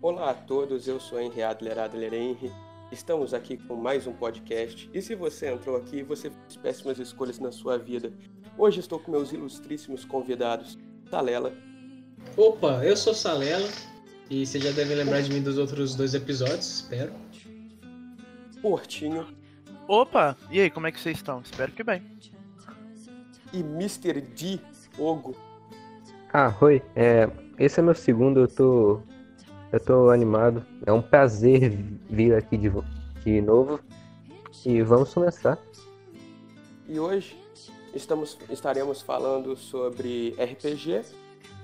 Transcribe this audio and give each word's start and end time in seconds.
Olá 0.00 0.30
a 0.30 0.34
todos, 0.34 0.88
eu 0.88 0.98
sou 0.98 1.20
Henry 1.20 1.42
Adler 1.42 1.78
Adler 1.78 2.14
Henry. 2.14 2.50
Estamos 2.90 3.34
aqui 3.34 3.58
com 3.58 3.76
mais 3.76 4.06
um 4.06 4.14
podcast. 4.14 4.88
E 4.94 5.02
se 5.02 5.14
você 5.14 5.50
entrou 5.50 5.76
aqui, 5.76 6.02
você 6.02 6.30
fez 6.30 6.56
péssimas 6.56 6.98
escolhas 6.98 7.38
na 7.38 7.52
sua 7.52 7.76
vida. 7.76 8.10
Hoje 8.56 8.80
estou 8.80 8.98
com 8.98 9.10
meus 9.10 9.30
ilustríssimos 9.30 10.06
convidados, 10.06 10.78
Talela, 11.10 11.52
Opa, 12.34 12.82
eu 12.82 12.96
sou 12.96 13.12
Salela 13.12 13.68
e 14.30 14.46
você 14.46 14.58
já 14.58 14.70
deve 14.72 14.94
lembrar 14.94 15.20
de 15.22 15.32
mim 15.32 15.42
dos 15.42 15.58
outros 15.58 15.94
dois 15.94 16.14
episódios, 16.14 16.76
espero. 16.80 17.12
Portinho 18.62 19.26
Opa! 19.86 20.34
E 20.50 20.60
aí, 20.60 20.70
como 20.70 20.86
é 20.86 20.92
que 20.92 20.98
vocês 20.98 21.18
estão? 21.18 21.42
Espero 21.42 21.70
que 21.72 21.84
bem. 21.84 22.02
e 23.52 23.60
Mr. 23.60 24.20
D. 24.20 24.58
Ogo. 24.98 25.36
Ah, 26.32 26.54
oi. 26.60 26.82
É, 26.96 27.28
esse 27.58 27.80
é 27.80 27.82
meu 27.82 27.94
segundo, 27.94 28.40
eu 28.40 28.48
tô. 28.48 29.00
Eu 29.70 29.80
tô 29.80 30.08
animado. 30.08 30.64
É 30.86 30.92
um 30.92 31.02
prazer 31.02 31.70
vir 32.08 32.34
aqui 32.34 32.56
de, 32.56 32.72
de 33.24 33.40
novo. 33.42 33.78
E 34.64 34.80
vamos 34.80 35.12
começar. 35.12 35.58
E 36.88 36.98
hoje 36.98 37.36
estamos, 37.94 38.38
estaremos 38.48 39.02
falando 39.02 39.54
sobre 39.56 40.34
RPG. 40.38 41.02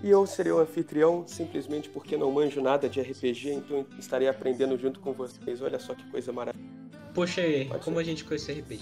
E 0.02 0.08
eu 0.08 0.26
serei 0.26 0.52
o 0.52 0.58
anfitrião 0.58 1.26
simplesmente 1.26 1.88
porque 1.88 2.16
não 2.16 2.30
manjo 2.30 2.60
nada 2.62 2.88
de 2.88 3.00
RPG, 3.00 3.52
então 3.52 3.86
estarei 3.98 4.28
aprendendo 4.28 4.78
junto 4.78 4.98
com 5.00 5.12
vocês. 5.12 5.60
Olha 5.60 5.78
só 5.78 5.94
que 5.94 6.08
coisa 6.10 6.32
maravilhosa. 6.32 6.70
Poxa, 7.14 7.42
Pode 7.68 7.84
como 7.84 7.96
ser. 7.96 8.02
a 8.02 8.04
gente 8.04 8.24
conhece 8.24 8.52
RPG? 8.52 8.80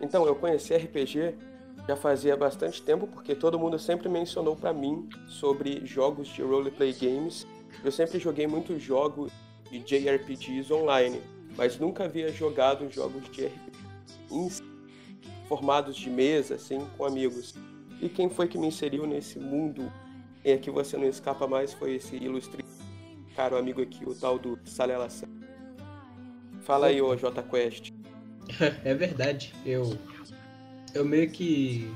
Então, 0.00 0.24
eu 0.26 0.36
conheci 0.36 0.76
RPG 0.76 1.34
já 1.88 1.96
fazia 1.96 2.36
bastante 2.36 2.82
tempo, 2.82 3.06
porque 3.06 3.34
todo 3.34 3.58
mundo 3.58 3.78
sempre 3.78 4.10
mencionou 4.10 4.54
pra 4.54 4.74
mim 4.74 5.08
sobre 5.26 5.84
jogos 5.86 6.28
de 6.28 6.42
roleplay 6.42 6.92
games. 6.92 7.46
Eu 7.82 7.90
sempre 7.90 8.18
joguei 8.18 8.46
muitos 8.46 8.82
jogos 8.82 9.32
de 9.70 9.80
JRPGs 9.80 10.70
online, 10.70 11.20
mas 11.56 11.78
nunca 11.78 12.04
havia 12.04 12.30
jogado 12.30 12.90
jogos 12.90 13.24
de 13.30 13.46
RPG 13.46 13.72
em 14.30 14.48
formados 15.48 15.96
de 15.96 16.10
mesa, 16.10 16.56
assim, 16.56 16.86
com 16.96 17.06
amigos. 17.06 17.54
E 18.00 18.08
quem 18.08 18.28
foi 18.30 18.46
que 18.48 18.58
me 18.58 18.66
inseriu 18.68 19.06
nesse 19.06 19.38
mundo 19.38 19.92
em 20.44 20.56
que 20.58 20.70
você 20.70 20.96
não 20.96 21.06
escapa 21.08 21.46
mais 21.46 21.72
foi 21.74 21.96
esse 21.96 22.16
ilustre 22.16 22.64
caro 23.34 23.56
amigo 23.56 23.82
aqui, 23.82 24.04
o 24.08 24.14
tal 24.14 24.38
do 24.38 24.58
Salela 24.64 25.08
San. 25.10 25.26
Fala 26.62 26.88
aí, 26.88 27.00
ô 27.00 27.14
J 27.16 27.42
Quest. 27.42 27.92
é 28.84 28.94
verdade, 28.94 29.54
eu. 29.64 29.96
Eu 30.94 31.04
meio 31.04 31.30
que. 31.30 31.90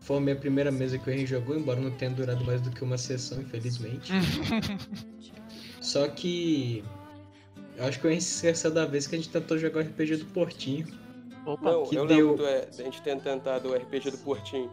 Foi 0.00 0.16
a 0.16 0.20
minha 0.20 0.36
primeira 0.36 0.72
mesa 0.72 0.98
que 0.98 1.08
o 1.08 1.12
Henry 1.12 1.26
jogou, 1.26 1.56
embora 1.56 1.78
não 1.78 1.90
tenha 1.90 2.10
durado 2.10 2.42
mais 2.44 2.60
do 2.62 2.70
que 2.70 2.82
uma 2.82 2.96
sessão, 2.96 3.40
infelizmente. 3.40 4.12
Só 5.80 6.08
que. 6.08 6.84
Eu 7.76 7.86
acho 7.86 8.00
que 8.00 8.08
se 8.20 8.34
esqueceu 8.34 8.70
da 8.70 8.84
vez 8.84 9.06
que 9.06 9.14
a 9.14 9.18
gente 9.18 9.30
tentou 9.30 9.58
jogar 9.58 9.80
o 9.80 9.82
RPG 9.82 10.16
do 10.16 10.26
Portinho. 10.26 10.86
Opa! 11.46 11.70
Não, 11.70 11.84
que 11.84 11.96
eu 11.96 12.06
deu- 12.06 12.16
lembro 12.32 12.36
do, 12.36 12.46
é, 12.46 12.66
da 12.66 12.84
gente 12.84 13.00
ter 13.02 13.18
tentado 13.20 13.70
o 13.70 13.74
RPG 13.74 14.10
do 14.10 14.18
Portinho. 14.18 14.70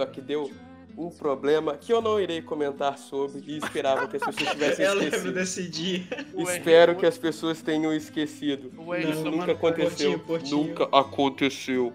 Só 0.00 0.06
que 0.06 0.22
deu 0.22 0.50
um 0.96 1.10
problema 1.10 1.76
que 1.76 1.92
eu 1.92 2.00
não 2.00 2.18
irei 2.18 2.40
comentar 2.40 2.96
sobre 2.96 3.42
e 3.46 3.58
esperava 3.58 4.08
que 4.08 4.16
as 4.16 4.22
pessoas 4.22 4.50
tivessem 4.50 4.84
Eu 4.86 4.94
lembro 4.94 5.08
esquecido. 5.08 5.34
desse 5.34 5.68
dia. 5.68 6.02
Espero 6.38 6.96
que 6.96 7.04
as 7.04 7.18
pessoas 7.18 7.60
tenham 7.60 7.92
esquecido. 7.92 8.72
Ué, 8.78 9.02
Não, 9.02 9.10
isso, 9.10 9.24
Nunca 9.24 9.36
mano. 9.36 9.52
aconteceu. 9.52 10.18
Portinho, 10.18 10.18
Portinho. 10.20 10.56
Nunca 10.68 10.84
aconteceu. 10.84 11.92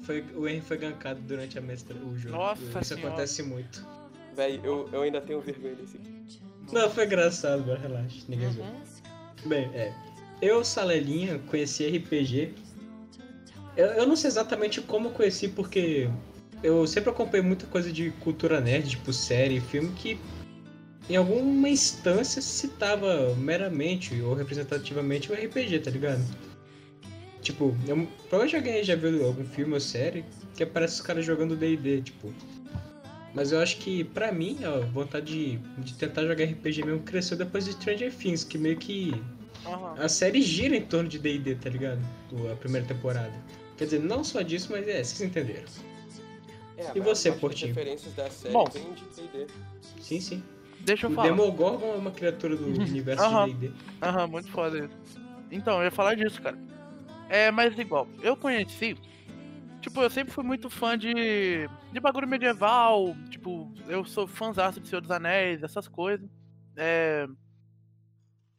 Foi, 0.00 0.24
o 0.34 0.48
Henry 0.48 0.62
foi 0.62 0.78
gankado 0.78 1.20
durante 1.20 1.58
a 1.58 1.60
mestra, 1.60 1.94
o 1.94 2.16
jogo. 2.18 2.34
Nossa 2.34 2.62
Isso 2.62 2.84
Senhora. 2.94 3.08
acontece 3.08 3.42
muito. 3.42 3.86
Véi, 4.34 4.58
eu, 4.64 4.88
eu 4.90 5.02
ainda 5.02 5.20
tenho 5.20 5.38
vergonha 5.42 5.74
desse 5.74 5.98
aqui. 5.98 6.40
Não, 6.72 6.88
foi 6.88 7.04
engraçado, 7.04 7.64
mas 7.66 7.82
relaxa, 7.82 8.24
ninguém 8.28 8.48
viu. 8.48 8.64
Uhum. 8.64 8.80
Bem, 9.44 9.64
é. 9.74 9.92
Eu, 10.40 10.64
Salelinha, 10.64 11.38
conheci 11.50 11.86
RPG. 11.86 12.54
Eu, 13.76 13.86
eu 13.88 14.06
não 14.06 14.16
sei 14.16 14.28
exatamente 14.28 14.80
como 14.80 15.08
eu 15.08 15.12
conheci, 15.12 15.48
porque 15.48 16.08
eu 16.62 16.86
sempre 16.86 17.10
acompanhei 17.10 17.44
muita 17.46 17.66
coisa 17.66 17.92
de 17.92 18.10
cultura 18.20 18.60
nerd, 18.60 18.90
tipo 18.90 19.12
série, 19.12 19.60
filme, 19.60 19.90
que 19.94 20.18
em 21.10 21.16
alguma 21.16 21.68
instância 21.68 22.40
citava 22.40 23.34
meramente 23.36 24.20
ou 24.22 24.34
representativamente 24.34 25.30
o 25.30 25.34
RPG, 25.34 25.80
tá 25.80 25.90
ligado? 25.90 26.22
Tipo, 27.40 27.76
eu, 27.88 28.06
provavelmente 28.28 28.56
alguém 28.56 28.84
já 28.84 28.94
viu 28.94 29.26
algum 29.26 29.44
filme 29.44 29.74
ou 29.74 29.80
série 29.80 30.24
que 30.56 30.62
aparece 30.62 30.94
os 30.94 31.00
caras 31.00 31.24
jogando 31.24 31.56
D&D, 31.56 32.02
tipo... 32.02 32.32
Mas 33.34 33.50
eu 33.50 33.60
acho 33.60 33.78
que, 33.78 34.04
pra 34.04 34.30
mim, 34.30 34.58
a 34.62 34.78
vontade 34.80 35.32
de, 35.32 35.56
de 35.82 35.94
tentar 35.94 36.22
jogar 36.26 36.44
RPG 36.44 36.84
mesmo 36.84 37.00
cresceu 37.00 37.36
depois 37.36 37.64
de 37.64 37.72
Stranger 37.72 38.12
Things, 38.14 38.44
que 38.44 38.58
meio 38.58 38.76
que 38.76 39.10
Aham. 39.66 39.94
a 39.96 40.06
série 40.08 40.42
gira 40.42 40.76
em 40.76 40.82
torno 40.82 41.08
de 41.08 41.18
D&D, 41.18 41.54
tá 41.54 41.70
ligado? 41.70 42.00
O- 42.30 42.52
A 42.52 42.56
primeira 42.56 42.86
temporada. 42.86 43.32
Quer 43.78 43.86
dizer, 43.86 44.00
não 44.00 44.22
só 44.22 44.42
disso, 44.42 44.68
mas 44.70 44.86
é, 44.86 45.02
vocês 45.02 45.22
entenderam. 45.22 45.64
É, 46.76 46.92
E 46.96 47.00
você, 47.00 47.30
Portinho? 47.32 47.74
referências 47.74 48.14
da 48.14 48.30
série 48.30 48.52
Bom. 48.54 48.64
vem 48.66 48.92
de 48.94 49.04
D&D. 49.04 49.46
Sim, 50.00 50.20
sim. 50.20 50.42
Deixa 50.80 51.06
eu 51.06 51.10
O 51.10 51.14
falar. 51.14 51.28
Demogorgon 51.28 51.94
é 51.94 51.96
uma 51.96 52.10
criatura 52.10 52.56
do 52.56 52.66
universo 52.80 53.22
Aham. 53.24 53.48
de 53.48 53.54
D&D. 53.54 53.74
Aham, 54.02 54.26
muito 54.26 54.50
foda 54.50 54.78
isso. 54.78 55.20
Então, 55.50 55.78
eu 55.78 55.84
ia 55.84 55.90
falar 55.90 56.14
disso, 56.14 56.40
cara. 56.40 56.58
É, 57.28 57.50
mas 57.50 57.78
igual, 57.78 58.06
eu 58.22 58.36
conheci. 58.36 58.96
Tipo, 59.80 60.00
eu 60.00 60.10
sempre 60.10 60.32
fui 60.32 60.44
muito 60.44 60.70
fã 60.70 60.96
de. 60.96 61.12
de 61.92 62.00
bagulho 62.00 62.28
medieval. 62.28 63.14
Tipo, 63.30 63.70
eu 63.88 64.04
sou 64.04 64.26
fãzaço 64.26 64.80
de 64.80 64.88
Senhor 64.88 65.00
dos 65.00 65.10
Anéis, 65.10 65.62
essas 65.62 65.88
coisas. 65.88 66.28
É. 66.76 67.26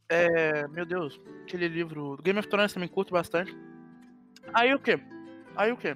É. 0.09 0.68
Meu 0.68 0.85
Deus, 0.85 1.19
aquele 1.44 1.68
livro. 1.68 2.18
Game 2.23 2.38
of 2.40 2.47
Thrones 2.47 2.73
também 2.73 2.90
curto 2.90 3.12
bastante. 3.13 3.56
Aí 4.53 4.73
o 4.73 4.79
quê? 4.79 5.00
Aí 5.56 5.72
o 5.72 5.78
quê? 5.78 5.96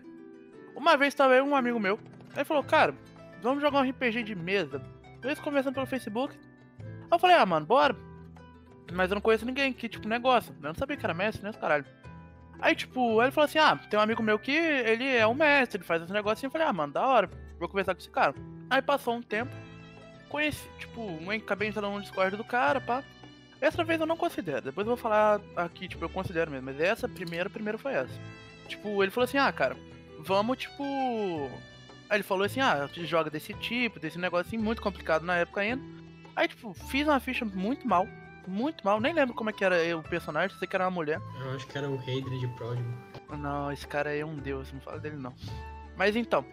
Uma 0.77 0.95
vez 0.95 1.15
tava 1.15 1.33
eu 1.33 1.43
e 1.43 1.49
um 1.49 1.55
amigo 1.55 1.79
meu. 1.79 1.99
Ele 2.35 2.45
falou, 2.45 2.63
cara, 2.63 2.93
vamos 3.41 3.63
jogar 3.63 3.81
um 3.81 3.89
RPG 3.89 4.21
de 4.21 4.35
mesa. 4.35 4.79
Eles 5.23 5.39
conversando 5.39 5.73
pelo 5.73 5.87
Facebook. 5.87 6.37
Aí 6.79 6.85
eu 7.11 7.17
falei, 7.17 7.35
ah, 7.35 7.45
mano, 7.47 7.65
bora. 7.65 7.95
Mas 8.93 9.09
eu 9.09 9.15
não 9.15 9.21
conheço 9.21 9.43
ninguém, 9.43 9.73
que 9.73 9.89
tipo, 9.89 10.07
negócio. 10.07 10.55
Eu 10.61 10.67
não 10.67 10.75
sabia 10.75 10.95
que 10.95 11.03
era 11.03 11.15
mestre, 11.15 11.43
né, 11.43 11.51
caralho. 11.51 11.83
Aí, 12.59 12.75
tipo, 12.75 13.21
ele 13.21 13.31
falou 13.31 13.45
assim, 13.45 13.57
ah, 13.57 13.75
tem 13.75 13.99
um 13.99 14.03
amigo 14.03 14.21
meu 14.21 14.37
que 14.37 14.51
ele 14.51 15.03
é 15.03 15.25
um 15.25 15.33
mestre, 15.33 15.77
ele 15.77 15.83
faz 15.83 16.03
esse 16.03 16.13
negócio 16.13 16.37
assim. 16.37 16.45
Eu 16.45 16.51
falei, 16.51 16.67
ah, 16.67 16.73
mano, 16.73 16.93
da 16.93 17.05
hora, 17.05 17.29
vou 17.59 17.67
conversar 17.67 17.95
com 17.95 17.99
esse 17.99 18.09
cara. 18.09 18.35
Aí 18.69 18.81
passou 18.81 19.15
um 19.15 19.21
tempo, 19.21 19.51
conheci, 20.29 20.69
tipo, 20.77 21.19
acabei 21.31 21.69
entrando 21.69 21.91
no 21.91 22.01
Discord 22.01 22.37
do 22.37 22.43
cara, 22.43 22.79
pá. 22.79 23.03
Essa 23.59 23.83
vez 23.83 23.99
eu 23.99 24.05
não 24.05 24.15
considero, 24.15 24.61
depois 24.61 24.85
eu 24.85 24.95
vou 24.95 25.01
falar 25.01 25.41
aqui, 25.55 25.87
tipo, 25.87 26.05
eu 26.05 26.09
considero 26.09 26.51
mesmo, 26.51 26.67
mas 26.67 26.79
essa 26.79 27.09
primeira, 27.09 27.49
primeiro 27.49 27.79
foi 27.79 27.93
essa. 27.93 28.13
Tipo, 28.67 29.01
ele 29.03 29.11
falou 29.11 29.25
assim, 29.25 29.39
ah, 29.39 29.51
cara, 29.51 29.75
vamos, 30.27 30.57
tipo... 30.57 30.83
Aí 32.09 32.17
ele 32.17 32.23
falou 32.23 32.45
assim, 32.45 32.59
ah, 32.59 32.87
joga 32.93 33.29
desse 33.29 33.53
tipo, 33.53 33.99
desse 33.99 34.19
negócio 34.19 34.47
assim, 34.47 34.57
muito 34.57 34.81
complicado 34.81 35.23
na 35.23 35.37
época 35.37 35.61
ainda. 35.61 35.83
Aí, 36.35 36.47
tipo, 36.47 36.73
fiz 36.73 37.07
uma 37.07 37.19
ficha 37.19 37.43
muito 37.43 37.87
mal, 37.87 38.07
muito 38.47 38.85
mal, 38.85 38.99
nem 38.99 39.13
lembro 39.13 39.33
como 39.33 39.49
é 39.49 39.53
que 39.53 39.65
era 39.65 39.75
o 39.97 40.03
personagem, 40.03 40.55
sei 40.57 40.67
que 40.67 40.75
era 40.75 40.85
uma 40.85 40.91
mulher. 40.91 41.19
Eu 41.41 41.55
acho 41.55 41.67
que 41.67 41.77
era 41.77 41.89
o 41.89 41.95
Hadrian 41.95 42.39
de 42.39 42.47
Pródigo. 42.49 42.87
Não, 43.37 43.71
esse 43.71 43.87
cara 43.87 44.11
aí 44.11 44.19
é 44.19 44.25
um 44.25 44.35
deus, 44.35 44.71
não 44.71 44.79
fala 44.79 44.99
dele 44.99 45.17
não. 45.17 45.33
Mas 45.97 46.15
então, 46.15 46.45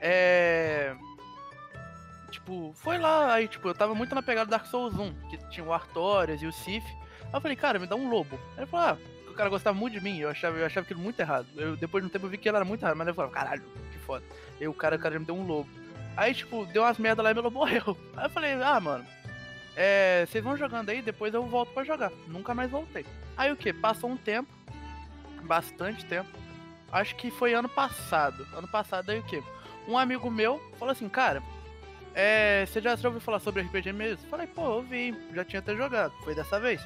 é. 0.00 0.94
Tipo, 2.30 2.72
foi 2.74 2.98
lá, 2.98 3.34
aí 3.34 3.46
tipo, 3.48 3.68
eu 3.68 3.74
tava 3.74 3.94
muito 3.94 4.14
na 4.14 4.22
pegada 4.22 4.46
do 4.46 4.50
Dark 4.50 4.66
Souls 4.66 4.94
1, 4.98 5.28
que 5.28 5.36
tinha 5.50 5.64
o 5.64 5.72
Artorias 5.72 6.42
e 6.42 6.46
o 6.46 6.52
Sif. 6.52 6.84
Aí 7.24 7.30
eu 7.34 7.40
falei, 7.40 7.56
cara, 7.56 7.78
me 7.78 7.86
dá 7.86 7.96
um 7.96 8.08
lobo. 8.08 8.38
Aí 8.52 8.60
ele 8.60 8.66
falou, 8.66 8.86
ah, 8.86 8.98
o 9.34 9.36
cara 9.36 9.50
gostava 9.50 9.76
muito 9.76 9.94
de 9.94 10.00
mim, 10.00 10.18
eu 10.20 10.30
achava, 10.30 10.56
eu 10.56 10.64
achava 10.64 10.84
aquilo 10.84 11.00
muito 11.00 11.20
errado. 11.20 11.46
Eu, 11.56 11.76
depois 11.76 12.02
de 12.02 12.08
um 12.08 12.10
tempo 12.10 12.26
eu 12.26 12.30
vi 12.30 12.38
que 12.38 12.48
ele 12.48 12.56
era 12.56 12.64
muito 12.64 12.82
errado, 12.82 12.96
mas 12.96 13.08
eu 13.08 13.14
falei, 13.14 13.30
caralho, 13.32 13.62
que 13.92 13.98
foda. 13.98 14.24
Aí 14.60 14.66
o 14.66 14.72
cara, 14.72 14.96
o 14.96 14.98
cara 14.98 15.18
me 15.18 15.26
deu 15.26 15.34
um 15.34 15.46
lobo. 15.46 15.68
Aí, 16.16 16.32
tipo, 16.32 16.64
deu 16.66 16.82
umas 16.82 16.98
merda 16.98 17.20
lá 17.20 17.30
e 17.30 17.34
meu 17.34 17.42
lobo 17.42 17.58
morreu. 17.60 17.96
Aí 18.16 18.26
eu 18.26 18.30
falei, 18.30 18.52
ah, 18.54 18.80
mano, 18.80 19.04
é. 19.76 20.24
Vocês 20.26 20.42
vão 20.42 20.56
jogando 20.56 20.88
aí, 20.88 21.02
depois 21.02 21.34
eu 21.34 21.42
volto 21.42 21.72
pra 21.72 21.84
jogar. 21.84 22.12
Nunca 22.28 22.54
mais 22.54 22.70
voltei. 22.70 23.04
Aí 23.36 23.50
o 23.52 23.56
que? 23.56 23.72
Passou 23.72 24.08
um 24.08 24.16
tempo, 24.16 24.48
bastante 25.42 26.04
tempo. 26.06 26.30
Acho 26.92 27.16
que 27.16 27.30
foi 27.32 27.54
ano 27.54 27.68
passado. 27.68 28.46
Ano 28.56 28.68
passado 28.68 29.10
aí 29.10 29.18
o 29.18 29.24
quê? 29.24 29.42
Um 29.88 29.98
amigo 29.98 30.30
meu 30.30 30.60
falou 30.78 30.92
assim, 30.92 31.08
cara, 31.08 31.42
é, 32.14 32.64
você 32.66 32.80
já, 32.80 32.92
ouviu 33.04 33.20
falar 33.20 33.40
sobre 33.40 33.62
RPG 33.62 33.92
mesmo? 33.92 34.28
Falei, 34.28 34.46
pô, 34.46 34.78
eu 34.78 34.82
vi, 34.82 35.14
já 35.34 35.44
tinha 35.44 35.58
até 35.58 35.74
jogado, 35.74 36.14
foi 36.22 36.34
dessa 36.34 36.60
vez. 36.60 36.80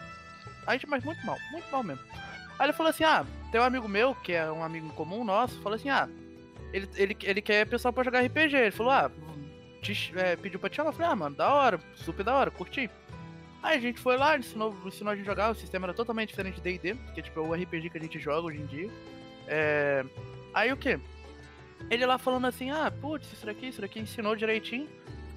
A 0.67 0.73
gente, 0.73 0.89
mas 0.89 1.05
muito 1.05 1.25
mal, 1.25 1.37
muito 1.53 1.71
mal 1.71 1.83
mesmo. 1.83 2.03
Aí 2.59 2.67
ele 2.67 2.73
falou 2.73 2.91
assim, 2.91 3.05
ah, 3.05 3.25
tem 3.53 3.61
um 3.61 3.65
amigo 3.65 3.89
meu, 3.89 4.15
que 4.15 4.33
é 4.33 4.51
um 4.51 4.63
amigo 4.63 4.89
comum 4.91 5.25
nosso, 5.25 5.61
falou 5.61 5.77
assim, 5.77 5.91
ah, 5.91 6.09
ele, 6.73 6.89
ele, 6.97 7.17
ele 7.23 7.43
quer 7.43 7.67
pessoal 7.67 7.93
pra 7.93 8.05
jogar 8.05 8.21
RPG. 8.21 8.57
Ele 8.57 8.71
falou, 8.71 8.93
ah, 8.93 9.11
te, 9.81 10.13
é, 10.17 10.37
pediu 10.37 10.59
pra 10.59 10.69
te 10.69 10.77
chamar. 10.77 10.91
Eu 10.91 10.95
falei, 10.95 11.11
ah, 11.11 11.17
mano, 11.17 11.37
da 11.37 11.53
hora, 11.53 11.81
super 11.95 12.25
da 12.25 12.35
hora, 12.35 12.51
curti. 12.51 12.91
Aí 13.63 13.77
a 13.77 13.81
gente 13.81 14.01
foi 14.01 14.17
lá, 14.17 14.37
ensinou, 14.37 14.77
ensinou 14.85 15.13
a 15.13 15.17
gente 15.17 15.27
jogar, 15.27 15.51
o 15.51 15.55
sistema 15.55 15.87
era 15.87 15.95
totalmente 15.95 16.29
diferente 16.29 16.61
de 16.61 16.79
D&D, 16.79 16.95
que 17.13 17.21
é 17.21 17.23
tipo 17.23 17.41
o 17.41 17.55
RPG 17.55 17.91
que 17.91 17.99
a 17.99 18.01
gente 18.01 18.19
joga 18.19 18.47
hoje 18.47 18.61
em 18.61 18.67
dia. 18.67 18.91
É... 19.47 20.05
Aí 20.55 20.73
o 20.73 20.77
que? 20.77 20.99
Ele 21.91 22.07
lá 22.07 22.19
falando 22.19 22.47
assim, 22.47 22.71
ah, 22.71 22.91
putz, 22.91 23.33
isso 23.33 23.47
daqui, 23.47 23.69
isso 23.69 23.81
daqui, 23.81 23.99
ensinou 23.99 24.37
direitinho. 24.37 24.89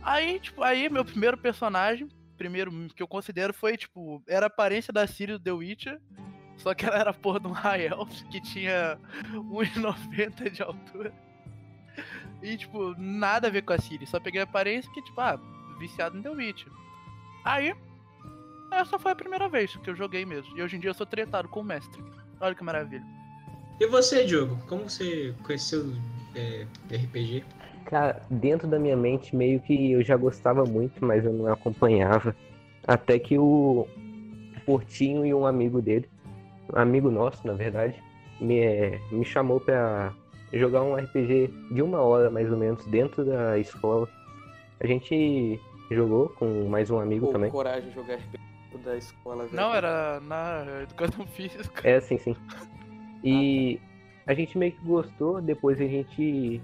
Aí, 0.04 0.40
tipo, 0.40 0.64
aí 0.64 0.90
meu 0.90 1.06
primeiro 1.06 1.38
personagem, 1.38 2.10
primeiro 2.38 2.72
que 2.96 3.02
eu 3.02 3.08
considero 3.08 3.54
foi, 3.54 3.78
tipo, 3.78 4.22
era 4.28 4.46
a 4.46 4.48
aparência 4.48 4.92
da 4.92 5.06
Siri 5.08 5.34
do 5.34 5.40
The 5.40 5.52
Witcher, 5.52 6.00
só 6.62 6.74
que 6.74 6.86
ela 6.86 6.98
era 6.98 7.10
a 7.10 7.14
porra 7.14 7.40
de 7.40 7.48
um 7.48 7.52
High 7.52 7.88
Elf 7.88 8.24
que 8.30 8.40
tinha 8.40 8.98
1,90 9.34 10.50
de 10.52 10.62
altura. 10.62 11.14
E, 12.42 12.58
tipo, 12.58 12.96
nada 12.98 13.48
a 13.48 13.52
ver 13.52 13.64
com 13.64 13.74
a 13.74 13.78
Siri, 13.78 14.06
só 14.06 14.20
peguei 14.20 14.42
a 14.42 14.44
aparência 14.44 14.92
que, 14.92 15.02
tipo, 15.02 15.20
ah, 15.20 15.40
viciado 15.80 16.18
em 16.18 16.22
The 16.22 16.30
Witcher. 16.30 16.72
Aí, 17.44 17.76
essa 18.72 18.98
foi 18.98 19.12
a 19.12 19.16
primeira 19.16 19.50
vez 19.50 19.76
que 19.76 19.90
eu 19.90 19.96
joguei 19.96 20.26
mesmo. 20.26 20.58
E 20.58 20.62
hoje 20.62 20.78
em 20.78 20.80
dia 20.80 20.92
eu 20.92 20.94
sou 20.94 21.06
tretado 21.06 21.48
com 21.50 21.60
o 21.60 21.64
mestre. 21.64 22.02
Olha 22.40 22.56
que 22.56 22.64
maravilha. 22.64 23.06
E 23.80 23.88
você, 23.88 24.24
Diogo? 24.24 24.58
Como 24.68 24.90
você 24.90 25.34
conheceu 25.44 25.92
é, 26.36 26.66
RPG? 26.90 27.44
Cara, 27.86 28.22
dentro 28.30 28.68
da 28.68 28.78
minha 28.78 28.96
mente, 28.96 29.36
meio 29.36 29.60
que 29.60 29.92
eu 29.92 30.04
já 30.04 30.16
gostava 30.16 30.64
muito, 30.64 31.04
mas 31.04 31.26
eu 31.26 31.34
não 31.34 31.52
acompanhava. 31.52 32.36
Até 32.88 33.20
que 33.20 33.38
o 33.38 33.88
Portinho 34.66 35.26
e 35.26 35.34
um 35.34 35.46
amigo 35.46 35.82
dele, 35.82 36.08
amigo 36.74 37.10
nosso, 37.12 37.46
na 37.46 37.54
verdade, 37.54 38.02
me, 38.40 39.00
me 39.12 39.26
chamou 39.26 39.60
pra 39.60 40.14
jogar 40.54 40.84
um 40.84 40.96
RPG 40.96 41.54
de 41.72 41.82
uma 41.82 42.02
hora, 42.02 42.30
mais 42.30 42.52
ou 42.52 42.58
menos, 42.58 42.86
dentro 42.86 43.24
da 43.26 43.58
escola. 43.58 44.08
A 44.80 44.88
gente 44.88 45.60
jogou 45.90 46.30
com 46.30 46.68
mais 46.68 46.90
um 46.90 47.00
amigo 47.00 47.28
Pô, 47.28 47.34
também. 47.34 47.52
coragem 47.52 47.90
de 47.90 47.96
jogar 47.96 48.16
RPG 48.16 48.40
da 48.84 48.98
escola, 48.98 49.44
velho. 49.44 49.56
Não, 49.56 49.74
era 49.74 50.20
na 50.22 50.82
educação 50.84 51.26
física. 51.36 51.88
É, 51.88 52.00
sim, 52.00 52.18
sim. 52.18 52.36
E 53.24 53.80
a 54.26 54.34
gente 54.34 54.58
meio 54.58 54.72
que 54.72 54.84
gostou, 54.84 55.40
depois 55.40 55.80
a 55.80 55.86
gente 55.86 56.60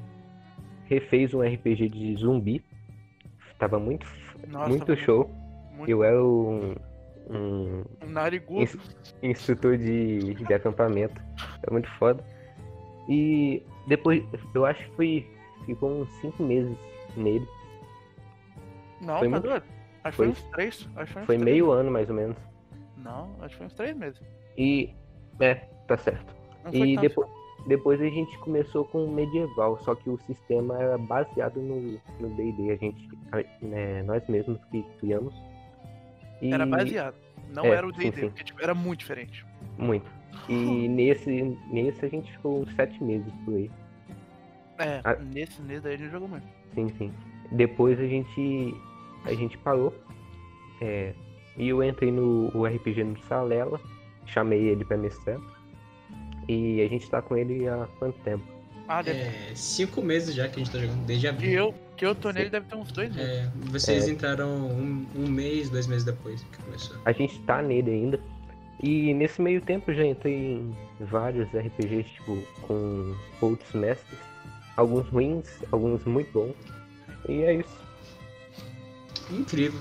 refez 0.86 1.32
um 1.32 1.42
RPG 1.42 1.88
de 1.88 2.16
zumbi. 2.16 2.64
Tava 3.60 3.80
muito, 3.80 4.08
Nossa, 4.48 4.68
muito 4.68 4.88
tava 4.88 5.00
show. 5.00 5.30
Muito 5.76 5.88
Eu 5.88 6.04
era 6.04 6.24
um, 6.24 6.74
um 7.30 7.84
narigudo. 8.08 8.62
ins- 8.64 9.16
instrutor 9.22 9.78
de, 9.78 10.34
de 10.36 10.54
acampamento. 10.54 11.22
É 11.68 11.72
muito 11.72 11.90
foda. 11.98 12.24
E 13.10 13.64
depois, 13.88 14.24
eu 14.54 14.66
acho 14.66 14.84
que 14.90 14.96
foi, 14.96 15.28
ficou 15.66 16.02
uns 16.02 16.10
5 16.22 16.44
meses 16.44 16.78
nele. 17.16 17.48
Não, 19.02 19.20
foi 19.20 19.28
tá 19.28 19.32
muito- 19.32 19.48
doido? 19.48 19.64
Acho 20.04 20.12
que 20.12 20.18
foi 20.18 20.26
foi- 20.26 20.28
uns 20.30 20.44
três. 20.52 20.90
Acho 20.96 21.06
que 21.08 21.14
foi 21.14 21.22
uns 21.22 21.26
Foi 21.26 21.38
meio 21.38 21.66
meses. 21.68 21.80
ano 21.82 21.92
mais 21.92 22.10
ou 22.10 22.16
menos. 22.16 22.38
Não, 22.98 23.30
acho 23.42 23.50
que 23.50 23.58
foi 23.58 23.66
uns 23.68 23.74
três 23.74 23.96
meses. 23.98 24.22
E. 24.58 24.94
É, 25.40 25.56
tá 25.88 25.98
certo. 25.98 26.36
Não 26.66 26.74
E 26.74 26.98
depois, 26.98 27.30
depois 27.68 28.02
a 28.02 28.06
gente 28.10 28.36
começou 28.40 28.86
com 28.86 29.08
medieval, 29.12 29.78
só 29.84 29.94
que 29.94 30.10
o 30.10 30.18
sistema 30.22 30.78
era 30.82 30.98
baseado 30.98 31.58
no 31.62 32.00
no 32.20 32.30
D&D, 32.36 32.72
a 32.72 32.76
gente, 32.76 33.08
né, 33.62 34.02
nós 34.04 34.28
mesmos 34.28 34.60
que 34.72 34.82
criamos. 35.00 35.34
E 36.42 36.52
Era 36.54 36.66
baseado. 36.66 37.16
Não 37.54 37.66
É, 37.66 37.70
era 37.70 37.88
o 37.88 37.92
D&D, 37.92 38.12
porque 38.30 38.44
tipo, 38.44 38.62
era 38.62 38.74
muito 38.76 39.00
diferente. 39.00 39.46
Muito. 39.78 40.10
E 40.50 40.54
nesse, 40.90 41.58
nesse 41.72 42.06
a 42.06 42.10
gente 42.10 42.32
ficou 42.34 42.62
uns 42.62 42.74
sete 42.76 43.02
meses 43.04 43.32
por 43.46 43.56
aí. 43.56 43.72
É, 44.80 45.02
Ah. 45.04 45.16
nesse, 45.16 45.62
nesse 45.62 45.82
daí 45.82 45.96
a 45.96 45.98
gente 45.98 46.12
jogou 46.12 46.28
muito. 46.28 46.46
Sim, 46.76 46.90
sim. 46.98 47.14
Depois 47.52 48.00
a 48.00 48.06
gente 48.06 48.74
a 49.26 49.34
gente 49.34 49.58
parou. 49.60 49.94
é, 50.82 51.14
e 51.58 51.70
eu 51.70 51.84
entrei 51.84 52.12
no 52.12 52.52
o 52.56 52.66
RPG 52.68 53.04
no 53.04 53.18
Salela, 53.24 53.80
chamei 54.28 54.60
ele 54.68 54.86
pra 54.86 54.96
mestrar. 54.98 55.40
E 56.48 56.82
a 56.82 56.88
gente 56.88 57.10
tá 57.10 57.22
com 57.22 57.36
ele 57.36 57.68
há 57.68 57.88
quanto 57.98 58.20
tempo? 58.20 58.44
Ah, 58.88 59.02
deve... 59.02 59.20
É, 59.20 59.52
cinco 59.56 60.02
meses 60.02 60.34
já 60.36 60.48
que 60.48 60.56
a 60.56 60.64
gente 60.64 60.72
tá 60.72 60.78
jogando, 60.80 61.04
desde 61.06 61.28
abril. 61.28 61.52
eu, 61.52 61.74
que 61.98 62.06
eu 62.06 62.14
tô 62.16 62.30
nele 62.32 62.50
deve 62.50 62.66
ter 62.68 62.76
uns 62.76 62.92
dois 62.92 63.14
meses. 63.16 63.30
É, 63.30 63.52
vocês 63.72 64.08
É. 64.08 64.12
entraram 64.12 64.50
um, 64.50 65.06
um 65.16 65.28
mês, 65.28 65.70
dois 65.70 65.88
meses 65.88 66.04
depois 66.06 66.42
que 66.44 66.64
começou. 66.64 66.96
A 67.04 67.12
gente 67.12 67.40
tá 67.42 67.62
nele 67.62 67.92
ainda. 67.92 68.20
E 68.82 69.14
nesse 69.16 69.42
meio 69.42 69.60
tempo 69.62 69.92
já 69.94 70.06
entrei 70.06 70.36
em 70.36 70.76
vários 71.00 71.48
RPGs, 71.52 72.04
tipo, 72.10 72.38
com 72.62 73.16
outros 73.42 73.74
mestres. 73.74 74.20
Alguns 74.76 75.08
ruins, 75.10 75.48
alguns 75.72 76.04
muito 76.06 76.32
bons. 76.32 76.54
E 77.28 77.42
é 77.42 77.56
isso. 77.56 77.78
Incrível. 79.32 79.80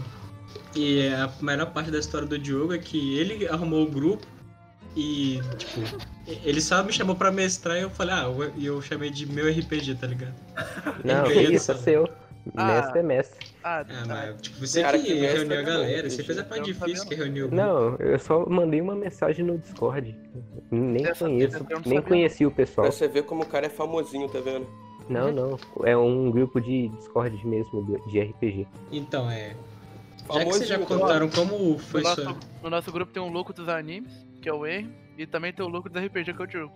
E 0.74 1.08
a 1.08 1.30
melhor 1.42 1.72
parte 1.72 1.90
da 1.90 1.98
história 1.98 2.26
do 2.26 2.38
Diogo 2.38 2.72
é 2.74 2.78
que 2.78 3.18
ele 3.18 3.46
arrumou 3.48 3.86
o 3.86 3.90
grupo 3.90 4.26
e, 4.96 5.40
tipo, 5.58 5.80
ele 6.44 6.60
só 6.60 6.82
me 6.82 6.92
chamou 6.92 7.14
pra 7.14 7.30
mestrar 7.30 7.76
e 7.78 7.82
eu 7.82 7.90
falei, 7.90 8.14
ah, 8.14 8.22
eu- 8.24 8.52
e 8.56 8.66
eu 8.66 8.80
chamei 8.82 9.10
de 9.10 9.26
meu 9.30 9.46
RPG, 9.48 9.94
tá 9.96 10.06
ligado? 10.06 10.34
Não, 11.04 11.24
que 11.24 11.34
isso 11.40 11.70
é 11.72 11.74
seu. 11.76 12.08
Ah. 12.56 12.66
Mestre 12.66 12.98
é 12.98 13.02
mestre. 13.02 13.46
Ah, 13.64 13.80
Ah, 13.80 13.84
ah, 13.90 14.04
mas, 14.06 14.40
tipo, 14.42 14.60
você 14.60 14.80
Cara, 14.80 14.96
que, 14.98 15.04
que 15.04 15.14
reuniu 15.14 15.56
a 15.56 15.60
é 15.60 15.62
galera, 15.64 16.08
você 16.10 16.22
fez 16.22 16.38
a 16.38 16.44
parte 16.44 16.70
Eu 16.70 16.74
difícil 16.74 17.08
que 17.08 17.14
reuniu 17.16 17.46
o 17.46 17.48
grupo. 17.48 17.62
Não, 17.62 17.96
eu 17.96 18.18
só 18.20 18.46
mandei 18.48 18.80
uma 18.80 18.94
mensagem 18.94 19.44
no 19.44 19.58
Discord. 19.58 20.16
Nem 20.70 21.02
Dessa 21.02 21.24
conheço, 21.24 21.56
eu 21.68 21.80
nem 21.84 22.00
conheci 22.00 22.46
o 22.46 22.50
pessoal. 22.52 22.86
Pra 22.86 22.96
você 22.96 23.08
ver 23.08 23.24
como 23.24 23.42
o 23.42 23.46
cara 23.46 23.66
é 23.66 23.68
famosinho, 23.68 24.28
tá 24.28 24.38
vendo? 24.40 24.66
Não, 25.08 25.32
não. 25.32 25.58
É 25.84 25.96
um 25.96 26.30
grupo 26.30 26.60
de 26.60 26.88
Discord 26.88 27.44
mesmo, 27.46 28.00
de- 28.08 28.20
RPG. 28.20 28.66
Então, 28.92 29.28
é. 29.28 29.56
Já 30.32 30.38
que 30.44 30.44
vocês 30.52 30.68
já 30.68 30.78
contaram 30.78 31.28
como 31.28 31.58
no, 31.58 31.78
foi 31.78 32.02
nosso, 32.02 32.22
sua. 32.22 32.36
no 32.62 32.70
nosso 32.70 32.92
grupo 32.92 33.12
tem 33.12 33.22
um 33.22 33.28
louco 33.30 33.52
dos 33.52 33.68
animes, 33.68 34.12
que 34.46 34.50
é 34.50 34.52
o 34.52 34.64
Henry, 34.64 34.88
e 35.18 35.26
também 35.26 35.52
tem 35.52 35.66
o 35.66 35.68
louco 35.68 35.88
dos 35.88 36.00
RPG, 36.00 36.32
que 36.32 36.56
é 36.56 36.64
o. 36.64 36.70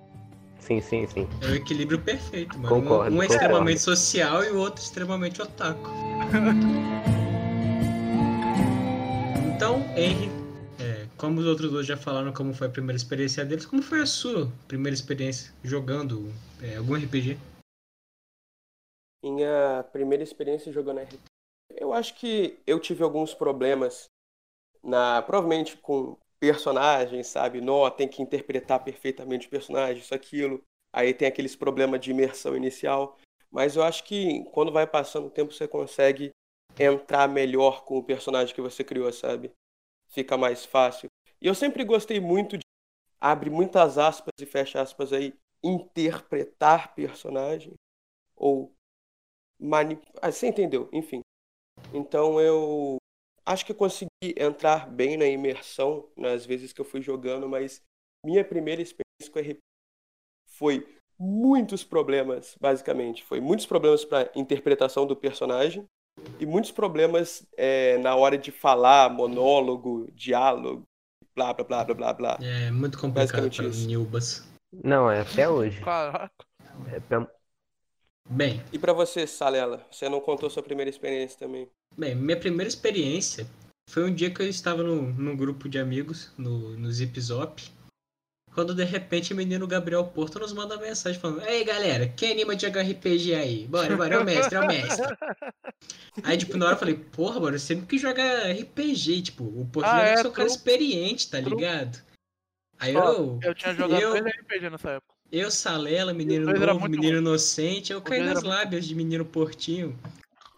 Sim, 0.58 0.80
sim, 0.80 1.06
sim. 1.06 1.28
É 1.40 1.52
o 1.52 1.54
equilíbrio 1.54 2.00
perfeito, 2.00 2.58
mano. 2.58 2.82
Concordo, 2.82 3.14
um, 3.14 3.18
um 3.18 3.22
é 3.22 3.26
extremamente 3.26 3.78
social 3.78 4.42
e 4.42 4.50
o 4.50 4.58
outro 4.58 4.82
extremamente 4.82 5.40
otaku. 5.40 5.88
então, 9.54 9.76
Henry, 9.96 10.28
é, 10.80 11.06
como 11.16 11.38
os 11.38 11.46
outros 11.46 11.70
dois 11.70 11.86
já 11.86 11.96
falaram 11.96 12.32
como 12.32 12.52
foi 12.52 12.66
a 12.66 12.70
primeira 12.70 12.96
experiência 12.96 13.44
deles, 13.44 13.64
como 13.64 13.82
foi 13.82 14.00
a 14.00 14.06
sua 14.06 14.50
primeira 14.66 14.92
experiência 14.92 15.54
jogando 15.62 16.28
é, 16.60 16.74
algum 16.74 16.96
RPG? 16.96 17.38
Minha 19.22 19.84
primeira 19.92 20.24
experiência 20.24 20.72
jogando 20.72 21.02
RPG. 21.02 21.20
Eu 21.76 21.92
acho 21.92 22.16
que 22.16 22.58
eu 22.66 22.80
tive 22.80 23.04
alguns 23.04 23.32
problemas 23.32 24.06
na, 24.82 25.22
provavelmente 25.22 25.76
com 25.76 26.18
personagens, 26.40 27.26
sabe? 27.28 27.60
Nó, 27.60 27.88
tem 27.90 28.08
que 28.08 28.22
interpretar 28.22 28.82
perfeitamente 28.82 29.46
o 29.46 29.50
personagem, 29.50 30.02
isso, 30.02 30.14
aquilo. 30.14 30.64
Aí 30.92 31.14
tem 31.14 31.28
aqueles 31.28 31.54
problemas 31.54 32.00
de 32.00 32.10
imersão 32.10 32.56
inicial. 32.56 33.16
Mas 33.50 33.76
eu 33.76 33.82
acho 33.82 34.04
que 34.04 34.44
quando 34.52 34.72
vai 34.72 34.86
passando 34.86 35.26
o 35.26 35.30
tempo 35.30 35.52
você 35.52 35.68
consegue 35.68 36.30
entrar 36.78 37.28
melhor 37.28 37.84
com 37.84 37.98
o 37.98 38.02
personagem 38.02 38.54
que 38.54 38.60
você 38.60 38.82
criou, 38.82 39.12
sabe? 39.12 39.52
Fica 40.08 40.36
mais 40.36 40.64
fácil. 40.64 41.08
E 41.40 41.46
eu 41.46 41.54
sempre 41.54 41.84
gostei 41.84 42.20
muito 42.20 42.56
de 42.56 42.62
abre 43.20 43.50
muitas 43.50 43.98
aspas 43.98 44.32
e 44.40 44.46
fecha 44.46 44.80
aspas 44.80 45.12
aí, 45.12 45.34
interpretar 45.62 46.94
personagem 46.94 47.74
ou 48.34 48.72
manip... 49.58 50.02
ah, 50.22 50.32
você 50.32 50.48
entendeu? 50.48 50.88
Enfim. 50.92 51.20
Então 51.92 52.40
eu 52.40 52.99
acho 53.50 53.66
que 53.66 53.72
eu 53.72 53.76
consegui 53.76 54.10
entrar 54.36 54.88
bem 54.88 55.16
na 55.16 55.26
imersão 55.26 56.08
nas 56.16 56.46
vezes 56.46 56.72
que 56.72 56.80
eu 56.80 56.84
fui 56.84 57.02
jogando, 57.02 57.48
mas 57.48 57.82
minha 58.24 58.44
primeira 58.44 58.80
experiência 58.80 59.32
com 59.32 59.38
RPG 59.38 59.58
foi 60.48 60.86
muitos 61.18 61.82
problemas, 61.82 62.56
basicamente. 62.60 63.24
Foi 63.24 63.40
muitos 63.40 63.66
problemas 63.66 64.04
para 64.04 64.30
interpretação 64.34 65.06
do 65.06 65.16
personagem 65.16 65.84
e 66.38 66.46
muitos 66.46 66.70
problemas 66.70 67.46
é, 67.56 67.98
na 67.98 68.14
hora 68.14 68.38
de 68.38 68.50
falar, 68.50 69.10
monólogo, 69.10 70.08
diálogo, 70.12 70.84
blá 71.34 71.52
blá 71.52 71.64
blá 71.64 71.84
blá 71.84 71.94
blá 71.94 72.12
blá. 72.12 72.38
É 72.40 72.70
muito 72.70 72.98
complicado 72.98 73.50
para 73.50 73.66
isso. 73.66 73.86
Nilbas. 73.86 74.48
Não, 74.72 75.10
é 75.10 75.20
até 75.20 75.48
hoje. 75.48 75.80
Caraca. 75.80 76.30
É 76.92 77.00
pra- 77.00 77.28
Bem, 78.28 78.62
E 78.72 78.78
para 78.78 78.92
você, 78.92 79.26
Salela, 79.26 79.84
você 79.90 80.08
não 80.08 80.20
contou 80.20 80.48
sua 80.48 80.62
primeira 80.62 80.88
experiência 80.88 81.36
também? 81.36 81.68
Bem, 81.96 82.14
minha 82.14 82.36
primeira 82.36 82.68
experiência 82.68 83.46
foi 83.88 84.04
um 84.04 84.14
dia 84.14 84.30
que 84.30 84.40
eu 84.40 84.48
estava 84.48 84.82
no, 84.82 85.12
num 85.12 85.36
grupo 85.36 85.68
de 85.68 85.78
amigos 85.78 86.32
no, 86.36 86.76
no 86.76 86.90
Zip 86.90 87.20
Zop. 87.20 87.62
Quando 88.52 88.74
de 88.74 88.82
repente 88.82 89.32
o 89.32 89.36
menino 89.36 89.66
Gabriel 89.66 90.04
Porto 90.04 90.40
nos 90.40 90.52
manda 90.52 90.76
mensagem 90.76 91.20
falando: 91.20 91.42
Ei 91.46 91.64
galera, 91.64 92.08
quem 92.08 92.32
anima 92.32 92.56
de 92.56 92.66
jogar 92.66 92.82
RPG 92.82 93.34
aí? 93.34 93.66
Bora, 93.68 93.96
bora, 93.96 94.14
é 94.14 94.18
o 94.18 94.24
mestre, 94.24 94.56
é 94.56 94.60
o 94.60 94.66
mestre. 94.66 95.06
Aí, 96.24 96.36
tipo, 96.36 96.56
na 96.56 96.66
hora 96.66 96.74
eu 96.74 96.78
falei: 96.78 96.94
Porra, 96.96 97.38
mano, 97.38 97.58
sempre 97.58 97.86
que 97.86 97.96
joga 97.96 98.50
RPG. 98.52 99.22
Tipo, 99.22 99.44
o 99.44 99.66
Porto 99.66 99.86
Ah, 99.86 100.04
é, 100.04 100.14
é 100.14 100.26
um 100.26 100.32
cara 100.32 100.48
experiente, 100.48 101.30
tá 101.30 101.38
ligado? 101.38 102.02
Aí 102.78 102.96
Ó, 102.96 103.12
eu, 103.12 103.38
Eu 103.40 103.54
tinha 103.54 103.72
jogado 103.72 104.00
Eu- 104.00 104.14
RPG 104.16 104.70
nessa 104.70 104.90
época. 104.90 105.14
eu, 105.30 105.50
Salela, 105.50 106.12
menino 106.12 106.52
novo, 106.52 106.88
menino 106.88 107.18
inocente, 107.18 107.92
eu 107.92 108.02
caí 108.02 108.20
dois 108.20 108.34
nas 108.34 108.42
lábias 108.42 108.84
de 108.84 108.96
menino 108.96 109.24
Portinho. 109.24 109.96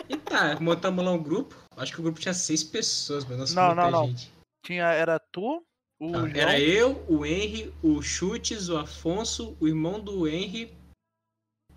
E 0.09 0.17
tá, 0.17 0.59
montamos 0.61 1.05
lá 1.05 1.13
um 1.13 1.23
grupo. 1.23 1.57
Acho 1.77 1.93
que 1.95 2.01
o 2.01 2.03
grupo 2.03 2.21
tinha 2.21 2.35
seis 2.35 2.63
pessoas, 2.63 3.25
mas 3.25 3.39
nossa, 3.39 3.55
Não, 3.55 3.75
não, 3.75 3.91
não. 3.91 4.07
gente. 4.09 4.33
Tinha, 4.65 4.85
era 4.93 5.19
tu, 5.19 5.65
o 6.01 6.13
Tá, 6.13 6.19
João, 6.19 6.29
era 6.35 6.61
eu, 6.61 7.05
o 7.09 7.25
Henry, 7.25 7.73
o 7.83 8.01
Chutes, 8.03 8.69
o 8.69 8.77
Afonso, 8.77 9.57
o 9.61 9.67
irmão 9.67 9.99
do 10.01 10.29
Henry. 10.29 10.73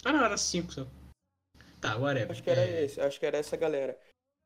Ah, 0.04 0.12
não, 0.14 0.24
era 0.24 0.38
cinco 0.38 0.72
só. 0.74 0.88
Tá, 1.82 1.96
whatever. 1.98 2.32
Acho 2.32 2.44
que 2.44 2.50
era 2.50 2.62
É, 2.62 2.84
esse, 2.86 3.00
acho 3.02 3.20
que 3.20 3.26
era 3.26 3.38
essa 3.38 3.56
galera. 3.58 3.98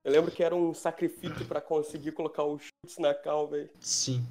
Eu 0.04 0.12
lembro 0.14 0.32
que 0.32 0.44
era 0.44 0.56
um 0.56 0.74
sacrifício 0.74 1.46
pra 1.46 1.60
conseguir 1.60 2.14
colocar 2.14 2.44
os 2.46 2.64
chutes 2.64 2.98
na 2.98 3.14
cal, 3.14 3.48
velho. 3.48 3.70
Sim. 3.82 4.26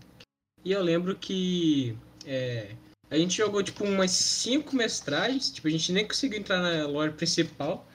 E 0.64 0.72
eu 0.72 0.82
lembro 0.82 1.14
que 1.16 1.96
é, 2.26 2.74
a 3.10 3.16
gente 3.16 3.36
jogou 3.36 3.62
tipo 3.62 3.84
umas 3.84 4.10
cinco 4.10 4.74
mestragens, 4.74 5.50
tipo, 5.50 5.68
a 5.68 5.70
gente 5.70 5.92
nem 5.92 6.06
conseguiu 6.06 6.38
entrar 6.38 6.60
na 6.60 6.86
lore 6.86 7.12
principal. 7.12 7.86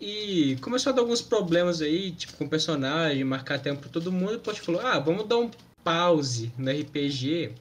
E 0.00 0.56
começou 0.60 0.92
a 0.92 0.96
dar 0.96 1.02
alguns 1.02 1.22
problemas 1.22 1.80
aí, 1.80 2.12
tipo, 2.12 2.34
com 2.36 2.48
personagem, 2.48 3.24
marcar 3.24 3.58
tempo 3.58 3.80
pra 3.80 3.90
todo 3.90 4.12
mundo, 4.12 4.34
e 4.34 4.36
depois 4.36 4.58
falou, 4.58 4.80
ah, 4.82 4.98
vamos 4.98 5.26
dar 5.26 5.38
um 5.38 5.50
pause 5.82 6.52
no 6.58 6.70
RPG. 6.70 7.54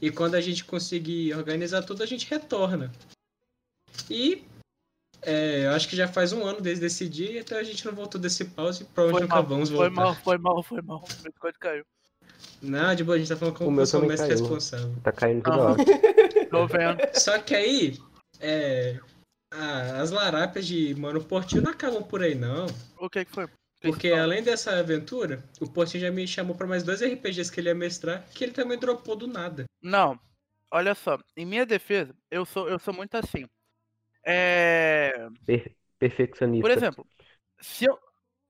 E 0.00 0.10
quando 0.10 0.34
a 0.34 0.40
gente 0.40 0.64
conseguir 0.64 1.34
organizar 1.34 1.82
tudo, 1.82 2.02
a 2.02 2.06
gente 2.06 2.28
retorna. 2.28 2.92
E 4.10 4.44
é, 5.22 5.66
eu 5.66 5.70
acho 5.70 5.88
que 5.88 5.94
já 5.96 6.08
faz 6.08 6.32
um 6.32 6.44
ano 6.44 6.60
desde 6.60 6.84
esse 6.86 7.08
dia 7.08 7.30
e 7.30 7.38
até 7.38 7.58
a 7.58 7.62
gente 7.62 7.86
não 7.86 7.92
voltou 7.94 8.20
desse 8.20 8.44
pause 8.44 8.82
e 8.82 8.86
provavelmente 8.86 9.20
foi 9.20 9.22
nunca 9.28 9.34
mal, 9.36 9.46
vamos 9.46 9.68
foi 9.70 9.78
voltar. 9.88 10.02
mal, 10.02 10.14
foi 10.16 10.38
mal, 10.38 10.62
foi 10.62 10.82
mal. 10.82 11.04
Meu 11.22 11.30
Discord 11.30 11.58
caiu. 11.58 11.84
Não, 12.60 12.94
de 12.94 13.04
boa, 13.04 13.16
a 13.16 13.18
gente 13.18 13.28
tá 13.28 13.36
falando 13.36 13.54
O 13.54 13.58
como 13.58 13.70
meu 13.76 13.86
caiu. 13.86 14.28
responsável. 14.28 14.94
Tá 15.02 15.12
caindo 15.12 15.42
toda 15.42 15.56
Ah. 15.56 15.70
hora. 15.72 15.84
Tô 16.50 16.66
vendo. 16.66 16.98
Só 17.14 17.38
que 17.38 17.54
aí, 17.54 17.98
é, 18.40 18.98
a- 19.52 20.00
as 20.00 20.10
larápias 20.10 20.66
de 20.66 20.94
Mano 20.94 21.22
Portinho 21.22 21.62
não 21.62 21.70
acabam 21.70 22.02
por 22.02 22.22
aí, 22.22 22.34
não. 22.34 22.66
O 22.98 23.08
que 23.10 23.24
que 23.24 23.30
foi? 23.32 23.46
Porque 23.80 24.08
além 24.12 24.42
dessa 24.42 24.78
aventura, 24.78 25.42
o 25.60 25.68
Portinho 25.68 26.02
já 26.02 26.10
me 26.10 26.26
chamou 26.26 26.54
pra 26.54 26.66
mais 26.66 26.82
dois 26.82 27.02
RPGs 27.02 27.50
que 27.50 27.60
ele 27.60 27.68
ia 27.68 27.74
mestrar, 27.74 28.24
que 28.32 28.44
ele 28.44 28.52
também 28.52 28.78
dropou 28.78 29.16
do 29.16 29.26
nada. 29.26 29.64
Não, 29.82 30.18
olha 30.70 30.94
só, 30.94 31.18
em 31.36 31.44
minha 31.44 31.66
defesa, 31.66 32.14
eu 32.30 32.44
sou, 32.44 32.68
eu 32.68 32.78
sou 32.78 32.94
muito 32.94 33.16
assim. 33.16 33.44
É. 34.24 35.28
Per- 35.46 35.76
perfeccionista. 35.98 36.62
Por 36.62 36.70
exemplo, 36.70 37.06
se 37.60 37.84
eu. 37.86 37.98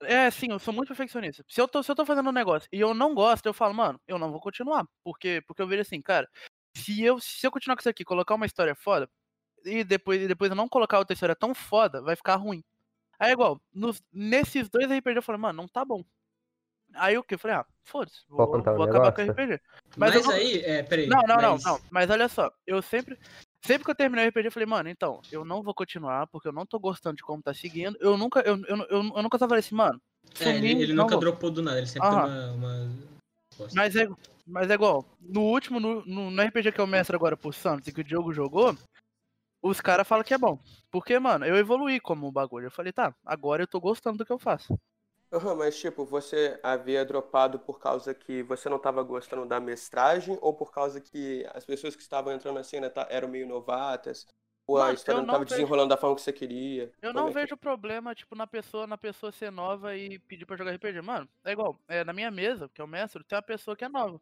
É, 0.02 0.30
sim, 0.30 0.48
eu 0.50 0.58
sou 0.58 0.74
muito 0.74 0.88
perfeccionista. 0.88 1.44
Se 1.48 1.60
eu, 1.60 1.68
tô, 1.68 1.82
se 1.82 1.90
eu 1.90 1.94
tô 1.94 2.04
fazendo 2.04 2.28
um 2.28 2.32
negócio 2.32 2.68
e 2.72 2.80
eu 2.80 2.92
não 2.92 3.14
gosto, 3.14 3.46
eu 3.46 3.54
falo, 3.54 3.72
mano, 3.72 4.00
eu 4.06 4.18
não 4.18 4.32
vou 4.32 4.40
continuar. 4.40 4.84
Porque, 5.04 5.42
porque 5.46 5.62
eu 5.62 5.66
vejo 5.68 5.82
assim, 5.82 6.02
cara, 6.02 6.28
se 6.76 7.02
eu, 7.02 7.20
se 7.20 7.46
eu 7.46 7.52
continuar 7.52 7.76
com 7.76 7.80
isso 7.80 7.88
aqui, 7.88 8.04
colocar 8.04 8.34
uma 8.34 8.46
história 8.46 8.74
foda, 8.74 9.08
e 9.64 9.84
depois, 9.84 10.20
e 10.22 10.28
depois 10.28 10.50
eu 10.50 10.56
não 10.56 10.68
colocar 10.68 10.98
outra 10.98 11.14
história 11.14 11.34
tão 11.34 11.54
foda, 11.54 12.00
vai 12.00 12.16
ficar 12.16 12.36
ruim. 12.36 12.62
Aí 13.18 13.30
é 13.30 13.32
igual, 13.32 13.60
nos, 13.72 14.02
nesses 14.12 14.68
dois 14.68 14.90
RPG 14.90 15.18
eu 15.18 15.22
falei, 15.22 15.40
mano, 15.40 15.62
não 15.62 15.68
tá 15.68 15.84
bom. 15.84 16.04
Aí 16.94 17.16
o 17.16 17.22
que? 17.22 17.34
Eu 17.34 17.38
falei, 17.38 17.56
ah, 17.56 17.66
foda-se, 17.84 18.22
vou, 18.28 18.46
contar 18.48 18.72
um 18.72 18.76
vou 18.76 18.84
acabar 18.84 19.12
com 19.12 19.22
o? 19.22 19.24
RPG. 19.24 19.60
Mas 19.96 20.14
Mas, 20.14 20.24
não- 20.24 20.32
aí, 20.32 20.60
é, 20.60 20.82
peraí. 20.82 21.06
Não, 21.06 21.22
não, 21.22 21.36
mas- 21.36 21.64
não, 21.64 21.72
não. 21.72 21.80
Mas 21.90 22.10
olha 22.10 22.28
só, 22.28 22.50
eu 22.66 22.82
sempre. 22.82 23.18
Sempre 23.64 23.84
que 23.84 23.90
eu 23.92 23.94
terminei 23.94 24.26
o 24.26 24.28
RPG, 24.28 24.48
eu 24.48 24.52
falei, 24.52 24.66
mano, 24.66 24.88
então, 24.88 25.22
eu 25.30 25.44
não 25.44 25.62
vou 25.62 25.72
continuar, 25.72 26.26
porque 26.26 26.48
eu 26.48 26.52
não 26.52 26.66
tô 26.66 26.80
gostando 26.80 27.14
de 27.16 27.22
como 27.22 27.40
tá 27.40 27.54
seguindo. 27.54 27.96
Eu 28.00 28.18
nunca, 28.18 28.40
eu, 28.40 28.56
eu, 28.66 28.76
eu, 28.76 29.12
eu 29.14 29.22
nunca 29.22 29.38
só 29.38 29.46
falei 29.46 29.60
assim, 29.60 29.76
mano. 29.76 30.02
É, 30.40 30.48
ele, 30.48 30.56
sumi, 30.56 30.82
ele 30.82 30.92
não 30.92 31.04
nunca 31.04 31.14
vou. 31.14 31.20
dropou 31.20 31.48
do 31.48 31.62
nada, 31.62 31.78
ele 31.78 31.86
sempre 31.86 32.08
tem 32.08 32.18
Aham. 32.18 32.26
uma. 32.26 32.52
uma... 32.54 32.92
resposta. 33.50 33.76
Mas 33.80 33.94
é, 33.94 34.08
mas 34.44 34.68
é 34.68 34.74
igual, 34.74 35.06
no 35.20 35.42
último, 35.42 35.78
no, 35.78 36.04
no, 36.04 36.30
no 36.32 36.42
RPG 36.42 36.72
que 36.72 36.80
eu 36.80 36.86
mestro 36.88 37.14
agora 37.14 37.36
por 37.36 37.54
Santos 37.54 37.86
e 37.86 37.92
que 37.92 38.00
o 38.00 38.04
Diogo 38.04 38.32
jogou, 38.32 38.76
os 39.62 39.80
caras 39.80 40.06
falam 40.08 40.24
que 40.24 40.34
é 40.34 40.38
bom. 40.38 40.58
Porque, 40.90 41.18
mano, 41.18 41.44
eu 41.46 41.56
evoluí 41.56 42.00
como 42.00 42.30
bagulho. 42.32 42.66
Eu 42.66 42.70
falei, 42.70 42.92
tá, 42.92 43.14
agora 43.24 43.62
eu 43.62 43.66
tô 43.68 43.80
gostando 43.80 44.18
do 44.18 44.26
que 44.26 44.32
eu 44.32 44.38
faço. 44.38 44.78
Aham, 45.32 45.54
mas 45.56 45.78
tipo, 45.78 46.04
você 46.04 46.60
havia 46.62 47.04
dropado 47.06 47.58
por 47.58 47.80
causa 47.80 48.14
que 48.14 48.42
você 48.42 48.68
não 48.68 48.78
tava 48.78 49.02
gostando 49.02 49.46
da 49.46 49.58
mestragem 49.58 50.36
ou 50.42 50.54
por 50.54 50.70
causa 50.70 51.00
que 51.00 51.44
as 51.54 51.64
pessoas 51.64 51.96
que 51.96 52.02
estavam 52.02 52.32
entrando 52.34 52.56
na 52.56 52.62
cena 52.64 52.92
eram 53.08 53.28
meio 53.28 53.46
novatas? 53.48 54.26
Ou 54.66 54.80
a 54.82 54.92
Mano, 54.92 54.92
história 54.92 55.18
eu 55.18 55.22
não 55.22 55.26
tava 55.28 55.44
vejo- 55.46 55.46
desenrolando 55.46 55.88
da 55.88 55.96
forma 55.96 56.14
que 56.16 56.22
você 56.22 56.32
queria? 56.32 56.92
Eu 57.02 57.12
não 57.12 57.28
é 57.28 57.34
que 57.36 57.46
é? 57.46 57.48
vejo 57.48 57.56
problema, 57.56 58.14
tipo, 58.14 58.34
na 58.36 58.46
pessoa, 58.46 58.86
na 58.86 58.96
pessoa 58.96 59.32
ser 59.32 59.50
nova 59.50 59.96
e 59.96 60.18
pedir 60.20 60.46
pra 60.46 60.56
jogar 60.56 60.70
RPG. 60.72 61.02
Mano, 61.02 61.28
é 61.44 61.52
igual, 61.52 61.78
é, 61.88 62.04
na 62.04 62.12
minha 62.12 62.30
mesa, 62.30 62.68
que 62.72 62.80
é 62.80 62.84
o 62.84 62.88
mestre, 62.88 63.24
tem 63.24 63.36
uma 63.36 63.42
pessoa 63.42 63.76
que 63.76 63.84
é 63.84 63.88
nova. 63.88 64.20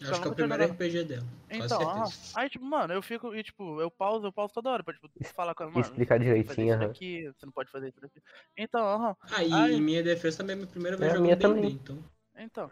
Eu 0.00 0.10
acho 0.10 0.20
que 0.20 0.28
é 0.28 0.30
o 0.30 0.34
tinha 0.34 0.34
primeiro 0.34 0.62
jogado. 0.62 0.72
RPG 0.72 1.04
dela. 1.04 1.26
Então, 1.50 1.78
certeza. 1.86 2.12
aí, 2.34 2.48
tipo, 2.50 2.64
mano, 2.64 2.92
eu 2.92 3.02
fico, 3.02 3.34
e 3.34 3.42
tipo, 3.42 3.80
eu 3.80 3.90
pauso, 3.90 4.26
eu 4.26 4.32
pauso 4.32 4.52
toda 4.54 4.70
hora 4.70 4.84
pra, 4.84 4.94
tipo, 4.94 5.08
falar 5.34 5.54
com 5.54 5.62
ela, 5.64 5.72
mano. 5.72 5.92
Explicar 5.92 6.18
direitinho, 6.18 6.74
aham. 6.74 6.88
daqui, 6.88 7.26
você 7.32 7.46
não 7.46 7.52
pode 7.52 7.70
fazer 7.70 7.88
isso 7.88 8.00
daqui. 8.00 8.20
Então, 8.56 8.84
aham, 8.84 9.16
Ah, 9.30 9.42
e 9.42 9.54
Ai. 9.54 9.74
em 9.74 9.80
minha 9.80 10.02
defesa 10.02 10.38
também 10.38 10.52
é 10.54 10.56
a 10.56 10.58
minha 10.58 10.70
primeira 10.70 10.96
vez 10.96 11.10
É, 11.10 11.14
a 11.14 11.18
jogando 11.18 11.22
minha 11.22 11.36
D&D, 11.36 11.66
também. 11.66 11.72
então. 11.74 11.98
então. 12.36 12.70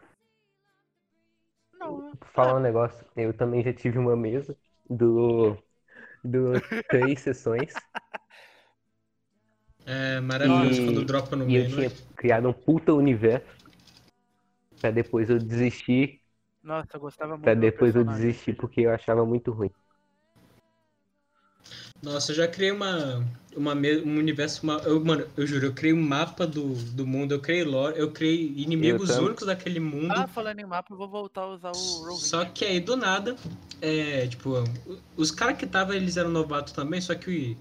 Não, 1.79 2.13
Falar 2.35 2.57
um 2.57 2.61
negócio, 2.61 3.05
eu 3.17 3.33
também 3.37 3.63
já 3.63 3.73
tive 3.73 3.99
uma 3.99 4.17
mesa 4.17 4.57
do, 4.89 5.57
do 6.25 6.61
três 6.91 7.21
sessões 7.21 7.87
É 9.87 10.21
maravilhoso 10.21 10.83
E- 10.83 10.85
quando 10.85 11.05
dropa 11.05 11.35
no 11.37 11.47
e 11.47 11.55
eu 11.57 11.65
meio, 11.65 11.69
tinha 11.69 11.91
né? 11.91 11.97
criado 12.17 12.49
um 12.49 12.53
puta 12.53 12.93
universo 12.93 13.47
pra 14.81 14.91
depois 14.91 15.31
eu 15.31 15.39
desistir, 15.39 16.21
nossa, 16.67 16.89
eu 16.95 17.01
gostava 17.01 17.33
muito 17.33 17.45
pra 17.45 17.55
depois 17.55 17.95
eu 17.95 18.05
filho. 18.35 18.57
porque 18.57 18.81
eu 18.81 18.91
achava 18.91 19.25
muito 19.25 19.53
ruim. 19.53 19.71
Nossa, 22.03 22.33
eu 22.33 22.37
já 22.37 22.49
criei 22.49 22.73
uma, 22.73 23.25
uma 23.57 23.73
um 23.73 24.19
universo. 24.19 24.65
Uma, 24.65 24.79
eu, 24.81 25.03
mano, 25.03 25.27
eu 25.37 25.47
juro, 25.47 25.67
eu 25.67 25.73
criei 25.73 25.95
um 25.95 26.03
mapa 26.03 26.45
do, 26.45 26.75
do 26.93 27.07
mundo, 27.07 27.33
eu 27.33 27.41
criei 27.41 27.65
lore, 27.65 27.99
eu 27.99 28.11
criei 28.11 28.53
inimigos 28.57 29.09
também. 29.09 29.27
únicos 29.27 29.47
daquele 29.47 29.79
mundo. 29.79 30.13
Ah, 30.13 30.27
falando 30.27 30.59
em 30.59 30.67
mapa, 30.67 30.93
eu 30.93 30.99
vou 30.99 31.09
voltar 31.09 31.43
a 31.43 31.55
usar 31.55 31.71
o 31.71 31.73
Roll20. 31.73 32.19
Só 32.19 32.45
que 32.45 32.65
aí 32.65 32.81
do 32.81 32.97
nada, 32.97 33.37
é, 33.81 34.27
tipo, 34.27 34.53
os 35.17 35.31
caras 35.31 35.57
que 35.57 35.65
estavam, 35.65 35.95
eles 35.95 36.17
eram 36.17 36.31
novatos 36.31 36.73
também, 36.73 37.01
só 37.01 37.15
que 37.15 37.57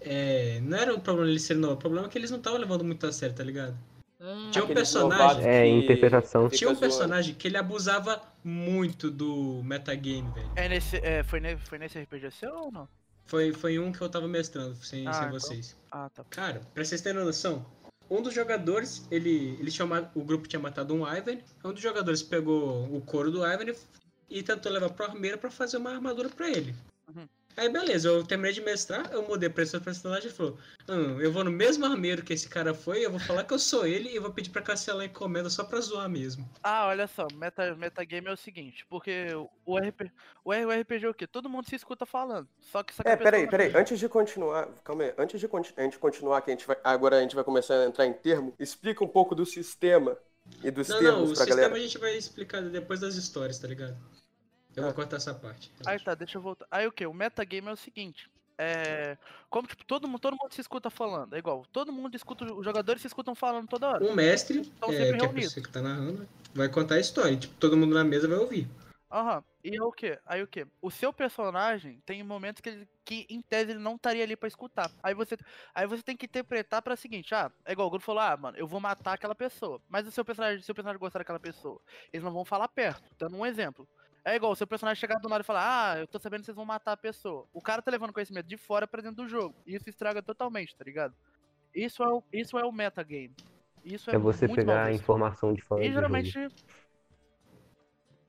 é, 0.00 0.60
não 0.62 0.78
era 0.78 0.94
o 0.94 1.00
problema 1.00 1.30
eles 1.30 1.42
serem 1.42 1.60
novatos, 1.60 1.80
o 1.80 1.82
problema 1.82 2.06
é 2.08 2.10
que 2.10 2.18
eles 2.18 2.30
não 2.30 2.38
estavam 2.38 2.58
levando 2.58 2.84
muito 2.84 3.06
a 3.06 3.12
sério, 3.12 3.36
tá 3.36 3.44
ligado? 3.44 3.76
Hum, 4.24 4.50
Tinha 4.50 4.64
um 4.64 4.68
personagem- 4.68 5.44
É, 5.46 5.62
que 5.64 5.68
interpretação. 5.70 6.48
Tinha 6.48 6.70
um 6.70 6.76
personagem 6.76 7.34
que 7.34 7.46
ele 7.46 7.58
abusava 7.58 8.22
muito 8.42 9.10
do 9.10 9.62
metagame, 9.62 10.30
velho. 10.32 10.50
é 10.56 10.68
nesse, 10.68 10.96
é, 10.96 11.22
foi, 11.22 11.40
ne, 11.40 11.56
foi 11.58 11.78
nesse 11.78 11.98
RPG 11.98 12.30
seu 12.30 12.54
ou 12.54 12.72
não? 12.72 12.88
Foi, 13.26 13.52
foi 13.52 13.78
um 13.78 13.92
que 13.92 14.00
eu 14.00 14.08
tava 14.08 14.26
mestrando, 14.26 14.74
sem, 14.76 15.06
Ah, 15.06 15.12
sem 15.12 15.22
então. 15.26 15.32
vocês. 15.40 15.76
Ah, 15.90 16.08
tá. 16.08 16.24
Cara, 16.30 16.60
pra 16.72 16.84
vocês 16.84 17.00
terem 17.02 17.22
noção, 17.22 17.64
um 18.10 18.22
dos 18.22 18.34
jogadores, 18.34 19.06
ele, 19.10 19.56
ele 19.60 19.70
tinha 19.70 19.86
o 20.14 20.22
grupo 20.24 20.46
tinha 20.48 20.60
matado 20.60 20.94
um 20.94 21.06
Ivan, 21.06 21.38
um 21.64 21.72
dos 21.72 21.82
jogadores 21.82 22.22
pegou 22.22 22.84
o 22.94 23.00
couro 23.02 23.30
do 23.30 23.38
Ivan 23.46 23.72
e 24.30 24.42
tentou 24.42 24.72
levar 24.72 24.90
pro 24.90 25.04
armeiro 25.06 25.36
pra 25.38 25.50
fazer 25.50 25.76
uma 25.76 25.90
armadura 25.90 26.28
pra 26.30 26.48
ele. 26.48 26.74
Uhum. 27.14 27.26
Aí 27.56 27.68
beleza, 27.68 28.08
eu 28.08 28.24
terminei 28.26 28.52
de 28.52 28.60
mestrar, 28.60 29.12
eu 29.12 29.22
mudei 29.26 29.48
pra 29.48 29.62
esse 29.62 29.78
personagem 29.80 30.28
e 30.28 30.32
falou: 30.32 30.58
hum, 30.88 31.20
eu 31.20 31.32
vou 31.32 31.44
no 31.44 31.50
mesmo 31.50 31.84
armeiro 31.86 32.22
que 32.24 32.32
esse 32.32 32.48
cara 32.48 32.74
foi, 32.74 33.04
eu 33.04 33.10
vou 33.10 33.20
falar 33.20 33.44
que 33.44 33.54
eu 33.54 33.58
sou 33.58 33.86
ele 33.86 34.08
e 34.10 34.18
vou 34.18 34.32
pedir 34.32 34.50
pra 34.50 34.60
cancelar 34.62 35.02
a 35.02 35.06
encomenda 35.06 35.48
só 35.48 35.62
pra 35.64 35.80
zoar 35.80 36.08
mesmo. 36.08 36.48
Ah, 36.62 36.86
olha 36.86 37.06
só, 37.06 37.26
meta, 37.34 37.74
metagame 37.76 38.26
é 38.28 38.32
o 38.32 38.36
seguinte, 38.36 38.84
porque 38.88 39.26
o, 39.64 39.78
RP, 39.78 40.10
o, 40.44 40.52
R- 40.52 40.66
o 40.66 40.70
RPG 40.72 41.06
é 41.06 41.08
o 41.10 41.14
quê? 41.14 41.26
Todo 41.26 41.48
mundo 41.48 41.68
se 41.68 41.76
escuta 41.76 42.04
falando. 42.04 42.48
Só 42.60 42.82
que, 42.82 42.92
só 42.94 43.02
que 43.02 43.08
É, 43.08 43.16
peraí, 43.16 43.42
não- 43.42 43.50
peraí. 43.50 43.76
Antes 43.76 43.98
de 43.98 44.08
continuar, 44.08 44.66
calma 44.82 45.04
aí. 45.04 45.14
Antes 45.18 45.38
de 45.38 45.46
conti- 45.46 45.74
a 45.76 45.82
gente 45.82 45.98
continuar, 45.98 46.40
que 46.42 46.50
a 46.50 46.54
gente 46.54 46.66
vai, 46.66 46.76
agora 46.82 47.18
a 47.18 47.20
gente 47.20 47.34
vai 47.34 47.44
começar 47.44 47.74
a 47.80 47.86
entrar 47.86 48.06
em 48.06 48.12
termo, 48.14 48.52
explica 48.58 49.04
um 49.04 49.08
pouco 49.08 49.34
do 49.34 49.44
sistema 49.46 50.16
e 50.62 50.70
dos 50.70 50.88
Não, 50.88 50.98
termos 50.98 51.20
não, 51.20 51.24
o 51.32 51.34
pra 51.34 51.44
sistema 51.44 51.56
galera. 51.56 51.74
a 51.74 51.78
gente 51.78 51.98
vai 51.98 52.16
explicar 52.16 52.62
depois 52.62 53.00
das 53.00 53.14
histórias, 53.14 53.58
tá 53.58 53.68
ligado? 53.68 53.96
Eu 54.76 54.82
vou 54.82 54.90
Ah. 54.90 54.94
cortar 54.94 55.16
essa 55.16 55.34
parte. 55.34 55.70
Aí 55.86 55.98
tá, 56.00 56.14
deixa 56.14 56.38
eu 56.38 56.42
voltar. 56.42 56.66
Aí 56.70 56.86
o 56.86 56.92
que? 56.92 57.06
O 57.06 57.14
metagame 57.14 57.68
é 57.68 57.72
o 57.72 57.76
seguinte. 57.76 58.28
É. 58.56 59.16
Como, 59.50 59.66
tipo, 59.66 59.84
todo 59.84 60.06
mundo, 60.06 60.20
todo 60.20 60.36
mundo 60.40 60.52
se 60.52 60.60
escuta 60.60 60.88
falando. 60.88 61.34
É 61.34 61.38
igual, 61.38 61.64
todo 61.72 61.92
mundo 61.92 62.14
escuta, 62.14 62.44
os 62.52 62.64
jogadores 62.64 63.00
se 63.02 63.08
escutam 63.08 63.34
falando 63.34 63.66
toda 63.68 63.88
hora. 63.88 64.04
Um 64.04 64.14
mestre, 64.14 64.60
Estão 64.60 64.90
é, 64.90 64.92
que 64.92 65.02
é 65.02 65.08
a 65.08 65.12
reunidos. 65.16 65.34
pessoa 65.54 65.66
que 65.66 65.72
tá 65.72 65.82
narrando, 65.82 66.28
vai 66.54 66.68
contar 66.68 66.94
a 66.96 67.00
história. 67.00 67.36
Tipo, 67.36 67.54
todo 67.56 67.76
mundo 67.76 67.94
na 67.94 68.04
mesa 68.04 68.28
vai 68.28 68.38
ouvir. 68.38 68.68
Aham. 69.10 69.42
E 69.62 69.76
é 69.76 69.82
o 69.82 69.90
que? 69.92 70.18
Aí 70.26 70.42
o 70.42 70.46
que? 70.46 70.66
O 70.82 70.90
seu 70.90 71.12
personagem 71.12 72.00
tem 72.04 72.22
momentos 72.22 72.60
que, 72.60 72.68
ele, 72.68 72.88
que 73.04 73.26
em 73.30 73.40
tese 73.40 73.70
ele 73.72 73.78
não 73.80 73.94
estaria 73.94 74.22
ali 74.22 74.36
pra 74.36 74.46
escutar. 74.48 74.90
Aí 75.02 75.14
você, 75.14 75.36
aí 75.74 75.86
você 75.86 76.02
tem 76.02 76.16
que 76.16 76.26
interpretar 76.26 76.82
pra 76.82 76.96
seguinte, 76.96 77.34
ah, 77.34 77.50
é 77.64 77.72
igual 77.72 77.88
o 77.88 77.90
Guto 77.90 78.04
falou, 78.04 78.20
ah, 78.20 78.36
mano, 78.36 78.58
eu 78.58 78.66
vou 78.66 78.80
matar 78.80 79.14
aquela 79.14 79.34
pessoa. 79.34 79.80
Mas 79.88 80.06
o 80.06 80.10
seu 80.12 80.24
personagem, 80.24 80.62
se 80.62 80.70
o 80.70 80.74
personagem 80.74 80.98
gostar 81.00 81.20
daquela 81.20 81.40
pessoa, 81.40 81.80
eles 82.12 82.24
não 82.24 82.32
vão 82.32 82.44
falar 82.44 82.68
perto. 82.68 83.02
Dando 83.18 83.36
um 83.36 83.46
exemplo. 83.46 83.88
É 84.24 84.36
igual 84.36 84.52
o 84.52 84.56
seu 84.56 84.66
personagem 84.66 84.98
chegar 84.98 85.18
do 85.18 85.28
nada 85.28 85.42
e 85.42 85.46
falar, 85.46 85.92
ah, 85.92 85.98
eu 85.98 86.06
tô 86.06 86.18
sabendo 86.18 86.40
que 86.40 86.46
vocês 86.46 86.56
vão 86.56 86.64
matar 86.64 86.92
a 86.92 86.96
pessoa. 86.96 87.46
O 87.52 87.60
cara 87.60 87.82
tá 87.82 87.90
levando 87.90 88.12
conhecimento 88.12 88.46
de 88.46 88.56
fora 88.56 88.86
pra 88.86 89.02
dentro 89.02 89.22
do 89.22 89.28
jogo. 89.28 89.54
E 89.66 89.74
isso 89.74 89.88
estraga 89.90 90.22
totalmente, 90.22 90.74
tá 90.74 90.82
ligado? 90.82 91.14
Isso 91.74 92.02
é 92.02 92.08
o, 92.08 92.24
isso 92.32 92.58
é 92.58 92.64
o 92.64 92.72
metagame. 92.72 93.34
Isso 93.84 94.10
é, 94.10 94.14
É 94.14 94.18
você 94.18 94.48
pegar 94.48 94.84
a 94.86 94.92
informação 94.92 95.52
de 95.52 95.60
fora 95.60 95.82
E 95.84 95.88
do 95.88 95.92
jogo. 95.92 96.00
geralmente 96.00 96.48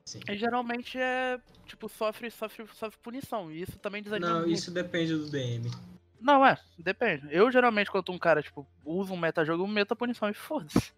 Sim. 0.04 0.20
e 0.28 0.36
geralmente 0.36 1.00
é, 1.00 1.40
tipo, 1.66 1.88
sofre, 1.88 2.30
sofre, 2.30 2.68
sofre 2.74 3.00
punição. 3.02 3.50
E 3.50 3.62
isso 3.62 3.80
também 3.80 4.04
desanima 4.04 4.30
Não, 4.30 4.40
muito. 4.42 4.52
isso 4.52 4.72
depende 4.72 5.16
do 5.16 5.30
DM. 5.30 5.72
Não, 6.20 6.46
é, 6.46 6.58
depende. 6.78 7.28
Eu 7.32 7.50
geralmente, 7.52 7.90
quando 7.90 8.12
um 8.12 8.20
cara, 8.20 8.42
tipo, 8.44 8.68
usa 8.84 9.14
um 9.14 9.18
metajogo, 9.18 9.64
eu 9.64 9.68
meto 9.68 9.94
a 9.94 9.96
punição 9.96 10.30
e 10.30 10.34
foda-se. 10.34 10.92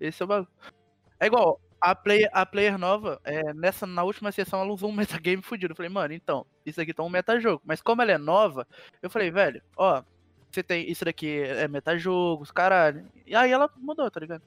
Esse 0.00 0.22
é 0.22 0.24
o 0.24 0.28
bagulho. 0.28 0.48
É 1.20 1.26
igual, 1.26 1.60
a 1.80 1.94
player, 1.94 2.28
a 2.32 2.44
player 2.44 2.78
nova, 2.78 3.20
é, 3.24 3.52
nessa, 3.54 3.86
na 3.86 4.02
última 4.02 4.32
sessão, 4.32 4.60
ela 4.60 4.72
usou 4.72 4.90
um 4.90 4.92
metagame 5.22 5.42
fudido. 5.42 5.72
Eu 5.72 5.76
falei, 5.76 5.90
mano, 5.90 6.14
então, 6.14 6.46
isso 6.64 6.80
aqui 6.80 6.92
tá 6.94 7.02
um 7.02 7.08
metajogo. 7.08 7.62
Mas 7.64 7.80
como 7.80 8.02
ela 8.02 8.12
é 8.12 8.18
nova, 8.18 8.66
eu 9.02 9.10
falei, 9.10 9.30
velho, 9.30 9.62
ó, 9.76 10.02
você 10.50 10.62
tem. 10.62 10.90
Isso 10.90 11.04
daqui 11.04 11.40
é 11.42 11.68
metajogos, 11.68 12.50
caralho. 12.50 13.06
E 13.26 13.34
aí 13.34 13.50
ela 13.52 13.70
mudou, 13.76 14.10
tá 14.10 14.18
ligado? 14.20 14.42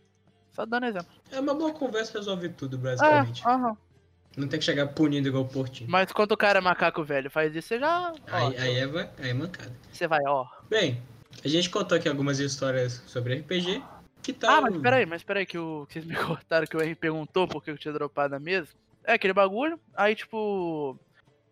Só 0.51 0.65
dando 0.65 0.85
exemplo. 0.85 1.07
É 1.31 1.39
uma 1.39 1.53
boa 1.53 1.71
conversa 1.71 2.17
resolve 2.17 2.49
tudo, 2.49 2.75
É, 2.75 2.79
basicamente. 2.79 3.47
aham. 3.47 3.77
Não 4.35 4.47
tem 4.47 4.59
que 4.59 4.65
chegar 4.65 4.87
punindo 4.87 5.27
igual 5.27 5.43
o 5.43 5.47
Portinho. 5.47 5.89
Mas 5.89 6.11
quando 6.11 6.31
o 6.31 6.37
cara 6.37 6.59
é 6.59 6.61
macaco 6.61 7.03
velho 7.03 7.29
faz 7.29 7.53
isso, 7.53 7.67
você 7.67 7.79
já. 7.79 8.11
Ó, 8.11 8.15
Aí, 8.27 8.57
aí, 8.57 8.79
é, 8.79 9.09
aí 9.19 9.29
é 9.29 9.33
mancada. 9.33 9.71
Você 9.91 10.07
vai, 10.07 10.21
ó. 10.25 10.45
Bem, 10.69 11.01
a 11.43 11.47
gente 11.49 11.69
contou 11.69 11.97
aqui 11.97 12.07
algumas 12.07 12.39
histórias 12.39 13.03
sobre 13.07 13.35
RPG. 13.35 13.83
Que 14.21 14.33
tal? 14.33 14.51
Ah, 14.51 14.61
mas 14.61 14.77
peraí, 14.77 15.05
mas 15.05 15.23
peraí, 15.23 15.45
que, 15.45 15.57
o, 15.57 15.85
que 15.87 15.93
vocês 15.93 16.05
me 16.05 16.15
cortaram, 16.15 16.67
que 16.67 16.77
o 16.77 16.81
Henry 16.81 16.95
perguntou 16.95 17.47
porque 17.47 17.71
eu 17.71 17.77
tinha 17.77 17.93
dropado 17.93 18.31
na 18.31 18.39
mesa. 18.39 18.73
É 19.03 19.13
aquele 19.13 19.33
bagulho, 19.33 19.79
aí 19.95 20.15
tipo. 20.15 20.97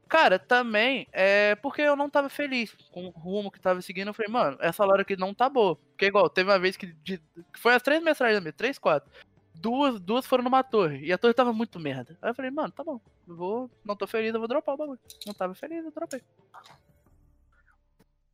Cara, 0.07 0.39
também 0.39 1.07
é 1.11 1.55
porque 1.55 1.81
eu 1.83 1.95
não 1.95 2.09
tava 2.09 2.29
feliz 2.29 2.75
com 2.91 3.05
o 3.05 3.09
rumo 3.11 3.51
que 3.51 3.59
tava 3.59 3.79
seguindo. 3.81 4.07
Eu 4.07 4.13
falei, 4.13 4.31
mano, 4.31 4.57
essa 4.59 4.83
hora 4.83 5.03
aqui 5.03 5.15
não 5.15 5.35
tá 5.35 5.47
boa. 5.47 5.75
Porque 5.75 6.07
igual, 6.07 6.29
teve 6.29 6.49
uma 6.49 6.57
vez 6.59 6.75
que. 6.75 6.87
de- 6.87 7.19
que 7.53 7.59
foi 7.59 7.73
as 7.75 7.81
três 7.83 8.01
mensagens 8.01 8.37
da 8.37 8.41
mesa, 8.41 8.55
três, 8.57 8.79
quatro. 8.79 9.09
Duas, 9.53 9.99
duas 9.99 10.25
foram 10.25 10.43
numa 10.43 10.63
torre. 10.63 11.05
E 11.05 11.11
a 11.13 11.17
torre 11.17 11.33
tava 11.33 11.51
muito 11.53 11.79
merda. 11.79 12.17
Aí 12.21 12.29
eu 12.31 12.35
falei, 12.35 12.49
mano, 12.49 12.71
tá 12.71 12.83
bom. 12.83 12.99
Vou. 13.27 13.69
Não 13.83 13.95
tô 13.95 14.07
feliz, 14.07 14.33
eu 14.33 14.39
vou 14.39 14.47
dropar 14.47 14.73
o 14.75 14.77
bagulho. 14.77 14.99
Não 15.27 15.33
tava 15.33 15.53
feliz, 15.53 15.83
eu 15.85 15.91
dropei. 15.91 16.21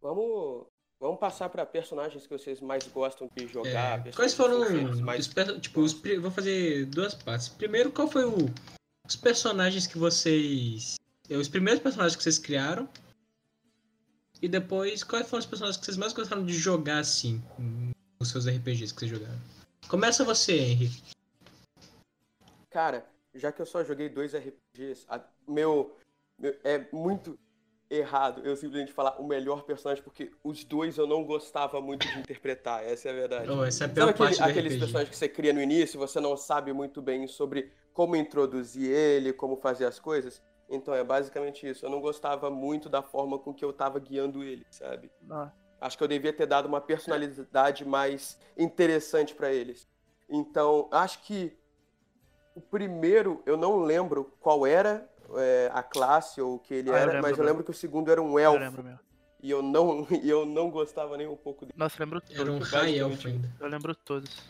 Vamos, 0.01 0.67
vamos 0.99 1.19
passar 1.19 1.49
pra 1.49 1.65
personagens 1.65 2.25
que 2.25 2.37
vocês 2.37 2.59
mais 2.61 2.85
gostam 2.87 3.29
de 3.35 3.47
jogar. 3.47 4.05
É, 4.07 4.11
quais 4.11 4.33
foram 4.33 4.61
os 4.91 4.99
mais 5.01 5.27
tipo 5.61 5.81
os 5.81 5.93
vou 6.21 6.31
fazer 6.31 6.85
duas 6.85 7.13
partes. 7.13 7.49
Primeiro, 7.49 7.91
qual 7.91 8.07
foi 8.07 8.25
o 8.25 8.35
os 9.07 9.15
personagens 9.15 9.85
que 9.87 9.97
vocês 9.97 10.95
é, 11.29 11.37
os 11.37 11.47
primeiros 11.49 11.81
personagens 11.81 12.15
que 12.15 12.23
vocês 12.23 12.37
criaram? 12.39 12.87
E 14.41 14.47
depois, 14.47 15.03
quais 15.03 15.27
foram 15.27 15.39
os 15.39 15.45
personagens 15.45 15.77
que 15.77 15.85
vocês 15.85 15.97
mais 15.97 16.13
gostaram 16.13 16.45
de 16.45 16.53
jogar 16.53 16.99
assim, 16.99 17.41
nos 18.19 18.29
seus 18.29 18.45
RPGs 18.47 18.93
que 18.93 18.99
vocês 18.99 19.11
jogaram? 19.11 19.39
Começa 19.87 20.23
você, 20.25 20.57
Henry. 20.57 20.91
Cara, 22.69 23.05
já 23.33 23.51
que 23.51 23.61
eu 23.61 23.65
só 23.65 23.83
joguei 23.83 24.09
dois 24.09 24.33
RPGs, 24.35 25.05
a- 25.07 25.21
meu, 25.47 25.95
meu- 26.37 26.55
é 26.63 26.85
muito 26.91 27.39
errado 27.89 28.41
eu 28.43 28.55
simplesmente 28.55 28.91
falar 28.91 29.19
o 29.21 29.27
melhor 29.27 29.63
personagem, 29.63 30.03
porque 30.03 30.31
os 30.43 30.63
dois 30.63 30.97
eu 30.97 31.05
não 31.07 31.23
gostava 31.23 31.79
muito 31.79 32.07
de 32.07 32.19
interpretar, 32.19 32.83
essa 32.83 33.09
é 33.09 33.11
a 33.11 33.15
verdade. 33.15 33.49
Oh, 33.49 33.63
essa 33.63 33.83
é 33.83 33.87
a 33.87 33.93
Sabe 33.95 34.09
aquele- 34.11 34.41
aqueles 34.41 34.73
RPG. 34.73 34.79
personagens 34.79 35.09
que 35.09 35.15
você 35.17 35.29
cria 35.29 35.53
no 35.53 35.61
início 35.61 35.99
você 35.99 36.19
não 36.19 36.35
sabe 36.35 36.73
muito 36.73 37.01
bem 37.01 37.27
sobre 37.27 37.71
como 37.93 38.15
introduzir 38.15 38.89
ele, 38.91 39.31
como 39.31 39.55
fazer 39.55 39.85
as 39.85 39.99
coisas? 39.99 40.41
Então 40.67 40.93
é 40.95 41.03
basicamente 41.03 41.69
isso. 41.69 41.85
Eu 41.85 41.89
não 41.91 42.01
gostava 42.01 42.49
muito 42.49 42.89
da 42.89 43.03
forma 43.03 43.37
com 43.37 43.53
que 43.53 43.63
eu 43.63 43.71
tava 43.71 43.99
guiando 43.99 44.43
ele, 44.43 44.65
sabe? 44.71 45.11
Ah, 45.29 45.51
Acho 45.79 45.97
que 45.97 46.03
eu 46.03 46.07
devia 46.07 46.33
ter 46.33 46.47
dado 46.47 46.65
uma 46.65 46.81
personalidade 46.81 47.85
mais 47.85 48.39
interessante 48.57 49.35
pra 49.35 49.53
eles. 49.53 49.87
Então, 50.27 50.87
acho 50.91 51.21
que 51.21 51.55
o 52.55 52.61
primeiro, 52.61 53.43
eu 53.45 53.55
não 53.57 53.77
lembro 53.83 54.33
qual 54.39 54.65
era 54.65 55.07
é, 55.37 55.69
a 55.73 55.81
classe 55.83 56.41
ou 56.41 56.55
o 56.55 56.59
que 56.59 56.73
ele 56.73 56.89
Ah, 56.89 56.93
eu 56.93 56.97
era, 56.97 57.05
lembro 57.07 57.21
mas 57.21 57.31
eu 57.31 57.37
mesmo. 57.37 57.49
lembro 57.49 57.63
que 57.63 57.71
o 57.71 57.73
segundo 57.73 58.11
era 58.11 58.21
um 58.21 58.39
eu 58.39 58.39
elfo. 58.39 58.59
lembro 58.59 58.83
mesmo. 58.83 58.99
E 59.41 59.51
eu 59.51 59.61
não, 59.61 60.07
e 60.23 60.29
eu 60.29 60.45
não 60.45 60.69
gostava 60.71 61.17
nem 61.17 61.27
um 61.27 61.35
pouco 61.35 61.65
dele. 61.65 61.73
Nossa, 61.77 62.01
eu 62.01 62.05
lembro 62.05 62.21
Era 62.31 62.51
um 62.51 62.57
todos. 62.59 62.71
High 62.71 62.97
Elf 62.97 63.25
ainda. 63.25 63.51
Eu 63.59 63.67
lembro 63.67 63.95
todos. 63.95 64.43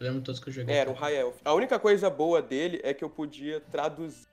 Eu 0.00 0.06
lembro 0.06 0.22
todos 0.22 0.40
que 0.40 0.48
eu 0.48 0.52
joguei. 0.52 0.74
É, 0.74 0.78
era 0.78 0.90
um 0.90 0.94
High 0.94 1.16
Elf. 1.16 1.36
A 1.44 1.52
única 1.54 1.78
coisa 1.78 2.08
boa 2.08 2.40
dele 2.40 2.80
é 2.84 2.94
que 2.94 3.02
eu 3.04 3.10
podia 3.10 3.60
traduzir 3.60 4.26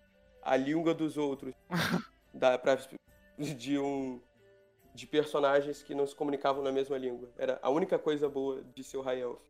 a 0.43 0.55
língua 0.55 0.93
dos 0.93 1.17
outros. 1.17 1.53
da, 2.33 2.57
pra, 2.57 2.77
de 3.37 3.77
um. 3.79 4.21
De 4.93 5.05
personagens 5.05 5.83
que 5.83 5.93
não 5.93 6.07
se 6.07 6.15
comunicavam 6.15 6.63
na 6.63 6.71
mesma 6.71 6.97
língua. 6.97 7.29
Era 7.37 7.59
a 7.61 7.69
única 7.69 7.99
coisa 7.99 8.29
boa 8.29 8.63
de 8.73 8.81
ser 8.81 8.95
o 8.97 9.01
High 9.01 9.19
Elf. 9.19 9.41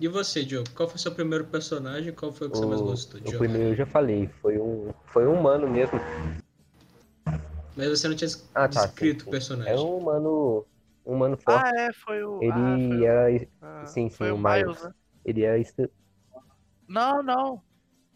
E 0.00 0.08
você, 0.08 0.44
Diogo? 0.44 0.68
Qual 0.76 0.88
foi 0.88 0.96
o 0.96 0.98
seu 1.00 1.12
primeiro 1.12 1.44
personagem 1.46 2.10
e 2.10 2.12
qual 2.12 2.32
foi 2.32 2.48
o 2.48 2.50
que 2.50 2.56
você 2.58 2.66
mais 2.66 2.80
O, 2.80 2.84
gostou 2.84 3.18
de 3.20 3.34
o 3.34 3.38
primeiro 3.38 3.70
eu 3.70 3.74
já 3.76 3.86
falei, 3.86 4.28
foi 4.42 4.58
um, 4.58 4.92
foi 5.06 5.26
um 5.26 5.38
humano 5.40 5.68
mesmo. 5.68 5.98
Mas 7.76 7.88
você 7.88 8.08
não 8.08 8.16
tinha 8.16 8.28
Ah, 8.54 8.68
tá, 8.68 8.80
descrito 8.80 9.24
sim, 9.24 9.28
o 9.28 9.30
personagem. 9.30 9.74
É 9.74 9.78
um 9.78 9.98
humano, 9.98 10.66
um 11.06 11.12
humano 11.14 11.36
forte. 11.36 11.70
Ah, 11.74 11.82
é, 11.82 11.92
foi 11.92 12.22
o. 12.24 12.42
ele 12.42 12.52
ah, 12.52 13.02
o- 13.02 13.04
era, 13.04 13.46
ah, 13.62 13.86
sim, 13.86 14.08
sim, 14.10 14.16
foi 14.16 14.30
o 14.30 14.34
o 14.34 14.38
Miles. 14.38 14.66
Miles, 14.66 14.82
né? 14.82 14.90
ele 15.24 15.42
era 15.44 15.58
est- 15.58 15.90
Não, 16.88 17.22
não. 17.22 17.62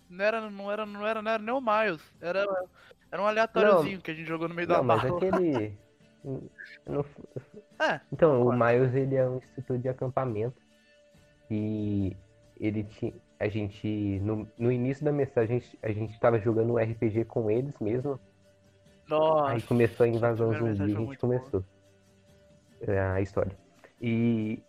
Não 0.09 0.25
era, 0.25 0.51
não 0.51 0.71
era, 0.73 0.87
não 0.87 1.07
era, 1.07 1.23
não 1.23 1.31
era 1.31 1.43
nem 1.43 1.55
o 1.55 1.61
Miles. 1.61 2.03
Era, 2.21 2.45
era 3.13 3.23
um 3.23 3.27
aleatóriozinho 3.27 4.01
que 4.03 4.11
a 4.11 4.15
gente 4.15 4.27
jogou 4.27 4.49
no 4.49 4.55
meio 4.55 4.67
da 4.69 4.75
Não, 4.77 4.85
mas 4.85 4.99
barra. 4.99 5.17
aquele. 5.17 5.79
não- 6.87 7.05
É, 7.81 8.01
Então, 8.13 8.43
o. 8.47 8.53
Miles 8.53 8.95
ele 8.95 9.15
é 9.17 9.29
um 9.29 9.39
instrutor 9.39 9.79
de 9.79 9.89
acampamento. 9.89 10.61
E 11.51 12.17
ele 12.59 12.85
tinha. 12.85 13.13
A 13.39 13.49
gente. 13.49 14.21
No, 14.21 14.47
no 14.59 14.71
início 14.71 15.05
da 15.05 15.11
mensagem, 15.11 15.57
a 15.57 15.59
gente, 15.59 15.79
a 15.83 15.93
gente 15.93 16.21
tava 16.21 16.39
jogando 16.39 16.75
um 16.75 16.79
RPG 16.79 17.25
com 17.25 17.51
eles 17.51 17.75
mesmo. 17.81 18.21
Nossa. 19.09 19.53
Aí 19.53 19.63
começou 19.63 20.05
a 20.05 20.09
invasão 20.09 20.53
zumbi 20.53 20.79
e 20.79 20.83
a 20.83 20.87
gente 20.87 20.97
muito 20.99 21.27
boa. 21.27 21.39
começou. 21.39 21.65
É, 22.83 23.01
a 23.01 23.21
história. 23.21 23.57
E. 24.01 24.63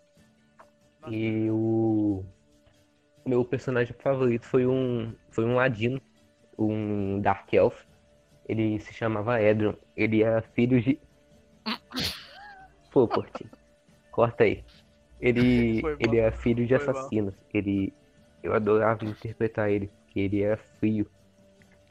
Nossa. 1.02 1.16
E 1.16 1.52
o. 1.52 2.24
Meu 3.26 3.46
personagem 3.46 3.94
favorito 4.00 4.46
foi 4.46 4.66
um. 4.66 5.14
Foi 5.30 5.46
um 5.46 5.56
Ladino. 5.56 6.02
Um 6.58 7.20
Dark 7.22 7.54
Elf. 7.54 7.84
Ele 8.48 8.80
se 8.80 8.94
chamava 8.94 9.42
Edron. 9.42 9.76
Ele 9.96 10.24
era 10.24 10.42
filho 10.42 10.82
de. 10.82 11.00
Pô, 12.92 13.08
Portinho. 13.08 13.50
Corta 14.12 14.44
aí. 14.44 14.64
Ele, 15.22 15.82
ele 16.00 16.18
era 16.18 16.32
filho 16.36 16.66
de 16.68 16.76
assassinos. 16.76 17.36
Ele. 17.54 17.94
Eu 18.44 18.54
adorava 18.54 19.06
interpretar 19.06 19.70
ele, 19.72 19.88
porque 19.88 20.20
ele 20.20 20.42
era 20.42 20.58
frio. 20.80 21.10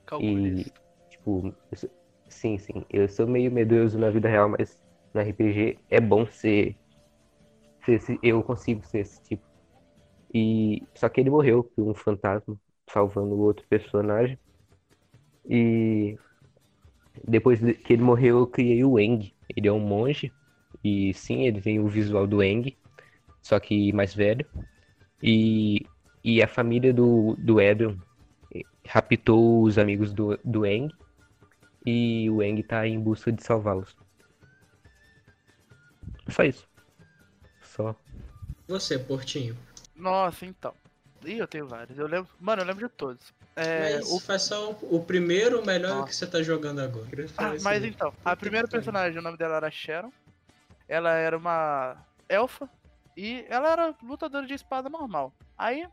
Calculista. 0.06 0.72
Tipo, 1.10 1.54
eu 1.70 1.76
sou- 1.78 1.90
sim, 2.28 2.58
sim. 2.58 2.84
Eu 2.90 3.08
sou 3.08 3.26
meio 3.26 3.50
medroso 3.52 3.98
na 3.98 4.10
vida 4.10 4.28
real, 4.28 4.48
mas 4.48 4.80
no 5.14 5.20
RPG 5.20 5.78
é 5.90 6.00
bom 6.00 6.26
ser. 6.26 6.76
ser 7.84 7.94
esse- 7.94 8.18
eu 8.22 8.42
consigo 8.42 8.84
ser 8.86 9.00
esse 9.00 9.20
tipo. 9.22 9.44
E. 10.34 10.82
Só 10.96 11.08
que 11.08 11.20
ele 11.20 11.30
morreu 11.30 11.64
por 11.64 11.88
um 11.90 11.94
fantasma, 11.94 12.58
salvando 12.90 13.34
o 13.34 13.40
outro 13.40 13.66
personagem. 13.68 14.38
E. 15.44 16.18
Depois 17.26 17.60
de- 17.60 17.74
que 17.74 17.92
ele 17.92 18.02
morreu, 18.02 18.38
eu 18.38 18.46
criei 18.46 18.84
o 18.84 18.98
Eng. 18.98 19.32
Ele 19.56 19.68
é 19.68 19.72
um 19.72 19.80
monge. 19.80 20.34
E 20.82 21.12
sim, 21.14 21.42
ele 21.46 21.60
tem 21.60 21.78
o 21.80 21.88
visual 21.88 22.26
do 22.26 22.42
Eng, 22.42 22.76
só 23.42 23.58
que 23.60 23.92
mais 23.92 24.14
velho. 24.14 24.46
E. 25.22 25.86
E 26.22 26.42
a 26.42 26.46
família 26.48 26.92
do, 26.92 27.34
do 27.38 27.58
Edron 27.58 27.96
raptou 28.86 29.62
os 29.62 29.78
amigos 29.78 30.12
do, 30.12 30.38
do 30.44 30.66
Eng 30.66 30.90
e 31.86 32.28
o 32.28 32.42
Eng 32.42 32.62
tá 32.62 32.86
em 32.86 33.00
busca 33.00 33.32
de 33.32 33.42
salvá-los. 33.42 33.96
Só 36.28 36.42
isso. 36.44 36.68
Só. 37.62 37.94
Você, 38.68 38.98
Portinho. 38.98 39.56
Nossa, 39.96 40.44
então. 40.44 40.74
Ih, 41.24 41.38
eu 41.38 41.48
tenho 41.48 41.66
vários. 41.66 41.98
Eu 41.98 42.06
lembro. 42.06 42.28
Mano, 42.38 42.62
eu 42.62 42.66
lembro 42.66 42.86
de 42.86 42.94
todos. 42.94 43.32
É, 43.56 43.94
mas 43.96 44.10
o- 44.10 44.20
faz 44.20 44.42
só 44.42 44.72
o, 44.72 44.96
o 44.96 45.04
primeiro, 45.04 45.60
o 45.60 45.66
melhor 45.66 45.96
Nossa. 45.96 46.08
que 46.08 46.16
você 46.16 46.26
tá 46.26 46.42
jogando 46.42 46.80
agora. 46.80 47.08
Ah, 47.36 47.48
mas 47.62 47.80
mesmo. 47.80 47.86
então, 47.86 48.12
a 48.24 48.36
primeira 48.36 48.68
personagem, 48.68 49.18
o 49.18 49.22
nome 49.22 49.36
dela 49.36 49.56
era 49.56 49.70
Sharon. 49.70 50.12
Ela 50.88 51.14
era 51.14 51.36
uma 51.36 51.96
elfa. 52.28 52.68
E 53.22 53.44
ela 53.50 53.70
era 53.72 53.94
lutadora 54.02 54.46
de 54.46 54.54
espada 54.54 54.88
normal. 54.88 55.32
Aí, 55.58 55.86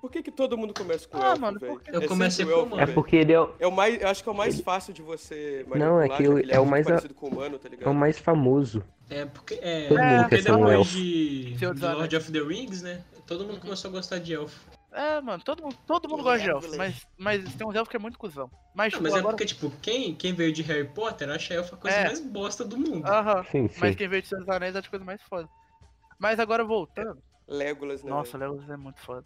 Por 0.00 0.10
que, 0.10 0.22
que 0.22 0.30
todo 0.30 0.56
mundo 0.56 0.72
começa 0.72 1.06
com 1.06 1.18
Ah, 1.18 1.26
elfo, 1.32 1.40
mano, 1.42 1.60
porque- 1.60 1.90
Eu 1.94 2.00
É 2.02 2.06
comecei 2.08 2.42
o 2.44 2.48
com 2.48 2.54
elfo, 2.54 2.66
humano. 2.66 2.82
É 2.82 2.86
porque 2.86 3.16
ele 3.16 3.32
é, 3.34 3.40
o- 3.40 3.54
É 3.58 3.66
o 3.66 3.70
mais, 3.72 4.00
eu 4.00 4.08
acho 4.08 4.22
que 4.22 4.28
é 4.30 4.32
o 4.32 4.34
mais 4.34 4.58
fácil 4.60 4.94
de 4.94 5.02
você 5.02 5.64
Não, 5.76 6.00
é 6.00 6.08
que 6.08 6.26
o- 6.26 6.38
ele 6.38 6.50
é 6.52 6.56
o 6.58 6.60
muito 6.62 6.70
mais 6.70 6.86
a- 6.86 6.90
parecido 6.90 7.12
com 7.14 7.26
o 7.26 7.28
humano, 7.30 7.58
tá 7.58 7.68
ligado? 7.68 7.86
é 7.86 7.90
o 7.90 7.94
mais 7.94 8.18
famoso. 8.18 8.82
É, 9.10 9.26
porque. 9.26 9.58
É, 9.62 9.88
Todo 9.88 9.98
mundo 10.02 10.18
porque 10.22 10.36
quer 10.36 10.42
ser 10.42 10.52
um 10.52 10.56
depois 10.56 10.74
elfo. 10.74 10.90
de, 10.92 11.54
de 11.54 11.66
Lord 11.66 12.16
of 12.16 12.32
the 12.32 12.38
Rings, 12.40 12.80
né? 12.82 13.02
Todo 13.26 13.44
mundo 13.44 13.60
começou 13.60 13.88
a 13.90 13.92
gostar 13.92 14.18
de 14.20 14.32
elfo. 14.34 14.58
é, 14.92 15.20
mano, 15.20 15.42
todo 15.44 15.62
mundo, 15.62 15.76
todo 15.86 16.08
mundo 16.08 16.22
gosta 16.22 16.44
de 16.44 16.50
elfos, 16.50 16.76
mas, 16.76 17.06
mas 17.18 17.54
tem 17.54 17.66
uns 17.66 17.74
elfos 17.74 17.90
que 17.90 17.96
é 17.96 18.00
muito 18.00 18.18
cuzão. 18.18 18.50
Mas, 18.74 18.92
Não, 18.94 18.98
tipo, 18.98 19.02
mas 19.02 19.14
é 19.14 19.18
agora... 19.18 19.36
porque, 19.36 19.44
tipo, 19.46 19.70
quem, 19.82 20.14
quem 20.14 20.32
veio 20.32 20.52
de 20.52 20.62
Harry 20.62 20.88
Potter 20.88 21.28
acha 21.30 21.52
elfo 21.54 21.74
a 21.74 21.78
coisa 21.78 21.96
É. 21.96 22.04
mais 22.06 22.20
bosta 22.20 22.64
do 22.64 22.76
mundo. 22.78 23.06
Aham, 23.06 23.44
Sim, 23.50 23.68
sim. 23.68 23.76
mas 23.80 23.94
quem 23.96 24.08
veio 24.08 24.22
de 24.22 24.28
Senhor 24.28 24.40
dos 24.40 24.48
Anéis 24.48 24.74
é 24.74 24.78
a 24.78 24.82
coisa 24.82 25.04
mais 25.04 25.20
foda. 25.22 25.46
Mas 26.20 26.38
agora 26.38 26.62
voltando. 26.62 27.20
Legolas, 27.48 28.04
né? 28.04 28.10
Nossa? 28.10 28.38
Legolas 28.38 28.70
é 28.70 28.76
muito 28.76 29.00
foda. 29.00 29.24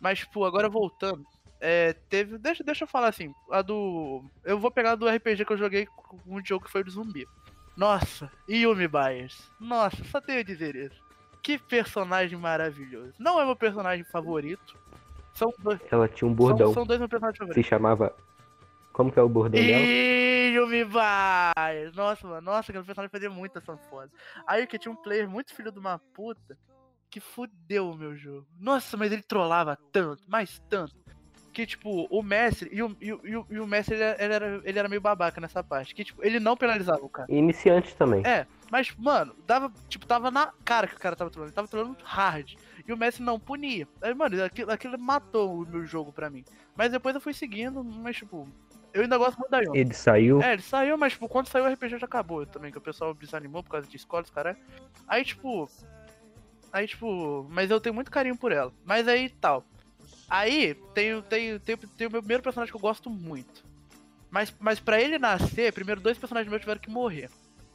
Mas, 0.00 0.20
tipo, 0.20 0.44
agora 0.44 0.68
voltando. 0.68 1.26
É, 1.60 1.94
teve. 2.08 2.38
Deixa, 2.38 2.62
deixa 2.62 2.84
eu 2.84 2.88
falar 2.88 3.08
assim. 3.08 3.34
A 3.50 3.62
do. 3.62 4.22
Eu 4.44 4.60
vou 4.60 4.70
pegar 4.70 4.94
do 4.94 5.08
RPG 5.08 5.44
que 5.44 5.52
eu 5.52 5.58
joguei 5.58 5.86
com 5.86 6.16
um 6.26 6.44
jogo 6.44 6.64
que 6.66 6.70
foi 6.70 6.82
o 6.82 6.84
de 6.84 6.90
zumbi. 6.92 7.26
Nossa, 7.76 8.30
Yumi 8.48 8.86
Byers. 8.86 9.50
Nossa, 9.58 10.04
só 10.04 10.20
tenho 10.20 10.40
a 10.40 10.44
dizer 10.44 10.76
isso. 10.76 11.02
Que 11.42 11.58
personagem 11.58 12.38
maravilhoso. 12.38 13.14
Não 13.18 13.40
é 13.40 13.44
meu 13.44 13.56
personagem 13.56 14.04
favorito. 14.04 14.76
São 15.32 15.52
dois, 15.60 15.80
Ela 15.90 16.08
tinha 16.08 16.28
um 16.28 16.34
bordão. 16.34 16.66
são, 16.68 16.74
são 16.74 16.86
dois 16.86 16.98
meus 16.98 17.08
personagens 17.10 17.36
Se 17.38 17.44
favoritos. 17.46 17.68
chamava. 17.68 18.14
Como 18.98 19.12
que 19.12 19.18
é 19.20 19.22
o 19.22 19.28
bordão 19.28 19.60
dela? 19.60 19.80
E 19.80 20.54
Yumi 20.56 20.84
Byers. 20.84 21.94
Nossa, 21.94 22.26
mano. 22.26 22.40
Nossa, 22.40 22.72
aquele 22.72 22.84
personagem 22.84 23.12
fazia 23.12 23.30
muita 23.30 23.60
ação 23.60 23.78
foda. 23.88 24.10
Aí 24.44 24.66
que 24.66 24.76
tinha 24.76 24.90
um 24.90 24.96
player 24.96 25.30
muito 25.30 25.54
filho 25.54 25.70
de 25.70 25.78
uma 25.78 26.00
puta 26.12 26.58
que 27.08 27.20
fudeu 27.20 27.90
o 27.90 27.96
meu 27.96 28.16
jogo. 28.16 28.44
Nossa, 28.58 28.96
mas 28.96 29.12
ele 29.12 29.22
trollava 29.22 29.78
tanto, 29.92 30.24
mas 30.26 30.60
tanto. 30.68 30.96
Que, 31.52 31.64
tipo, 31.64 32.08
o 32.10 32.22
mestre. 32.24 32.68
E 32.72 32.82
o, 32.82 32.96
e 33.00 33.12
o, 33.12 33.20
e 33.24 33.36
o, 33.36 33.46
e 33.48 33.66
mestre, 33.68 33.94
ele, 33.94 34.02
era- 34.02 34.60
ele 34.64 34.78
era, 34.80 34.88
meio 34.88 35.00
babaca 35.00 35.40
nessa 35.40 35.62
parte. 35.62 35.94
Que, 35.94 36.02
tipo, 36.02 36.24
ele 36.24 36.40
não 36.40 36.56
penalizava 36.56 37.04
o 37.04 37.08
cara. 37.08 37.32
Iniciante 37.32 37.94
também. 37.94 38.26
É, 38.26 38.48
mas, 38.68 38.92
mano, 38.96 39.32
dava, 39.46 39.72
tipo, 39.88 40.06
tava 40.06 40.28
na 40.28 40.52
cara 40.64 40.88
que 40.88 40.96
o 40.96 40.98
cara 40.98 41.14
tava 41.14 41.30
trolando. 41.30 41.50
Ele 41.50 41.54
tava 41.54 41.68
trolando 41.68 41.96
hard. 42.02 42.54
E 42.86 42.92
o 42.92 42.96
Messi 42.96 43.22
não 43.22 43.38
punia. 43.38 43.86
Aí, 44.02 44.12
mano, 44.12 44.42
aquilo, 44.42 44.72
aquilo 44.72 44.98
matou 44.98 45.62
o 45.62 45.66
meu 45.68 45.84
jogo 45.86 46.12
pra 46.12 46.28
mim. 46.28 46.44
Mas 46.76 46.90
depois 46.90 47.14
eu 47.14 47.20
fui 47.20 47.32
seguindo, 47.32 47.82
mas, 47.84 48.16
tipo, 48.16 48.48
eu 48.92 49.02
ainda 49.02 49.18
gosto 49.18 49.38
muito 49.38 49.50
da 49.50 49.60
Yumi. 49.60 49.78
Ele 49.78 49.94
saiu. 49.94 50.42
É, 50.42 50.54
ele 50.54 50.62
saiu, 50.62 50.96
mas, 50.96 51.12
tipo, 51.12 51.28
quando 51.28 51.48
saiu 51.48 51.64
o 51.64 51.72
RPG 51.72 51.98
já 51.98 52.06
acabou 52.06 52.46
também, 52.46 52.72
que 52.72 52.78
o 52.78 52.80
pessoal 52.80 53.14
desanimou 53.14 53.62
por 53.62 53.70
causa 53.70 53.86
de 53.86 53.96
escolas, 53.96 54.30
caralho. 54.30 54.58
Aí, 55.06 55.24
tipo. 55.24 55.68
Aí, 56.72 56.86
tipo. 56.86 57.46
Mas 57.50 57.70
eu 57.70 57.80
tenho 57.80 57.94
muito 57.94 58.10
carinho 58.10 58.36
por 58.36 58.52
ela. 58.52 58.72
Mas 58.84 59.06
aí 59.06 59.28
tal. 59.28 59.64
Aí 60.28 60.74
tem, 60.94 61.22
tem, 61.22 61.58
tem, 61.58 61.76
tem 61.76 62.06
o 62.06 62.10
meu 62.10 62.20
primeiro 62.20 62.42
personagem 62.42 62.70
que 62.70 62.76
eu 62.76 62.80
gosto 62.80 63.08
muito. 63.08 63.64
Mas, 64.30 64.54
mas 64.58 64.78
pra 64.78 65.00
ele 65.00 65.18
nascer, 65.18 65.72
primeiro 65.72 66.00
dois 66.00 66.18
personagens 66.18 66.50
meus 66.50 66.60
tiveram 66.60 66.80
que 66.80 66.90
morrer. 66.90 67.30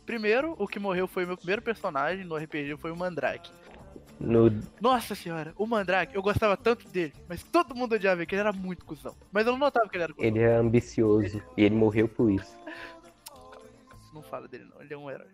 Primeiro, 0.05 0.55
o 0.59 0.67
que 0.67 0.79
morreu 0.79 1.07
foi 1.07 1.23
o 1.23 1.27
meu 1.27 1.37
primeiro 1.37 1.61
personagem 1.61 2.25
no 2.25 2.35
RPG, 2.35 2.77
foi 2.77 2.91
o 2.91 2.95
Mandrake. 2.95 3.51
No... 4.19 4.49
Nossa 4.79 5.15
senhora, 5.15 5.53
o 5.57 5.65
Mandrake, 5.65 6.15
eu 6.15 6.21
gostava 6.21 6.55
tanto 6.55 6.87
dele, 6.87 7.13
mas 7.27 7.43
todo 7.43 7.75
mundo 7.75 7.95
odiava 7.95 8.21
ele, 8.21 8.25
que 8.25 8.35
ele 8.35 8.41
era 8.41 8.53
muito 8.53 8.85
cuzão. 8.85 9.15
Mas 9.31 9.45
eu 9.45 9.51
não 9.51 9.59
notava 9.59 9.89
que 9.89 9.97
ele 9.97 10.03
era 10.03 10.13
cuzão. 10.13 10.27
Ele 10.27 10.39
é 10.39 10.55
ambicioso. 10.55 11.41
E 11.57 11.63
ele 11.63 11.75
morreu 11.75 12.07
por 12.07 12.31
isso. 12.31 12.55
Não 14.13 14.21
fala 14.21 14.47
dele 14.47 14.65
não, 14.65 14.81
ele 14.81 14.93
é 14.93 14.97
um 14.97 15.09
herói. 15.09 15.27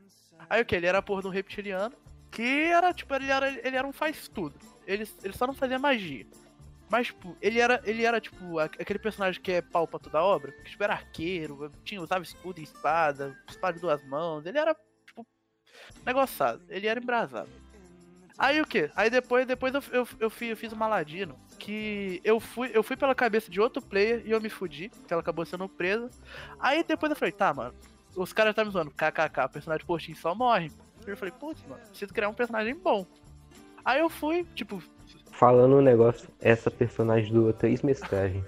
Aí 0.49 0.61
o 0.61 0.65
que? 0.65 0.75
Ele 0.75 0.87
era 0.87 0.99
a 0.99 1.01
porra 1.01 1.21
de 1.21 1.27
um 1.27 1.31
reptiliano, 1.31 1.93
que 2.31 2.41
era, 2.41 2.93
tipo, 2.93 3.13
ele 3.13 3.29
era, 3.29 3.49
ele 3.49 3.75
era 3.75 3.87
um 3.87 3.91
faz 3.91 4.27
tudo. 4.27 4.55
Ele, 4.87 5.07
ele 5.23 5.33
só 5.33 5.45
não 5.45 5.53
fazia 5.53 5.77
magia. 5.77 6.25
Mas, 6.89 7.07
tipo, 7.07 7.37
ele 7.39 7.59
era, 7.59 7.81
ele 7.85 8.03
era, 8.03 8.19
tipo, 8.19 8.57
aquele 8.57 8.97
personagem 8.97 9.39
que 9.39 9.51
é 9.51 9.61
pau 9.61 9.87
pra 9.87 9.99
toda 9.99 10.23
obra, 10.23 10.51
que, 10.51 10.71
tipo, 10.71 10.83
era 10.83 10.93
arqueiro, 10.93 11.71
tinha, 11.83 12.01
usava 12.01 12.23
escudo 12.23 12.59
e 12.59 12.63
espada, 12.63 13.37
espada 13.47 13.73
de 13.73 13.81
duas 13.81 14.03
mãos, 14.07 14.45
ele 14.45 14.57
era, 14.57 14.75
tipo, 15.05 15.27
negociado, 16.03 16.63
ele 16.67 16.87
era 16.87 16.99
embrasado. 16.99 17.49
Aí 18.39 18.61
o 18.61 18.65
que? 18.65 18.89
Aí 18.95 19.09
depois, 19.09 19.45
depois 19.45 19.75
eu, 19.75 19.83
eu, 19.91 20.07
eu, 20.17 20.29
fiz, 20.29 20.49
eu 20.49 20.55
fiz 20.55 20.71
uma 20.71 20.87
ladino, 20.87 21.35
que 21.59 22.21
eu 22.23 22.39
fui, 22.39 22.71
eu 22.73 22.81
fui 22.81 22.95
pela 22.95 23.13
cabeça 23.13 23.51
de 23.51 23.59
outro 23.59 23.81
player 23.81 24.23
e 24.25 24.31
eu 24.31 24.39
me 24.39 24.49
fudi, 24.49 24.89
que 25.05 25.13
ela 25.13 25.21
acabou 25.21 25.45
sendo 25.45 25.67
presa. 25.67 26.09
Aí 26.57 26.81
depois 26.81 27.09
eu 27.09 27.17
falei, 27.17 27.33
tá, 27.33 27.53
mano, 27.53 27.73
os 28.15 28.31
caras 28.31 28.55
tá 28.55 28.63
me 28.63 28.71
zoando, 28.71 28.91
kkk, 28.91 29.41
o 29.45 29.49
personagem 29.49 29.85
postinho 29.85 30.15
só 30.15 30.33
morre. 30.33 30.71
Eu 31.05 31.17
falei, 31.17 31.33
putz, 31.37 31.61
mano, 31.67 31.81
preciso 31.89 32.13
criar 32.13 32.29
um 32.29 32.33
personagem 32.33 32.75
bom. 32.75 33.05
Aí 33.83 33.99
eu 33.99 34.09
fui, 34.09 34.45
tipo, 34.55 34.81
Falando 35.31 35.77
um 35.77 35.81
negócio, 35.81 36.29
essa 36.39 36.71
personagem 36.71 37.33
doou 37.33 37.53
três 37.53 37.81
mestragens. 37.81 38.43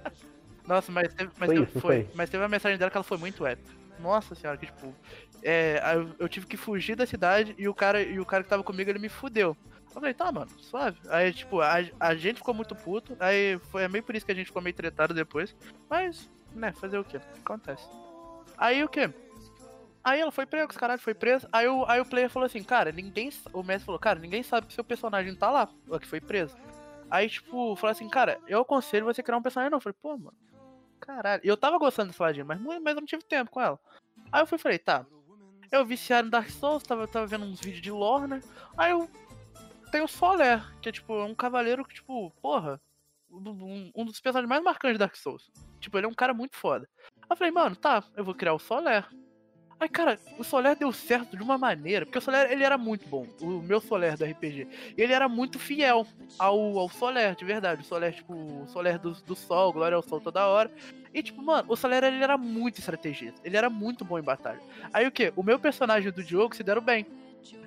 nossa, 0.66 0.92
mas 0.92 1.12
teve, 1.12 1.30
mas 1.38 1.46
Foi 1.46 1.54
teve, 1.54 1.70
isso, 1.70 1.80
foi, 1.80 2.04
foi? 2.04 2.14
mas 2.14 2.30
teve 2.30 2.42
uma 2.42 2.48
mensagem 2.48 2.78
dela 2.78 2.90
que 2.90 2.96
ela 2.96 3.04
foi 3.04 3.18
muito 3.18 3.46
épica. 3.46 3.70
Nossa 3.98 4.34
senhora, 4.34 4.58
que 4.58 4.66
tipo, 4.66 4.94
é, 5.42 5.82
eu, 6.18 6.28
tive 6.28 6.46
que 6.46 6.56
fugir 6.56 6.94
da 6.94 7.06
cidade 7.06 7.54
e 7.58 7.68
o 7.68 7.74
cara 7.74 8.00
e 8.02 8.18
o 8.20 8.26
cara 8.26 8.42
que 8.42 8.48
tava 8.48 8.62
comigo 8.62 8.90
ele 8.90 8.98
me 8.98 9.08
fudeu. 9.08 9.56
Eu 9.86 10.00
falei, 10.00 10.14
tá, 10.14 10.32
mano, 10.32 10.50
suave. 10.58 10.98
Aí, 11.10 11.32
tipo, 11.32 11.60
a, 11.60 11.74
a 12.00 12.14
gente 12.14 12.36
ficou 12.36 12.54
muito 12.54 12.74
puto. 12.74 13.14
Aí 13.20 13.58
foi 13.70 13.86
meio 13.88 14.02
por 14.02 14.14
isso 14.14 14.24
que 14.24 14.32
a 14.32 14.34
gente 14.34 14.46
ficou 14.46 14.62
meio 14.62 14.74
tretado 14.74 15.12
depois. 15.12 15.54
Mas, 15.88 16.30
né, 16.54 16.72
fazer 16.72 16.98
o 16.98 17.04
quê? 17.04 17.20
Acontece. 17.44 17.86
Aí 18.56 18.82
o 18.82 18.88
quê? 18.88 19.10
Aí 20.02 20.20
ela 20.20 20.32
foi 20.32 20.46
presa, 20.46 20.68
os 20.68 20.76
caralho, 20.76 21.00
foi 21.00 21.14
presa. 21.14 21.48
Aí 21.52 21.68
o, 21.68 21.84
aí 21.86 22.00
o 22.00 22.06
player 22.06 22.30
falou 22.30 22.46
assim, 22.46 22.62
cara, 22.62 22.90
ninguém. 22.90 23.30
O 23.52 23.62
mestre 23.62 23.84
falou, 23.84 23.98
cara, 23.98 24.18
ninguém 24.18 24.42
sabe 24.42 24.66
que 24.66 24.72
seu 24.72 24.82
personagem 24.82 25.34
tá 25.34 25.50
lá, 25.50 25.68
o 25.88 25.98
que 25.98 26.08
foi 26.08 26.20
preso. 26.20 26.56
Aí, 27.10 27.28
tipo, 27.28 27.76
falou 27.76 27.92
assim, 27.92 28.08
cara, 28.08 28.40
eu 28.48 28.62
aconselho 28.62 29.04
você 29.04 29.22
criar 29.22 29.36
um 29.36 29.42
personagem 29.42 29.70
não. 29.70 29.76
Eu 29.76 29.82
falei, 29.82 29.96
pô, 30.00 30.16
mano, 30.16 30.34
caralho. 30.98 31.42
Eu 31.44 31.56
tava 31.56 31.78
gostando 31.78 32.10
dessa 32.10 32.24
ladinha, 32.24 32.44
mas, 32.44 32.58
mas 32.58 32.94
eu 32.94 33.00
não 33.00 33.06
tive 33.06 33.22
tempo 33.22 33.50
com 33.50 33.60
ela. 33.60 33.78
Aí 34.32 34.40
eu 34.40 34.46
fui 34.46 34.58
falei, 34.58 34.78
tá. 34.78 35.04
Eu 35.72 35.86
viciado 35.86 36.28
em 36.28 36.30
Dark 36.30 36.50
Souls, 36.50 36.82
tava, 36.82 37.08
tava 37.08 37.26
vendo 37.26 37.46
uns 37.46 37.58
vídeos 37.58 37.80
de 37.80 37.90
lore, 37.90 38.28
né? 38.28 38.40
Aí 38.76 38.90
eu 38.90 39.10
tenho 39.90 40.04
o 40.04 40.08
Soler, 40.08 40.62
que 40.80 40.90
é 40.90 40.92
tipo, 40.92 41.14
um 41.24 41.34
cavaleiro 41.34 41.82
que, 41.82 41.94
tipo, 41.94 42.30
porra, 42.42 42.78
um, 43.30 43.90
um 43.94 44.04
dos 44.04 44.20
personagens 44.20 44.48
mais 44.48 44.62
marcantes 44.62 44.96
de 44.96 44.98
Dark 44.98 45.16
Souls. 45.16 45.50
Tipo, 45.80 45.96
ele 45.96 46.04
é 46.04 46.08
um 46.08 46.14
cara 46.14 46.34
muito 46.34 46.56
foda. 46.56 46.86
Aí 47.22 47.26
eu 47.30 47.36
falei, 47.36 47.50
mano, 47.50 47.74
tá, 47.74 48.04
eu 48.14 48.22
vou 48.22 48.34
criar 48.34 48.52
o 48.52 48.58
Soler. 48.58 49.08
Aí, 49.82 49.88
cara, 49.88 50.16
o 50.38 50.44
Soler 50.44 50.76
deu 50.76 50.92
certo 50.92 51.36
de 51.36 51.42
uma 51.42 51.58
maneira, 51.58 52.06
porque 52.06 52.16
o 52.16 52.20
Soler, 52.20 52.52
ele 52.52 52.62
era 52.62 52.78
muito 52.78 53.08
bom, 53.08 53.26
o 53.40 53.60
meu 53.60 53.80
Soler 53.80 54.16
do 54.16 54.24
RPG. 54.24 54.68
Ele 54.96 55.12
era 55.12 55.28
muito 55.28 55.58
fiel 55.58 56.06
ao, 56.38 56.78
ao 56.78 56.88
Soler, 56.88 57.34
de 57.34 57.44
verdade. 57.44 57.82
O 57.82 57.84
Soler, 57.84 58.14
tipo, 58.14 58.32
o 58.32 58.68
Soler 58.68 58.96
do, 58.96 59.10
do 59.10 59.34
Sol, 59.34 59.72
Glória 59.72 59.96
ao 59.96 60.02
Sol 60.02 60.20
toda 60.20 60.46
hora. 60.46 60.70
E, 61.12 61.20
tipo, 61.20 61.42
mano, 61.42 61.64
o 61.68 61.74
Soler, 61.74 62.04
ele 62.04 62.22
era 62.22 62.38
muito 62.38 62.78
estrategista. 62.78 63.40
Ele 63.42 63.56
era 63.56 63.68
muito 63.68 64.04
bom 64.04 64.20
em 64.20 64.22
batalha. 64.22 64.60
Aí, 64.92 65.04
o 65.04 65.10
que? 65.10 65.32
O 65.34 65.42
meu 65.42 65.58
personagem 65.58 66.12
do 66.12 66.22
Diogo 66.22 66.54
se 66.54 66.62
deram 66.62 66.80
bem. 66.80 67.04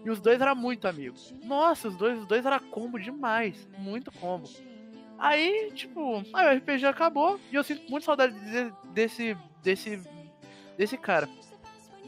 E 0.05 0.09
os 0.09 0.21
dois 0.21 0.39
eram 0.39 0.55
muito 0.55 0.87
amigos. 0.87 1.33
Nossa, 1.43 1.89
os 1.89 1.97
dois, 1.97 2.17
os 2.19 2.25
dois 2.25 2.45
era 2.45 2.61
combo 2.61 2.97
demais. 2.97 3.67
Muito 3.77 4.09
combo. 4.13 4.47
Aí, 5.19 5.69
tipo, 5.75 6.23
aí 6.33 6.47
o 6.55 6.57
RPG 6.59 6.85
acabou 6.85 7.37
e 7.51 7.55
eu 7.55 7.63
sinto 7.63 7.91
muito 7.91 8.05
saudade 8.05 8.33
de- 8.39 8.71
desse. 8.93 9.35
desse. 9.61 10.01
desse 10.77 10.97
cara. 10.97 11.27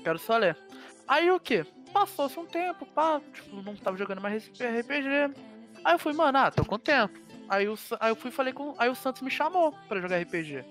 Quero 0.07 0.19
só 0.19 0.37
ler. 0.37 0.57
Aí 1.05 1.29
o 1.29 1.37
que? 1.37 1.65
Passou-se 1.91 2.39
um 2.39 2.45
tempo, 2.45 2.85
pá, 2.85 3.19
tipo, 3.33 3.61
não 3.61 3.75
tava 3.75 3.97
jogando 3.97 4.21
mais 4.21 4.47
RPG. 4.47 5.35
Aí 5.83 5.95
eu 5.95 5.99
fui, 5.99 6.13
mano, 6.13 6.37
ah, 6.37 6.49
tô 6.49 6.63
com 6.63 6.79
tempo. 6.79 7.19
Aí, 7.49 7.67
aí 7.99 8.09
eu 8.09 8.15
fui 8.15 8.31
falei 8.31 8.53
com. 8.53 8.73
Aí 8.77 8.89
o 8.89 8.95
Santos 8.95 9.21
me 9.21 9.29
chamou 9.29 9.73
pra 9.89 9.99
jogar 9.99 10.21
RPG. 10.21 10.63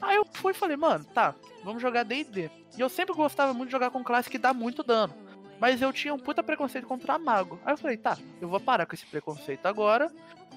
Aí 0.00 0.16
eu 0.16 0.26
fui 0.32 0.52
e 0.52 0.54
falei, 0.54 0.78
mano, 0.78 1.04
tá, 1.04 1.34
vamos 1.62 1.82
jogar 1.82 2.04
DD. 2.04 2.50
E 2.74 2.80
eu 2.80 2.88
sempre 2.88 3.14
gostava 3.14 3.52
muito 3.52 3.68
de 3.68 3.72
jogar 3.72 3.90
com 3.90 4.02
classe 4.02 4.30
que 4.30 4.38
dá 4.38 4.54
muito 4.54 4.82
dano. 4.82 5.12
Mas 5.60 5.82
eu 5.82 5.92
tinha 5.92 6.14
um 6.14 6.18
puta 6.18 6.42
preconceito 6.42 6.86
contra 6.86 7.18
mago. 7.18 7.60
Aí 7.66 7.74
eu 7.74 7.76
falei, 7.76 7.98
tá, 7.98 8.16
eu 8.40 8.48
vou 8.48 8.60
parar 8.60 8.86
com 8.86 8.94
esse 8.94 9.04
preconceito 9.04 9.66
agora 9.66 10.10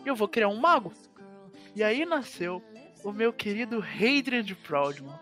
e 0.06 0.08
eu 0.08 0.16
vou 0.16 0.30
criar 0.30 0.48
um 0.48 0.56
mago. 0.56 0.94
E 1.76 1.84
aí 1.84 2.06
nasceu 2.06 2.64
o 3.04 3.12
meu 3.12 3.34
querido 3.34 3.84
Hadrian 3.84 4.44
de 4.44 4.56
Proudman. 4.56 5.20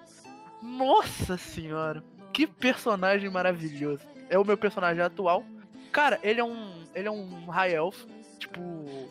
Nossa 0.61 1.35
senhora, 1.35 2.03
que 2.33 2.47
personagem 2.47 3.29
maravilhoso. 3.29 4.03
É 4.29 4.37
o 4.37 4.45
meu 4.45 4.57
personagem 4.57 5.03
atual. 5.03 5.43
Cara, 5.91 6.19
ele 6.23 6.39
é 6.39 6.43
um. 6.43 6.83
Ele 6.95 7.07
é 7.07 7.11
um 7.11 7.45
High 7.47 7.73
Elf. 7.73 8.05
Tipo. 8.39 9.09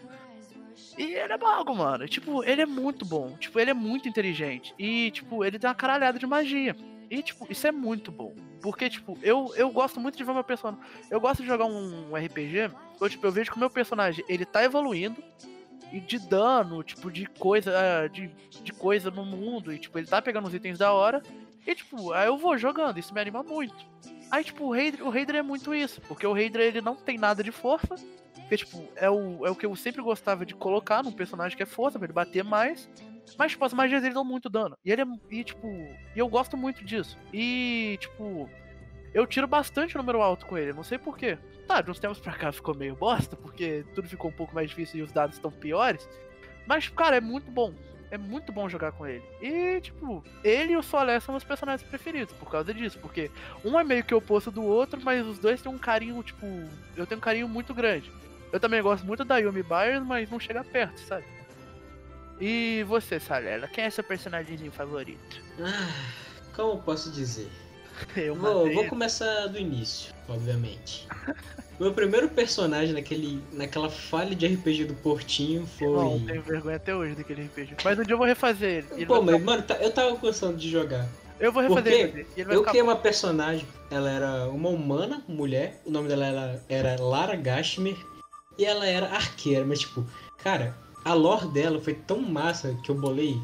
E 0.98 1.14
ele 1.14 1.32
é 1.32 1.36
mago, 1.38 1.74
mano. 1.74 2.06
Tipo, 2.08 2.42
ele 2.44 2.62
é 2.62 2.66
muito 2.66 3.04
bom. 3.04 3.36
Tipo, 3.38 3.58
ele 3.60 3.70
é 3.70 3.74
muito 3.74 4.08
inteligente. 4.08 4.74
E, 4.78 5.10
tipo, 5.10 5.44
ele 5.44 5.58
tem 5.58 5.68
uma 5.68 5.74
caralhada 5.74 6.18
de 6.18 6.26
magia. 6.26 6.76
E, 7.10 7.22
tipo, 7.22 7.46
isso 7.50 7.66
é 7.66 7.72
muito 7.72 8.10
bom. 8.10 8.34
Porque, 8.60 8.88
tipo, 8.90 9.18
eu, 9.22 9.52
eu 9.56 9.70
gosto 9.70 9.98
muito 9.98 10.16
de 10.18 10.24
ver 10.24 10.32
meu 10.32 10.44
personagem. 10.44 10.84
Eu 11.10 11.20
gosto 11.20 11.42
de 11.42 11.48
jogar 11.48 11.64
um 11.66 12.14
RPG. 12.14 12.70
Eu, 13.00 13.08
tipo, 13.08 13.26
eu 13.26 13.32
vejo 13.32 13.50
que 13.50 13.56
o 13.56 13.60
meu 13.60 13.70
personagem, 13.70 14.24
ele 14.28 14.44
tá 14.44 14.62
evoluindo. 14.64 15.22
E 15.92 16.00
de 16.00 16.18
dano, 16.18 16.82
tipo, 16.82 17.10
de 17.10 17.26
coisa. 17.26 17.72
ah, 17.76 18.06
De, 18.08 18.30
de 18.62 18.72
coisa 18.72 19.10
no 19.10 19.24
mundo. 19.24 19.72
E, 19.72 19.78
tipo, 19.78 19.98
ele 19.98 20.06
tá 20.06 20.20
pegando 20.20 20.48
os 20.48 20.54
itens 20.54 20.78
da 20.78 20.92
hora. 20.92 21.22
E, 21.66 21.74
tipo, 21.74 22.14
eu 22.14 22.36
vou 22.38 22.56
jogando. 22.56 22.98
Isso 22.98 23.12
me 23.14 23.20
anima 23.20 23.42
muito. 23.42 23.74
Aí, 24.30 24.44
tipo, 24.44 24.64
o 24.64 24.72
Raidra, 24.72 25.04
o 25.04 25.10
Raidra 25.10 25.38
é 25.38 25.42
muito 25.42 25.74
isso. 25.74 26.00
Porque 26.02 26.26
o 26.26 26.32
Raidra, 26.32 26.62
ele 26.64 26.80
não 26.80 26.96
tem 26.96 27.18
nada 27.18 27.42
de 27.42 27.52
força. 27.52 27.96
Porque, 28.34 28.56
tipo, 28.58 28.88
é 28.96 29.10
o, 29.10 29.46
é 29.46 29.50
o 29.50 29.54
que 29.54 29.66
eu 29.66 29.74
sempre 29.76 30.02
gostava 30.02 30.46
de 30.46 30.54
colocar 30.54 31.02
num 31.02 31.12
personagem 31.12 31.56
que 31.56 31.62
é 31.62 31.66
força, 31.66 31.98
pra 31.98 32.06
ele 32.06 32.12
bater 32.12 32.44
mais. 32.44 32.88
Mas, 33.38 33.52
tipo, 33.52 33.64
as 33.64 33.72
magias 33.72 34.02
dele 34.02 34.14
dão 34.14 34.24
muito 34.24 34.48
dano. 34.48 34.76
E 34.84 34.90
ele 34.90 35.02
é. 35.02 35.06
E, 35.30 35.44
tipo. 35.44 35.66
E 35.68 36.18
eu 36.18 36.28
gosto 36.28 36.56
muito 36.56 36.84
disso. 36.84 37.18
E, 37.32 37.98
tipo. 38.00 38.48
Eu 39.12 39.26
tiro 39.26 39.48
bastante 39.48 39.96
número 39.96 40.22
alto 40.22 40.46
com 40.46 40.56
ele. 40.56 40.72
Não 40.72 40.84
sei 40.84 40.96
porquê. 40.96 41.36
Tá, 41.66 41.80
de 41.80 41.90
uns 41.90 41.98
tempos 41.98 42.20
pra 42.20 42.32
cá 42.32 42.52
ficou 42.52 42.74
meio 42.74 42.94
bosta, 42.94 43.36
porque 43.36 43.84
tudo 43.94 44.08
ficou 44.08 44.30
um 44.30 44.34
pouco 44.34 44.54
mais 44.54 44.70
difícil 44.70 45.00
e 45.00 45.02
os 45.02 45.12
dados 45.12 45.36
estão 45.36 45.50
piores. 45.50 46.08
Mas, 46.66 46.88
cara, 46.88 47.16
é 47.16 47.20
muito 47.20 47.50
bom. 47.50 47.74
É 48.10 48.18
muito 48.18 48.50
bom 48.50 48.68
jogar 48.68 48.90
com 48.92 49.06
ele. 49.06 49.22
E, 49.40 49.80
tipo, 49.80 50.24
ele 50.42 50.72
e 50.72 50.76
o 50.76 50.82
Solé 50.82 51.20
são 51.20 51.32
meus 51.32 51.44
personagens 51.44 51.88
preferidos 51.88 52.34
por 52.34 52.50
causa 52.50 52.74
disso. 52.74 52.98
Porque 52.98 53.30
um 53.64 53.78
é 53.78 53.84
meio 53.84 54.02
que 54.02 54.14
oposto 54.14 54.50
do 54.50 54.64
outro, 54.64 55.00
mas 55.02 55.24
os 55.24 55.38
dois 55.38 55.62
têm 55.62 55.72
um 55.72 55.78
carinho, 55.78 56.20
tipo. 56.22 56.44
Eu 56.96 57.06
tenho 57.06 57.18
um 57.18 57.22
carinho 57.22 57.48
muito 57.48 57.72
grande. 57.72 58.10
Eu 58.52 58.58
também 58.58 58.82
gosto 58.82 59.06
muito 59.06 59.24
da 59.24 59.38
Yumi 59.38 59.62
Byers, 59.62 60.02
mas 60.04 60.28
não 60.28 60.40
chega 60.40 60.64
perto, 60.64 60.98
sabe? 61.00 61.24
E 62.40 62.84
você, 62.88 63.20
Salela, 63.20 63.68
quem 63.68 63.84
é 63.84 63.90
seu 63.90 64.02
personagemzinho 64.02 64.72
favorito? 64.72 65.40
Ah, 65.60 65.92
como 66.56 66.82
posso 66.82 67.10
dizer? 67.12 67.48
Eu 68.16 68.34
Vou, 68.34 68.72
vou 68.72 68.88
começar 68.88 69.46
do 69.46 69.58
início, 69.58 70.12
obviamente. 70.28 71.06
Meu 71.80 71.94
primeiro 71.94 72.28
personagem 72.28 72.92
naquele, 72.92 73.42
naquela 73.54 73.88
falha 73.88 74.36
de 74.36 74.46
RPG 74.46 74.84
do 74.84 74.94
Portinho 74.96 75.62
Não, 75.62 75.66
foi. 75.66 76.26
tenho 76.26 76.42
vergonha 76.42 76.76
até 76.76 76.94
hoje 76.94 77.14
daquele 77.14 77.44
RPG. 77.44 77.76
Mas 77.82 77.98
um 77.98 78.02
dia 78.02 78.12
eu 78.12 78.18
vou 78.18 78.26
refazer 78.26 78.70
ele. 78.70 78.86
ele 78.92 79.06
Pô, 79.06 79.22
mas, 79.22 79.42
mano, 79.42 79.62
tá- 79.62 79.76
eu 79.76 79.90
tava 79.90 80.14
gostando 80.16 80.58
de 80.58 80.68
jogar. 80.68 81.04
ficar- 81.04 81.20
Eu 81.40 81.50
vou 81.50 81.62
refazer 81.62 82.06
Porque 82.08 82.18
ele. 82.18 82.26
Eu 82.52 82.58
ficar 82.58 82.70
criei 82.72 82.82
uma 82.82 82.96
personagem, 82.96 83.66
ela 83.90 84.10
era 84.10 84.48
uma 84.50 84.68
humana, 84.68 85.24
mulher, 85.26 85.80
o 85.86 85.90
nome 85.90 86.06
dela 86.06 86.26
era, 86.26 86.62
era 86.68 87.02
Lara 87.02 87.34
Gashmer, 87.34 87.96
e 88.58 88.64
ela 88.66 88.86
era 88.86 89.06
arqueira, 89.06 89.64
mas 89.64 89.78
tipo, 89.80 90.04
cara, 90.36 90.76
a 91.02 91.14
lore 91.14 91.48
dela 91.48 91.80
foi 91.80 91.94
tão 91.94 92.20
massa 92.20 92.76
que 92.84 92.90
eu 92.90 92.94
bolei, 92.94 93.38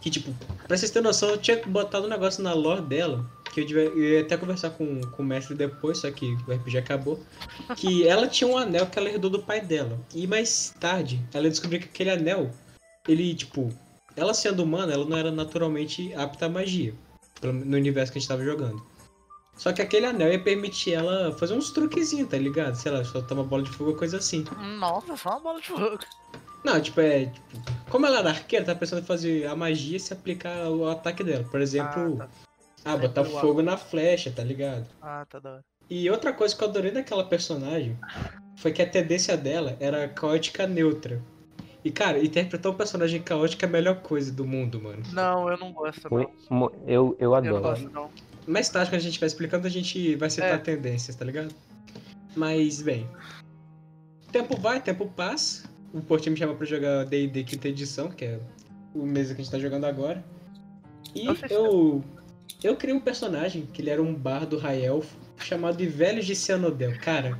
que 0.00 0.10
tipo, 0.10 0.32
pra 0.66 0.76
vocês 0.76 0.90
terem 0.90 1.06
noção, 1.06 1.30
eu 1.30 1.38
tinha 1.38 1.60
botado 1.66 2.06
um 2.06 2.08
negócio 2.08 2.42
na 2.42 2.52
lore 2.52 2.80
dela, 2.82 3.24
que 3.52 3.60
eu, 3.60 3.66
devia- 3.66 3.84
eu 3.84 3.98
ia 3.98 4.20
até 4.22 4.36
conversar 4.36 4.70
com, 4.70 5.00
com 5.00 5.22
o 5.22 5.26
mestre 5.26 5.54
depois, 5.54 5.98
só 5.98 6.10
que 6.10 6.36
o 6.46 6.52
RPG 6.52 6.78
acabou, 6.78 7.20
que 7.76 8.06
ela 8.08 8.26
tinha 8.28 8.48
um 8.48 8.56
anel 8.56 8.86
que 8.86 8.98
ela 8.98 9.08
herdou 9.10 9.30
do 9.30 9.42
pai 9.42 9.60
dela, 9.60 9.98
e 10.14 10.26
mais 10.26 10.74
tarde, 10.80 11.20
ela 11.34 11.48
descobriu 11.48 11.80
que 11.80 11.86
aquele 11.86 12.10
anel, 12.10 12.50
ele, 13.08 13.34
tipo, 13.34 13.68
ela 14.16 14.32
sendo 14.34 14.62
humana, 14.62 14.92
ela 14.92 15.04
não 15.04 15.16
era 15.16 15.30
naturalmente 15.30 16.12
apta 16.14 16.46
à 16.46 16.48
magia 16.48 16.94
no 17.42 17.76
universo 17.76 18.12
que 18.12 18.18
a 18.18 18.20
gente 18.20 18.28
tava 18.28 18.44
jogando. 18.44 18.82
Só 19.56 19.72
que 19.72 19.82
aquele 19.82 20.06
anel 20.06 20.30
ia 20.32 20.38
permitir 20.42 20.94
ela 20.94 21.32
fazer 21.38 21.52
uns 21.54 21.70
truquezinhos, 21.70 22.28
tá 22.30 22.38
ligado? 22.38 22.74
Sei 22.76 22.90
lá, 22.90 23.04
soltar 23.04 23.32
uma 23.36 23.44
bola 23.44 23.62
de 23.62 23.70
fogo, 23.70 23.94
coisa 23.94 24.16
assim. 24.16 24.44
Nossa, 24.78 25.16
só 25.16 25.30
uma 25.32 25.40
bola 25.40 25.60
de 25.60 25.68
fogo. 25.68 25.98
Não, 26.64 26.80
tipo, 26.80 27.00
é. 27.00 27.26
Tipo, 27.26 27.46
como 27.90 28.06
ela 28.06 28.18
era 28.18 28.30
arqueira, 28.30 28.64
tá 28.64 28.74
pensando 28.74 29.00
em 29.00 29.04
fazer 29.04 29.46
a 29.46 29.56
magia 29.56 29.96
e 29.96 30.00
se 30.00 30.12
aplicar 30.12 30.68
o 30.68 30.88
ataque 30.88 31.24
dela. 31.24 31.44
Por 31.50 31.60
exemplo, 31.60 32.18
Ah, 32.20 32.28
ah, 32.84 32.96
botar 32.96 33.24
fogo 33.24 33.62
na 33.62 33.76
flecha, 33.76 34.30
tá 34.30 34.44
ligado? 34.44 34.86
Ah, 35.00 35.26
tá 35.28 35.38
da 35.38 35.50
hora. 35.54 35.64
E 35.88 36.08
outra 36.10 36.32
coisa 36.32 36.54
que 36.54 36.62
eu 36.62 36.68
adorei 36.68 36.90
daquela 36.92 37.24
personagem 37.24 37.98
foi 38.56 38.72
que 38.72 38.80
a 38.82 38.88
tendência 38.88 39.36
dela 39.36 39.76
era 39.80 40.06
caótica 40.08 40.66
neutra. 40.66 41.20
E, 41.82 41.90
cara, 41.90 42.22
interpretar 42.22 42.70
um 42.70 42.74
personagem 42.76 43.22
caótico 43.22 43.64
é 43.64 43.68
a 43.68 43.70
melhor 43.70 43.96
coisa 44.02 44.30
do 44.30 44.44
mundo, 44.46 44.80
mano. 44.80 45.02
Não, 45.12 45.48
eu 45.50 45.56
não 45.56 45.72
gosto, 45.72 46.08
não. 46.10 46.70
Eu, 46.86 47.16
eu 47.18 47.34
Eu 47.34 47.42
não 47.42 47.56
adoro. 47.56 47.62
gosto, 47.62 47.90
não. 47.90 48.10
Mais 48.46 48.68
tarde, 48.68 48.90
quando 48.90 49.00
a 49.00 49.02
gente 49.02 49.18
vai 49.18 49.26
explicando, 49.26 49.66
a 49.66 49.70
gente 49.70 50.14
vai 50.16 50.28
citar 50.28 50.50
É. 50.54 50.58
tendências, 50.58 51.16
tá 51.16 51.24
ligado? 51.24 51.54
Mas, 52.36 52.82
bem. 52.82 53.08
Tempo 54.30 54.56
vai, 54.60 54.80
tempo 54.80 55.06
passa. 55.06 55.68
O 55.92 56.00
Portinho 56.00 56.32
me 56.32 56.38
chama 56.38 56.54
pra 56.54 56.66
jogar 56.66 57.04
D&D 57.04 57.44
quinta 57.44 57.68
edição, 57.68 58.10
que 58.10 58.24
é 58.24 58.40
o 58.94 59.04
mês 59.04 59.28
que 59.28 59.34
a 59.34 59.36
gente 59.36 59.50
tá 59.50 59.58
jogando 59.58 59.84
agora. 59.84 60.24
E 61.14 61.26
Eu 61.26 62.04
eu... 62.62 62.76
Criei 62.76 62.94
um 62.94 63.00
personagem, 63.00 63.66
que 63.72 63.80
ele 63.82 63.90
era 63.90 64.02
um 64.02 64.14
bardo 64.14 64.58
high 64.58 64.84
elfo, 64.84 65.16
chamado 65.38 65.78
Velhos 65.88 66.26
de 66.26 66.36
Cianodel. 66.36 66.98
Cara, 67.00 67.38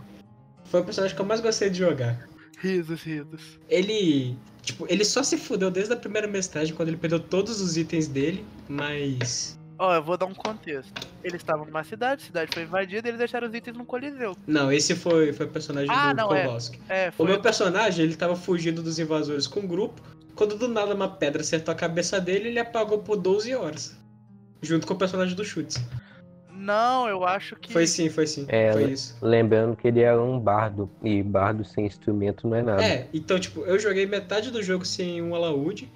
foi 0.64 0.80
o 0.80 0.84
personagem 0.84 1.14
que 1.14 1.20
eu 1.20 1.26
mais 1.26 1.40
gostei 1.40 1.68
de 1.68 1.78
jogar. 1.78 2.28
Risos, 2.58 3.02
risos. 3.02 3.58
Ele... 3.68 4.36
Tipo, 4.62 4.86
ele 4.88 5.04
só 5.04 5.22
se 5.22 5.36
fudeu 5.36 5.70
desde 5.70 5.92
a 5.92 5.96
primeira 5.96 6.28
mestragem, 6.28 6.74
quando 6.74 6.88
ele 6.88 6.96
perdeu 6.96 7.20
todos 7.20 7.60
os 7.60 7.76
itens 7.76 8.06
dele, 8.06 8.44
mas... 8.68 9.58
Ó, 9.80 9.94
eu 9.94 10.02
vou 10.02 10.14
dar 10.18 10.26
um 10.26 10.34
contexto. 10.34 10.92
Eles 11.24 11.40
estavam 11.40 11.64
numa 11.64 11.82
cidade, 11.82 12.22
a 12.22 12.26
cidade 12.26 12.50
foi 12.52 12.64
invadida 12.64 13.08
e 13.08 13.10
eles 13.10 13.18
deixaram 13.18 13.48
os 13.48 13.54
itens 13.54 13.74
no 13.74 13.86
coliseu. 13.86 14.36
Não, 14.46 14.70
esse 14.70 14.94
foi, 14.94 15.32
foi 15.32 15.46
o 15.46 15.48
personagem 15.48 15.88
Ah, 15.90 16.12
do 16.12 16.16
não, 16.18 16.34
é. 16.34 16.44
Kowalski. 16.44 16.78
É, 16.86 17.08
O 17.08 17.12
foi. 17.12 17.26
meu 17.26 17.40
personagem, 17.40 18.04
ele 18.04 18.14
tava 18.14 18.36
fugindo 18.36 18.82
dos 18.82 18.98
invasores 18.98 19.46
com 19.46 19.60
um 19.60 19.66
grupo, 19.66 20.02
quando 20.34 20.58
do 20.58 20.68
nada 20.68 20.94
uma 20.94 21.08
pedra 21.08 21.40
acertou 21.40 21.72
a 21.72 21.74
cabeça 21.74 22.20
dele, 22.20 22.48
ele 22.48 22.58
apagou 22.58 22.98
por 22.98 23.16
12 23.16 23.54
horas. 23.54 23.98
Junto 24.60 24.86
com 24.86 24.92
o 24.92 24.98
personagem 24.98 25.34
do 25.34 25.42
Chutes. 25.46 25.82
Não, 26.52 27.08
eu 27.08 27.24
acho 27.24 27.56
que. 27.56 27.72
Foi 27.72 27.86
sim, 27.86 28.10
foi 28.10 28.26
sim. 28.26 28.44
É, 28.48 28.70
foi 28.74 28.92
isso. 28.92 29.16
Lembrando 29.22 29.74
que 29.74 29.88
ele 29.88 30.00
era 30.00 30.22
um 30.22 30.38
bardo. 30.38 30.90
E 31.02 31.22
bardo 31.22 31.64
sem 31.64 31.86
instrumento 31.86 32.46
não 32.46 32.54
é 32.54 32.62
nada. 32.62 32.84
É, 32.84 33.08
então, 33.14 33.40
tipo, 33.40 33.60
eu 33.64 33.78
joguei 33.78 34.04
metade 34.04 34.50
do 34.50 34.62
jogo 34.62 34.84
sem 34.84 35.22
um 35.22 35.34
alaúde. 35.34 35.90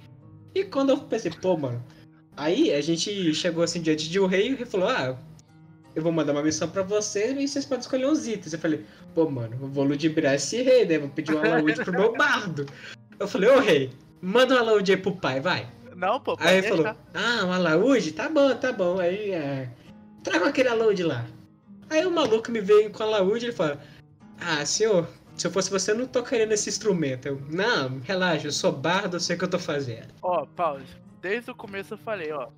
E 0.55 0.63
quando 0.63 0.89
eu 0.89 0.97
pensei, 0.97 1.29
pô, 1.39 1.55
mano. 1.55 1.83
Aí 2.37 2.73
a 2.73 2.81
gente 2.81 3.33
chegou 3.33 3.63
assim 3.63 3.81
diante 3.81 4.09
de 4.09 4.19
um 4.19 4.25
rei 4.25 4.57
e 4.59 4.65
falou: 4.65 4.89
Ah, 4.89 5.17
eu 5.95 6.03
vou 6.03 6.11
mandar 6.11 6.33
uma 6.33 6.43
missão 6.43 6.67
pra 6.69 6.83
vocês 6.83 7.31
e 7.37 7.47
vocês 7.47 7.65
podem 7.65 7.79
escolher 7.79 8.05
uns 8.05 8.27
itens. 8.27 8.51
Eu 8.51 8.59
falei, 8.59 8.85
pô, 9.13 9.29
mano, 9.29 9.57
eu 9.61 9.67
vou 9.69 9.85
ludibriar 9.85 10.35
esse 10.35 10.61
rei, 10.61 10.85
né? 10.85 10.99
Vou 10.99 11.09
pedir 11.09 11.33
um 11.33 11.39
alaúde 11.39 11.83
pro 11.83 11.93
meu 11.93 12.11
bardo. 12.13 12.65
Eu 13.17 13.27
falei, 13.27 13.49
ô 13.49 13.59
rei, 13.59 13.91
manda 14.21 14.55
um 14.55 14.57
alaúde 14.57 14.91
aí 14.91 14.97
pro 14.97 15.15
pai, 15.15 15.39
vai. 15.39 15.71
Não, 15.95 16.19
pô, 16.19 16.35
Aí 16.37 16.57
ele 16.57 16.67
falou, 16.67 16.87
ah, 17.13 17.45
um 17.45 17.53
alaúde? 17.53 18.11
Tá 18.11 18.27
bom, 18.27 18.53
tá 18.55 18.73
bom. 18.73 18.99
Aí, 18.99 19.31
é... 19.31 19.69
traga 20.21 20.47
aquele 20.47 20.67
alaúde 20.67 21.01
lá. 21.01 21.25
Aí 21.89 22.05
o 22.05 22.11
maluco 22.11 22.51
me 22.51 22.59
veio 22.59 22.89
com 22.89 23.01
o 23.01 23.07
alaúde 23.07 23.45
e 23.45 23.47
ele 23.47 23.55
fala, 23.55 23.79
ah, 24.41 24.65
senhor, 24.65 25.07
se 25.37 25.47
eu 25.47 25.51
fosse 25.51 25.71
você, 25.71 25.91
eu 25.91 25.97
não 25.97 26.07
tocaria 26.07 26.45
nesse 26.45 26.67
instrumento. 26.67 27.27
Eu, 27.27 27.41
não, 27.49 27.99
relaxa, 27.99 28.47
eu 28.47 28.51
sou 28.51 28.73
bardo, 28.73 29.15
eu 29.15 29.21
sei 29.21 29.37
o 29.37 29.39
que 29.39 29.45
eu 29.45 29.49
tô 29.49 29.59
fazendo. 29.59 30.07
Ó, 30.21 30.45
pause. 30.45 31.04
Desde 31.25 31.49
o 31.49 31.55
começo 31.55 31.95
eu 31.95 31.97
falei, 31.97 32.31
ó. 32.31 32.49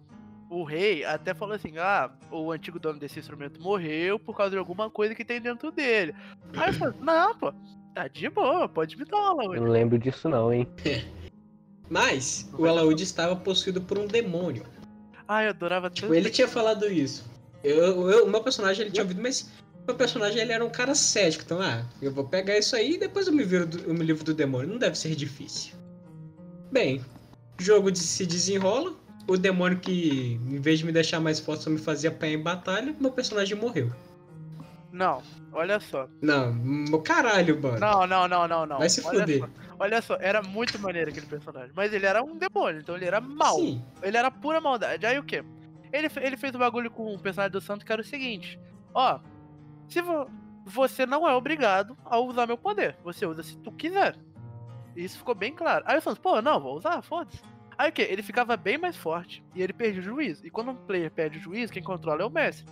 O 0.49 0.61
rei 0.65 1.05
até 1.05 1.33
falou 1.33 1.55
assim: 1.55 1.77
ah, 1.77 2.11
o 2.29 2.51
antigo 2.51 2.77
dono 2.77 2.99
desse 2.99 3.17
instrumento 3.17 3.61
morreu 3.61 4.19
por 4.19 4.35
causa 4.35 4.51
de 4.51 4.57
alguma 4.57 4.89
coisa 4.89 5.15
que 5.15 5.23
tem 5.23 5.39
dentro 5.39 5.71
dele. 5.71 6.13
Aí 6.53 6.67
eu 6.67 6.73
falei: 6.73 6.95
não, 6.99 7.33
pô, 7.37 7.53
tá 7.95 8.09
de 8.09 8.29
boa, 8.29 8.67
pode 8.67 8.97
me 8.97 9.05
dar 9.05 9.17
alaúde. 9.29 9.61
não 9.61 9.69
lembro 9.71 9.97
disso 9.97 10.27
não, 10.27 10.51
hein? 10.51 10.67
Mas 11.89 12.49
o 12.57 12.65
alaúde 12.67 13.03
estava 13.03 13.37
possuído 13.37 13.79
por 13.81 13.97
um 13.97 14.05
demônio. 14.05 14.65
Ai, 15.25 15.45
eu 15.45 15.51
adorava 15.51 15.89
Tipo, 15.89 16.07
tanto. 16.07 16.17
ele 16.17 16.29
tinha 16.29 16.47
falado 16.49 16.91
isso. 16.91 17.25
Eu, 17.63 18.09
eu- 18.11 18.25
o 18.25 18.29
meu 18.29 18.43
personagem, 18.43 18.81
ele 18.83 18.91
tinha 18.91 19.03
ouvido, 19.03 19.21
mas 19.21 19.49
o 19.83 19.85
meu 19.87 19.95
personagem, 19.95 20.41
ele 20.41 20.51
era 20.51 20.65
um 20.65 20.69
cara 20.69 20.93
cético. 20.93 21.45
Então, 21.45 21.61
ah, 21.61 21.85
eu 22.01 22.11
vou 22.11 22.25
pegar 22.25 22.57
isso 22.57 22.75
aí 22.75 22.95
e 22.95 22.99
depois 22.99 23.27
eu 23.27 23.33
me, 23.33 23.43
viro 23.45 23.65
do, 23.65 23.79
eu 23.79 23.93
me 23.93 24.03
livro 24.03 24.25
do 24.25 24.33
demônio. 24.33 24.67
Não 24.69 24.77
deve 24.77 24.97
ser 24.97 25.15
difícil. 25.15 25.73
Bem, 26.69 27.01
o 27.59 27.63
jogo 27.63 27.95
se 27.95 28.25
desenrola. 28.25 28.93
O 29.27 29.35
demônio 29.35 29.77
que, 29.79 30.39
em 30.47 30.59
vez 30.61 30.79
de 30.79 30.85
me 30.85 30.91
deixar 30.93 31.19
mais 31.19 31.37
forte, 31.39 31.63
só 31.63 31.69
me 31.69 31.77
fazia 31.77 32.09
apanhar 32.09 32.33
em 32.33 32.41
batalha, 32.41 32.95
meu 32.97 33.11
personagem 33.11 33.57
morreu. 33.57 33.91
Não, 34.89 35.21
olha 35.51 35.79
só. 35.81 36.07
Não, 36.21 36.53
meu 36.53 37.01
caralho, 37.01 37.61
mano. 37.61 37.77
Não, 37.77 38.07
não, 38.07 38.27
não, 38.27 38.47
não, 38.47 38.65
não. 38.65 38.77
Vai 38.77 38.89
se 38.89 39.05
olha 39.05 39.19
fuder. 39.19 39.39
Só, 39.41 39.47
olha 39.79 40.01
só, 40.01 40.17
era 40.21 40.41
muito 40.41 40.79
maneiro 40.79 41.11
aquele 41.11 41.25
personagem. 41.25 41.71
Mas 41.75 41.91
ele 41.91 42.05
era 42.05 42.23
um 42.23 42.37
demônio, 42.37 42.79
então 42.79 42.95
ele 42.95 43.03
era 43.05 43.19
mau. 43.19 43.55
Sim, 43.57 43.83
Ele 44.01 44.15
era 44.15 44.31
pura 44.31 44.61
maldade. 44.61 45.05
Aí 45.05 45.19
o 45.19 45.23
quê? 45.23 45.43
Ele, 45.91 46.07
ele 46.21 46.37
fez 46.37 46.55
um 46.55 46.59
bagulho 46.59 46.89
com 46.89 47.13
o 47.13 47.19
personagem 47.19 47.51
do 47.51 47.59
santo 47.61 47.85
que 47.85 47.91
era 47.91 48.01
o 48.01 48.05
seguinte: 48.05 48.57
Ó, 48.93 49.19
se 49.89 50.01
vo- 50.01 50.29
você 50.65 51.05
não 51.05 51.27
é 51.27 51.33
obrigado 51.35 51.97
a 52.05 52.17
usar 52.17 52.47
meu 52.47 52.57
poder, 52.57 52.95
você 53.03 53.25
usa 53.25 53.43
se 53.43 53.57
tu 53.57 53.71
quiser. 53.73 54.15
Isso 54.97 55.19
ficou 55.19 55.35
bem 55.35 55.53
claro. 55.53 55.85
Aí 55.87 55.97
o 55.97 56.01
Santos, 56.01 56.19
pô, 56.19 56.41
não, 56.41 56.59
vou 56.59 56.75
usar, 56.75 57.01
foda-se. 57.01 57.41
Aí 57.77 57.89
o 57.89 57.93
quê? 57.93 58.07
Ele 58.09 58.23
ficava 58.23 58.57
bem 58.57 58.77
mais 58.77 58.97
forte 58.97 59.43
e 59.53 59.61
ele 59.61 59.71
perde 59.71 59.99
o 59.99 60.03
juízo. 60.03 60.45
E 60.45 60.49
quando 60.49 60.71
um 60.71 60.75
player 60.75 61.11
perde 61.11 61.37
o 61.37 61.41
juízo, 61.41 61.71
quem 61.71 61.83
controla 61.83 62.23
é 62.23 62.25
o 62.25 62.29
mestre. 62.29 62.65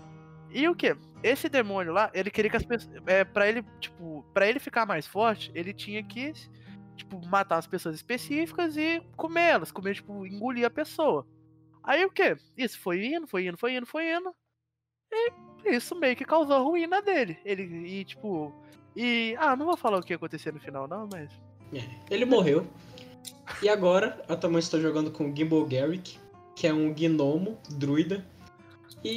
E 0.50 0.68
o 0.68 0.76
quê? 0.76 0.96
Esse 1.22 1.48
demônio 1.48 1.94
lá, 1.94 2.10
ele 2.14 2.32
queria 2.32 2.50
que 2.50 2.58
as 2.58 2.66
pessoas. 2.66 2.96
É, 3.06 3.24
pra 3.24 3.48
ele, 3.48 3.64
tipo, 3.80 4.26
pra 4.34 4.48
ele 4.48 4.60
ficar 4.60 4.86
mais 4.86 5.06
forte, 5.06 5.52
ele 5.54 5.74
tinha 5.74 6.04
que, 6.04 6.34
tipo, 6.96 7.24
matar 7.28 7.58
as 7.58 7.68
pessoas 7.68 7.96
específicas 7.96 8.76
e 8.78 9.02
comê-las. 9.16 9.72
Comer, 9.72 9.96
tipo, 9.96 10.26
engolir 10.26 10.66
a 10.66 10.70
pessoa. 10.70 11.28
Aí 11.84 12.04
o 12.04 12.12
quê? 12.12 12.36
Isso 12.58 12.80
foi 12.80 13.06
indo, 13.06 13.28
foi 13.28 13.46
indo, 13.48 13.58
foi 13.58 13.76
indo, 13.76 13.86
foi 13.86 14.12
indo. 14.12 14.34
E 15.14 15.76
isso 15.76 15.96
meio 15.96 16.16
que 16.16 16.26
causou 16.26 16.56
a 16.56 16.60
ruína 16.60 17.02
dele. 17.02 17.38
Ele, 17.46 17.64
e 17.88 18.06
tipo. 18.06 18.52
E. 18.96 19.36
Ah, 19.38 19.56
não 19.56 19.66
vou 19.66 19.78
falar 19.78 20.00
o 20.00 20.04
que 20.04 20.14
aconteceu 20.14 20.52
no 20.52 20.60
final, 20.60 20.88
não, 20.88 21.08
mas. 21.12 21.30
Ele 22.10 22.26
morreu. 22.26 22.66
E 23.62 23.70
agora, 23.70 24.24
atualmente 24.28 24.64
estou 24.64 24.82
jogando 24.82 25.12
com 25.12 25.30
o 25.30 25.36
Gimbal 25.36 25.66
Garrick, 25.66 26.18
que 26.56 26.66
é 26.68 26.74
um 26.74 26.94
gnomo, 26.94 27.58
druida. 27.70 28.26
E, 29.04 29.10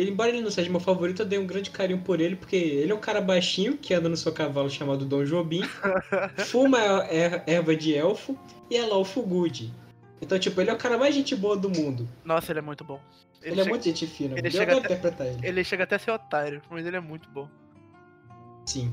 ele- 0.00 0.10
embora 0.10 0.30
ele 0.30 0.40
não 0.42 0.50
seja 0.50 0.68
meu 0.68 0.80
favorito, 0.80 1.22
eu 1.22 1.26
dei 1.26 1.38
um 1.38 1.46
grande 1.46 1.70
carinho 1.70 2.00
por 2.00 2.20
ele, 2.20 2.34
porque 2.34 2.56
ele 2.56 2.90
é 2.90 2.94
um 2.94 2.98
cara 3.00 3.20
baixinho, 3.20 3.76
que 3.78 3.94
anda 3.94 4.08
no 4.08 4.16
seu 4.16 4.32
cavalo 4.32 4.68
chamado 4.68 5.04
Dom 5.04 5.24
Jobim, 5.24 5.62
fuma 6.50 6.78
er- 7.08 7.44
erva 7.46 7.76
de 7.76 7.94
elfo 7.94 8.36
e 8.68 8.76
é 8.76 8.84
Lawful 8.84 9.22
Good. 9.24 9.72
Então, 10.20 10.36
tipo, 10.38 10.60
ele 10.60 10.70
é 10.70 10.72
o 10.72 10.78
cara 10.78 10.98
mais 10.98 11.14
gente 11.14 11.36
boa 11.36 11.56
do 11.56 11.70
mundo. 11.70 12.08
Nossa, 12.24 12.50
ele 12.50 12.58
é 12.58 12.62
muito 12.62 12.82
bom. 12.82 13.00
Ele, 13.42 13.52
é 13.52 13.56
chega, 13.58 13.68
muito 13.70 13.84
gente 13.84 14.06
fina. 14.08 14.36
ele 14.36 14.48
eu 14.48 14.50
chega 14.50 14.72
até- 14.72 14.80
interpretar 14.86 15.26
ele. 15.28 15.46
ele 15.46 15.62
chega 15.64 15.84
até 15.84 15.94
a 15.94 15.98
ser 16.00 16.10
otário, 16.10 16.60
mas 16.68 16.84
ele 16.84 16.96
é 16.96 17.00
muito 17.00 17.28
bom. 17.30 17.48
Sim. 18.64 18.92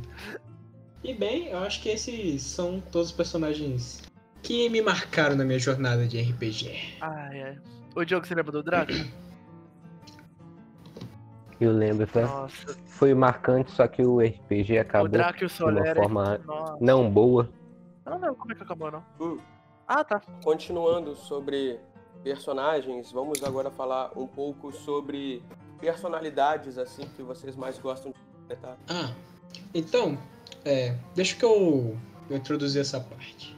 E 1.04 1.14
bem, 1.14 1.48
eu 1.48 1.60
acho 1.60 1.82
que 1.82 1.90
esses 1.90 2.42
são 2.42 2.80
todos 2.80 3.10
os 3.10 3.14
personagens 3.14 4.02
que 4.42 4.70
me 4.70 4.82
marcaram 4.82 5.36
na 5.36 5.44
minha 5.44 5.60
jornada 5.60 6.08
de 6.08 6.22
RPG. 6.22 6.98
Ai, 7.02 7.42
ai. 7.44 7.58
O 7.96 8.04
Diogo, 8.06 8.26
você 8.26 8.34
lembra 8.34 8.52
do 8.52 8.64
Draco? 8.64 8.92
Eu 11.60 11.72
lembro, 11.72 12.08
foi, 12.08 12.22
Nossa, 12.24 12.78
foi 12.86 13.14
marcante, 13.14 13.72
só 13.72 13.88
que 13.88 14.02
o 14.02 14.20
RPG 14.20 14.78
o 14.78 14.82
acabou 14.82 15.10
Draco 15.10 15.44
e 15.44 15.46
o 15.46 15.48
de 15.48 15.64
uma 15.64 15.72
Solera. 15.72 15.96
forma 16.02 16.38
Nossa. 16.46 16.78
não 16.82 17.10
boa. 17.10 17.50
Não, 18.06 18.20
não, 18.20 18.36
como 18.36 18.52
é 18.52 18.56
que 18.56 18.64
acabou, 18.64 18.92
não? 18.92 19.04
Hum. 19.20 19.38
Ah, 19.88 20.04
tá. 20.04 20.22
Continuando 20.44 21.16
sobre 21.16 21.80
personagens, 22.24 23.12
vamos 23.12 23.44
agora 23.44 23.70
falar 23.70 24.12
um 24.18 24.26
pouco 24.28 24.72
sobre 24.72 25.44
personalidades 25.80 26.78
assim 26.78 27.04
que 27.16 27.22
vocês 27.22 27.56
mais 27.56 27.78
gostam 27.78 28.12
de 28.12 28.18
interpretar. 28.20 28.78
Ah, 28.90 29.14
então, 29.74 30.18
é, 30.66 30.96
deixa 31.16 31.36
que 31.36 31.44
eu, 31.46 31.98
eu 32.30 32.38
introduzir 32.38 32.82
essa 32.82 33.00
parte. 33.00 33.56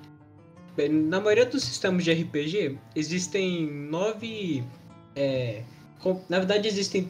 Bem, 0.75 0.89
na 0.89 1.19
maioria 1.21 1.45
dos 1.45 1.63
sistemas 1.63 2.03
de 2.03 2.11
RPG, 2.11 2.77
existem 2.95 3.65
nove. 3.71 4.63
é, 5.15 5.63
com- 5.99 6.21
na 6.27 6.37
verdade, 6.39 6.67
existem 6.67 7.09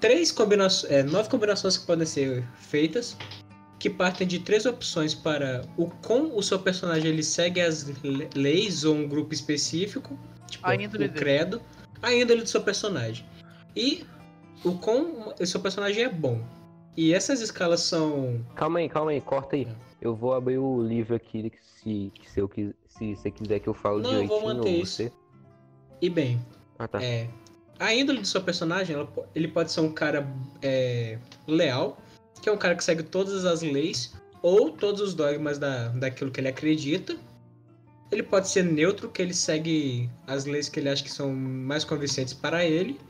três 0.00 0.32
combinações, 0.32 0.90
é, 0.90 1.02
nove 1.02 1.28
combinações 1.28 1.76
que 1.76 1.86
podem 1.86 2.06
ser 2.06 2.42
feitas, 2.58 3.14
que 3.78 3.90
partem 3.90 4.26
de 4.26 4.38
três 4.38 4.64
opções 4.64 5.14
para 5.14 5.62
o 5.76 5.88
como 5.88 6.34
o 6.36 6.42
seu 6.42 6.58
personagem 6.58 7.10
ele 7.12 7.22
segue 7.22 7.60
as 7.60 7.82
le- 8.02 8.28
leis 8.34 8.84
ou 8.84 8.94
um 8.94 9.06
grupo 9.06 9.34
específico, 9.34 10.18
tipo 10.48 10.66
A 10.66 10.74
índole 10.74 11.04
o 11.04 11.08
dele. 11.08 11.12
credo, 11.12 11.62
a 12.00 12.14
índole 12.14 12.40
do 12.42 12.48
seu 12.48 12.62
personagem. 12.62 13.26
E 13.76 14.04
o 14.64 14.72
como 14.78 15.34
o 15.38 15.46
seu 15.46 15.60
personagem 15.60 16.04
é 16.04 16.08
bom. 16.08 16.40
E 16.96 17.14
essas 17.14 17.40
escalas 17.40 17.80
são 17.80 18.44
Calma 18.54 18.78
aí, 18.80 18.88
calma 18.88 19.10
aí, 19.12 19.20
corta 19.20 19.56
aí. 19.56 19.64
É. 19.64 19.74
Eu 20.00 20.14
vou 20.14 20.34
abrir 20.34 20.58
o 20.58 20.82
livro 20.82 21.14
aqui 21.14 21.50
se, 21.62 22.12
se, 22.24 22.40
eu, 22.40 22.50
se 22.88 23.14
você 23.16 23.30
quiser 23.30 23.60
que 23.60 23.68
eu 23.68 23.74
falo 23.74 24.00
Não, 24.00 24.12
eu 24.12 24.26
vou 24.26 24.38
direitinho. 24.40 24.54
manter 24.56 24.68
ou 24.76 24.82
isso. 24.82 24.96
você. 24.96 25.12
E 26.00 26.10
bem, 26.10 26.40
Ah, 26.78 26.88
tá. 26.88 27.02
é, 27.02 27.28
a 27.78 27.94
índole 27.94 28.20
do 28.20 28.26
seu 28.26 28.42
personagem, 28.42 28.94
ela 28.96 29.08
ele 29.34 29.48
pode 29.48 29.70
ser 29.70 29.80
um 29.80 29.92
cara 29.92 30.26
é, 30.60 31.18
leal, 31.46 31.96
que 32.40 32.48
é 32.48 32.52
um 32.52 32.56
cara 32.58 32.74
que 32.74 32.82
segue 32.82 33.04
todas 33.04 33.44
as 33.44 33.62
leis 33.62 34.12
ou 34.42 34.70
todos 34.72 35.00
os 35.00 35.14
dogmas 35.14 35.58
da, 35.58 35.88
daquilo 35.88 36.30
que 36.30 36.40
ele 36.40 36.48
acredita. 36.48 37.16
Ele 38.10 38.22
pode 38.22 38.48
ser 38.48 38.64
neutro, 38.64 39.08
que 39.08 39.22
ele 39.22 39.32
segue 39.32 40.10
as 40.26 40.44
leis 40.44 40.68
que 40.68 40.78
ele 40.80 40.88
acha 40.88 41.02
que 41.02 41.10
são 41.10 41.32
mais 41.32 41.84
convincentes 41.84 42.34
para 42.34 42.64
ele. 42.64 43.00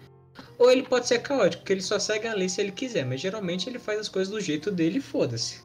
Ou 0.59 0.71
ele 0.71 0.83
pode 0.83 1.09
ser 1.09 1.19
caótico, 1.21 1.65
que 1.65 1.73
ele 1.73 1.83
só 1.83 1.99
segue 1.99 2.27
a 2.27 2.35
lei 2.35 2.49
se 2.49 2.61
ele 2.61 2.73
quiser, 2.73 3.05
mas 3.05 3.21
geralmente 3.21 3.69
ele 3.69 3.79
faz 3.79 4.01
as 4.01 4.09
coisas 4.09 4.33
do 4.33 4.41
jeito 4.41 4.71
dele 4.71 4.99
e 4.99 5.03
foda-se. 5.03 5.61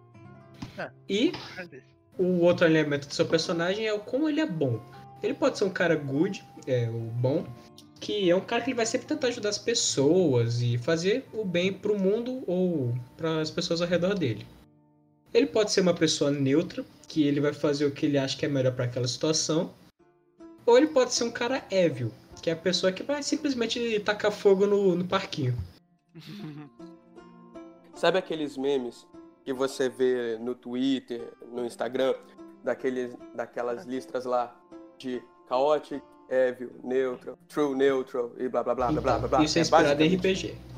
É. 0.77 0.89
E 1.08 1.32
o 2.17 2.41
outro 2.41 2.65
alinhamento 2.65 3.08
do 3.08 3.13
seu 3.13 3.25
personagem 3.25 3.86
é 3.86 3.93
o 3.93 3.99
como 3.99 4.27
ele 4.27 4.41
é 4.41 4.45
bom. 4.45 4.82
Ele 5.21 5.34
pode 5.34 5.58
ser 5.58 5.65
um 5.65 5.69
cara 5.69 5.95
good, 5.95 6.43
é 6.65 6.89
o 6.89 6.99
bom, 6.99 7.45
que 7.99 8.30
é 8.30 8.36
um 8.36 8.41
cara 8.41 8.62
que 8.62 8.69
ele 8.69 8.77
vai 8.77 8.86
sempre 8.86 9.08
tentar 9.08 9.27
ajudar 9.27 9.49
as 9.49 9.58
pessoas 9.58 10.62
e 10.62 10.77
fazer 10.77 11.25
o 11.34 11.43
bem 11.43 11.73
pro 11.73 11.97
mundo 11.97 12.43
ou 12.47 12.93
para 13.15 13.41
as 13.41 13.49
pessoas 13.49 13.82
ao 13.82 13.88
redor 13.88 14.13
dele. 14.13 14.45
Ele 15.34 15.47
pode 15.47 15.71
ser 15.71 15.82
uma 15.82 15.93
pessoa 15.93 16.32
neutra, 16.32 16.86
que 17.08 17.23
ele 17.23 17.39
vai 17.39 17.53
fazer 17.53 17.86
o 17.86 17.91
que 17.91 18.06
ele 18.06 18.17
acha 18.17 18.38
que 18.38 18.45
é 18.45 18.49
melhor 18.49 18.73
para 18.73 18.86
aquela 18.86 19.08
situação. 19.08 19.73
Ou 20.67 20.77
ele 20.77 20.88
pode 20.88 21.13
ser 21.13 21.23
um 21.23 21.32
cara 21.32 21.63
evil, 21.71 22.12
que 22.41 22.49
é 22.49 22.53
a 22.53 22.56
pessoa 22.58 22.91
que 22.91 23.01
vai 23.01 23.23
simplesmente 23.23 23.99
tacar 24.01 24.32
fogo 24.34 24.67
no, 24.67 24.95
no 24.95 25.08
parquinho. 25.08 25.58
Sabe 27.95 28.19
aqueles 28.19 28.58
memes 28.58 29.08
que 29.45 29.53
você 29.53 29.88
vê 29.88 30.38
no 30.39 30.53
Twitter, 30.53 31.32
no 31.49 31.65
Instagram, 31.65 32.13
daqueles, 32.63 33.15
daquelas 33.34 33.86
listas 33.86 34.25
lá 34.25 34.53
de 34.97 35.23
chaotic, 35.47 36.03
evil, 36.30 36.69
neutral, 36.84 37.38
true 37.47 37.73
neutral 37.73 38.34
e 38.38 38.49
blá 38.49 38.62
blá 38.62 38.75
blá 38.75 38.91
blá 38.91 39.01
blá 39.01 39.19
blá. 39.19 39.27
blá. 39.30 39.43
Isso 39.43 39.58
é 39.58 39.62
inspirado 39.62 40.03
em 40.03 40.10
basicamente- 40.17 40.47
RPG. 40.47 40.77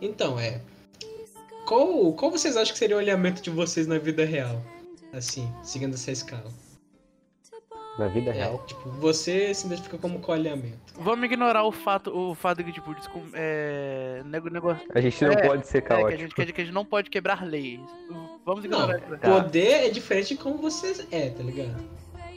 Então, 0.00 0.40
é. 0.40 0.60
Qual, 1.64 2.12
qual 2.14 2.32
vocês 2.32 2.56
acham 2.56 2.72
que 2.72 2.78
seria 2.80 2.96
o 2.96 2.98
alinhamento 2.98 3.40
de 3.40 3.50
vocês 3.50 3.86
na 3.86 3.98
vida 3.98 4.24
real? 4.24 4.60
Assim, 5.12 5.52
seguindo 5.62 5.94
essa 5.94 6.10
escala. 6.10 6.50
Na 7.98 8.08
vida 8.08 8.30
É, 8.30 8.32
real. 8.32 8.64
tipo, 8.66 8.88
você 8.92 9.52
se 9.52 9.66
identifica 9.66 9.98
como 9.98 10.18
qual 10.20 10.34
alinhamento? 10.38 10.94
Vamos 10.98 11.26
ignorar 11.26 11.62
o 11.64 11.70
fato, 11.70 12.10
o 12.16 12.34
fato 12.34 12.64
que, 12.64 12.72
tipo, 12.72 12.94
descul- 12.94 13.26
é, 13.34 14.22
nego- 14.24 14.48
negócio. 14.48 14.86
A 14.94 15.00
gente 15.02 15.22
não 15.22 15.32
É, 15.32 15.46
pode 15.46 15.66
ser 15.66 15.78
É, 15.78 15.80
que, 15.82 15.86
a 15.92 15.96
caótico. 15.96 16.20
gente, 16.22 16.34
que, 16.34 16.40
a 16.40 16.44
gente, 16.46 16.54
que 16.54 16.60
a 16.62 16.64
gente 16.64 16.72
não 16.74 16.86
pode 16.86 17.10
quebrar 17.10 17.44
leis. 17.44 17.80
Vamos 18.46 18.64
Não, 18.64 18.78
ignorar 18.80 18.98
isso. 18.98 19.18
Tá. 19.18 19.28
poder 19.42 19.84
é 19.86 19.90
diferente 19.90 20.28
de 20.28 20.36
como 20.42 20.56
você 20.56 21.06
é, 21.10 21.28
tá 21.28 21.42
ligado? 21.42 21.76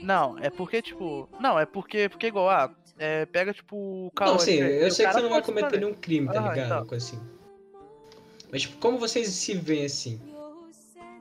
Não, 0.01 0.38
é 0.39 0.49
porque, 0.49 0.81
tipo. 0.81 1.29
Não, 1.39 1.57
é 1.57 1.65
porque, 1.65 2.09
porque 2.09 2.27
igual, 2.27 2.49
ah, 2.49 2.69
é, 2.99 3.25
pega, 3.25 3.53
tipo, 3.53 3.77
o 3.77 4.03
Não, 4.03 4.11
caótico. 4.11 4.41
sim, 4.43 4.61
aí 4.61 4.81
eu 4.83 4.91
sei 4.91 5.07
que 5.07 5.13
você 5.13 5.21
não 5.21 5.29
vai 5.29 5.41
cometer 5.41 5.67
fazer. 5.67 5.79
nenhum 5.79 5.93
crime, 5.93 6.27
tá 6.27 6.45
Ah, 6.45 6.49
ligado? 6.53 6.83
então. 6.85 6.97
Assim. 6.97 7.19
Mas, 8.51 8.63
tipo, 8.63 8.77
como 8.77 8.97
vocês 8.99 9.29
se 9.29 9.53
veem 9.53 9.85
assim? 9.85 10.19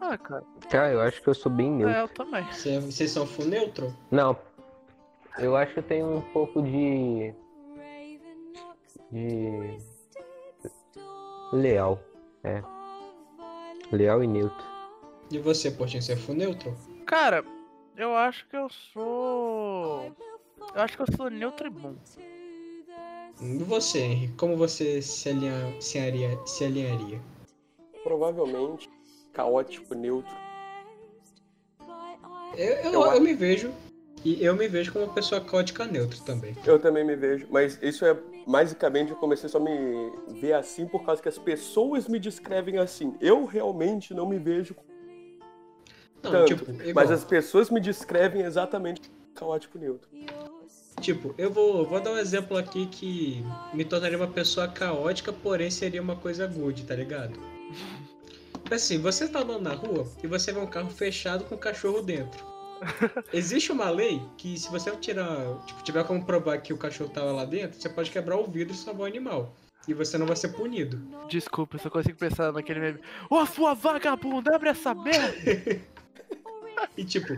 Ah, 0.07 0.19
cara, 0.19 0.45
Cara, 0.69 0.93
eu 0.93 1.01
acho 1.01 1.23
que 1.23 1.29
eu 1.29 1.35
sou 1.35 1.51
bem 1.51 1.71
neutro. 1.71 1.97
é, 1.97 2.03
eu 2.03 2.09
também. 2.09 2.45
Cê- 2.53 2.79
Vocês 2.81 3.11
são 3.11 3.27
full 3.27 3.47
neutro? 3.47 3.95
Não. 4.11 4.37
Eu 5.39 5.57
acho 5.57 5.73
que 5.73 5.79
eu 5.79 5.83
tenho 5.83 6.17
um 6.17 6.21
pouco 6.21 6.61
de. 6.63 7.33
de. 9.11 9.79
leal. 11.53 11.99
É. 12.43 12.63
Leal 13.93 14.23
e 14.23 14.27
neutro. 14.27 14.65
E 15.31 15.39
você, 15.39 15.71
Portinho, 15.71 16.03
você 16.03 16.13
é 16.13 16.17
full 16.17 16.35
neutro? 16.35 16.77
Cara, 17.07 17.45
eu 17.97 18.15
acho 18.15 18.47
que 18.49 18.57
eu 18.57 18.69
sou. 18.69 20.15
Eu 20.75 20.81
acho 20.83 20.97
que 20.97 21.03
eu 21.03 21.17
sou 21.17 21.31
neutro 21.31 21.67
e 21.67 21.71
bom. 21.71 21.95
E 23.41 23.59
você, 23.65 24.01
Henry? 24.01 24.29
Como 24.37 24.57
você 24.57 25.01
se, 25.03 25.29
alinha, 25.31 25.81
se, 25.81 25.99
aria- 25.99 26.39
se 26.47 26.65
alinharia? 26.65 27.21
Provavelmente 28.03 28.89
caótico, 29.35 29.95
neutro. 29.95 30.33
Eu, 32.57 32.75
eu, 32.77 32.93
Eu 32.93 33.13
eu 33.13 33.21
me 33.21 33.35
vejo. 33.35 33.71
E 34.25 34.43
eu 34.43 34.57
me 34.57 34.67
vejo 34.69 34.91
como 34.91 35.05
uma 35.05 35.13
pessoa 35.13 35.39
caótica 35.41 35.85
neutra 35.85 36.19
também. 36.25 36.57
Eu 36.65 36.79
também 36.79 37.05
me 37.05 37.15
vejo, 37.15 37.47
mas 37.51 37.79
isso 37.83 38.07
é 38.07 38.17
basicamente 38.47 39.11
eu 39.11 39.17
comecei 39.17 39.51
só 39.51 39.59
a 39.59 39.61
me 39.61 40.11
ver 40.41 40.55
assim 40.55 40.87
por 40.87 41.05
causa 41.05 41.21
que 41.21 41.29
as 41.29 41.37
pessoas 41.37 42.09
me 42.09 42.19
descrevem 42.19 42.79
assim. 42.79 43.15
Eu 43.21 43.45
realmente 43.45 44.15
não 44.15 44.27
me 44.27 44.39
vejo 44.39 44.75
Não, 46.23 46.31
tanto, 46.31 46.57
tipo, 46.57 46.71
igual, 46.71 46.95
mas 46.95 47.11
as 47.11 47.23
pessoas 47.23 47.69
me 47.69 47.81
descrevem 47.81 48.43
exatamente 48.43 49.03
caótico 49.35 49.79
neutro. 49.79 50.09
tipo, 51.03 51.35
eu 51.37 51.51
vou, 51.53 51.85
vou 51.87 52.01
dar 52.01 52.13
um 52.13 52.19
exemplo 52.19 52.57
aqui 52.57 52.87
que 52.87 53.45
me 53.75 53.85
tornaria 53.85 54.17
uma 54.17 54.29
pessoa 54.29 54.69
caótica, 54.69 55.35
porém 55.35 55.71
seria 55.71 56.01
uma 56.01 56.17
coisa 56.17 56.47
good, 56.47 56.85
tá 56.87 56.95
ligado? 56.95 57.39
Assim, 58.71 58.99
você 58.99 59.29
tá 59.29 59.41
andando 59.41 59.63
na 59.63 59.75
rua 59.75 60.07
e 60.23 60.27
você 60.27 60.53
vê 60.53 60.59
um 60.59 60.67
carro 60.67 60.91
fechado 60.91 61.45
com 61.45 61.55
um 61.55 61.59
cachorro 61.59 62.03
dentro. 62.03 62.45
Existe 63.33 63.71
uma 63.73 63.89
lei 63.89 64.21
que 64.37 64.59
se 64.59 64.71
você 64.71 64.91
tirar, 64.97 65.59
tipo, 65.67 65.83
tiver 65.83 66.05
como 66.05 66.25
provar 66.25 66.59
que 66.59 66.73
o 66.73 66.77
cachorro 66.77 67.11
tava 67.11 67.33
lá 67.33 67.45
dentro, 67.45 67.81
você 67.81 67.89
pode 67.89 68.11
quebrar 68.11 68.37
o 68.37 68.47
vidro 68.47 68.75
e 68.75 68.77
salvar 68.77 69.03
o 69.03 69.07
animal. 69.07 69.55
E 69.87 69.93
você 69.95 70.17
não 70.19 70.27
vai 70.27 70.35
ser 70.37 70.49
punido. 70.49 70.99
Desculpa, 71.29 71.77
eu 71.77 71.81
só 71.81 71.91
consigo 71.91 72.19
pensar 72.19 72.53
naquele 72.53 72.81
meme. 72.81 73.01
Ô, 73.31 73.45
sua 73.47 73.75
vagabunda, 73.75 74.55
abre 74.57 74.71
essa 74.71 74.95
merda! 74.95 75.35
E 76.99 77.05
tipo, 77.05 77.33